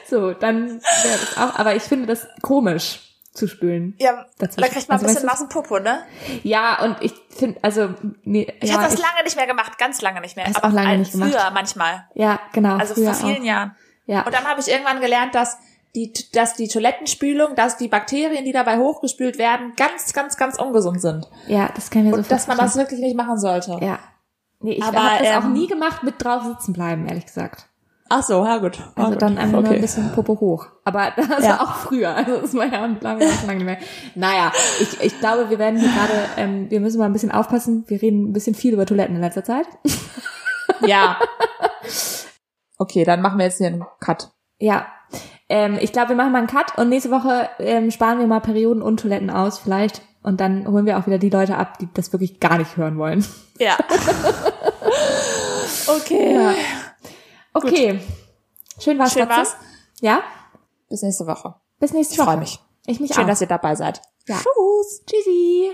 so, 0.08 0.32
dann 0.32 0.68
wäre 0.80 1.18
das 1.20 1.36
auch, 1.36 1.58
aber 1.58 1.74
ich 1.76 1.82
finde 1.82 2.06
das 2.06 2.26
komisch 2.42 3.00
zu 3.32 3.46
spülen. 3.46 3.94
Ja, 3.98 4.26
Dazwischen. 4.38 4.60
da 4.62 4.68
kriegt 4.74 4.88
man 4.88 4.98
ein 4.98 5.04
Also, 5.04 5.14
bisschen 5.14 5.28
weißt 5.28 5.40
nassen 5.40 5.48
Popo, 5.48 5.78
ne? 5.78 6.02
Ja, 6.42 6.82
und 6.82 6.96
ich 7.00 7.12
finde, 7.30 7.60
also, 7.62 7.94
nee, 8.24 8.52
Ich 8.60 8.70
ja, 8.70 8.76
habe 8.78 8.84
das 8.90 8.98
lange 8.98 9.22
nicht 9.24 9.36
mehr 9.36 9.46
gemacht, 9.46 9.78
ganz 9.78 10.00
lange 10.02 10.20
nicht 10.20 10.34
mehr. 10.36 10.46
Hast 10.46 10.56
aber 10.56 10.68
auch 10.68 10.72
lange 10.72 10.88
ein- 10.88 10.98
nicht 11.00 11.12
gemacht. 11.12 11.30
Früher 11.32 11.50
manchmal. 11.52 12.08
ja, 12.14 12.40
genau, 12.52 12.76
Also 12.76 12.94
vor 12.94 13.14
vielen 13.14 13.42
auch. 13.42 13.44
Jahren. 13.46 13.76
Ja, 14.06 14.22
Und 14.22 14.34
dann 14.34 14.44
habe 14.44 14.60
ich 14.60 14.66
irgendwann 14.68 15.00
gelernt, 15.00 15.34
dass 15.36 15.58
die, 15.94 16.12
dass 16.32 16.54
die 16.54 16.66
Toilettenspülung, 16.68 17.54
dass 17.54 17.76
die 17.76 17.86
Bakterien, 17.88 18.44
die 18.44 18.52
dabei 18.52 18.78
hochgespült 18.78 19.38
werden, 19.38 19.74
ganz, 19.76 20.12
ganz, 20.12 20.36
ganz 20.36 20.56
ungesund 20.58 21.00
sind. 21.00 21.28
ja, 21.46 21.70
das 21.74 21.90
kann 21.90 22.02
ich 22.02 22.06
mir 22.06 22.12
so 22.14 22.18
Und 22.18 22.30
dass 22.32 22.46
man 22.48 22.58
das 22.58 22.76
wirklich 22.76 22.98
nicht 23.00 23.16
machen 23.16 23.38
sollte. 23.38 23.78
Ja. 23.80 23.98
Nee, 24.60 24.72
ich 24.72 24.82
habe 24.84 24.96
das 24.96 25.36
auch 25.38 25.44
ähm, 25.46 25.52
nie 25.54 25.66
gemacht 25.66 26.02
mit 26.02 26.22
drauf 26.22 26.44
sitzen 26.44 26.72
bleiben, 26.72 27.06
ehrlich 27.06 27.26
gesagt. 27.26 27.66
Ach 28.12 28.22
so, 28.24 28.44
ja 28.44 28.58
gut. 28.58 28.78
Also 28.96 29.12
Ah, 29.12 29.16
dann 29.16 29.34
gut. 29.34 29.38
einfach 29.42 29.60
nur 29.60 29.68
Okay. 29.68 29.76
ein 29.76 29.80
bisschen 29.80 30.12
Popo 30.12 30.38
hoch. 30.40 30.66
Aber 30.84 31.12
das 31.16 31.44
Ja. 31.44 31.50
war 31.50 31.60
auch 31.62 31.74
früher. 31.76 32.14
Also 32.14 32.40
das 32.40 32.54
war 32.54 32.66
ja 32.66 32.86
lange, 33.00 33.24
lange 33.46 33.54
nicht 33.54 33.64
mehr. 33.64 33.78
Naja, 34.16 34.50
ich, 34.80 35.00
ich 35.00 35.18
glaube, 35.20 35.48
wir 35.48 35.58
werden 35.60 35.78
hier 35.78 35.88
gerade, 35.88 36.12
ähm, 36.36 36.68
wir 36.70 36.80
müssen 36.80 36.98
mal 36.98 37.06
ein 37.06 37.12
bisschen 37.12 37.30
aufpassen. 37.30 37.84
Wir 37.86 38.02
reden 38.02 38.28
ein 38.28 38.32
bisschen 38.32 38.54
viel 38.56 38.72
über 38.74 38.84
Toiletten 38.84 39.14
in 39.14 39.22
letzter 39.22 39.44
Zeit. 39.44 39.66
Ja. 40.86 41.18
Okay, 42.78 43.04
dann 43.04 43.20
machen 43.20 43.38
wir 43.38 43.44
jetzt 43.44 43.58
hier 43.58 43.66
einen 43.66 43.84
Cut. 44.00 44.30
Ja. 44.58 44.86
Ähm, 45.50 45.76
ich 45.80 45.92
glaube, 45.92 46.10
wir 46.10 46.16
machen 46.16 46.32
mal 46.32 46.38
einen 46.38 46.46
Cut 46.46 46.78
und 46.78 46.88
nächste 46.88 47.10
Woche 47.10 47.50
ähm, 47.58 47.90
sparen 47.90 48.18
wir 48.20 48.26
mal 48.26 48.40
Perioden 48.40 48.80
und 48.82 49.00
Toiletten 49.00 49.28
aus, 49.28 49.58
vielleicht. 49.58 50.00
Und 50.22 50.40
dann 50.40 50.66
holen 50.66 50.86
wir 50.86 50.98
auch 50.98 51.06
wieder 51.06 51.18
die 51.18 51.28
Leute 51.28 51.56
ab, 51.58 51.78
die 51.78 51.88
das 51.92 52.12
wirklich 52.14 52.40
gar 52.40 52.56
nicht 52.56 52.78
hören 52.78 52.96
wollen. 52.96 53.22
Ja. 53.60 53.78
okay. 55.86 56.34
Ja. 56.34 56.54
Okay. 57.52 58.00
Schön 58.78 58.98
war's. 58.98 59.12
Schön 59.12 59.28
Matze. 59.28 59.36
war's. 59.36 59.56
Ja? 60.00 60.22
Bis 60.88 61.02
nächste 61.02 61.26
Woche. 61.26 61.54
Bis 61.78 61.92
nächste 61.92 62.14
Ich 62.14 62.18
Woche. 62.18 62.28
freue 62.28 62.38
mich. 62.38 62.58
Ich 62.86 63.00
mich 63.00 63.12
Schön, 63.14 63.24
auch. 63.24 63.28
dass 63.28 63.40
ihr 63.42 63.46
dabei 63.46 63.74
seid. 63.74 64.00
Ja. 64.26 64.36
Tschüss. 64.36 65.02
Tschüssi. 65.06 65.70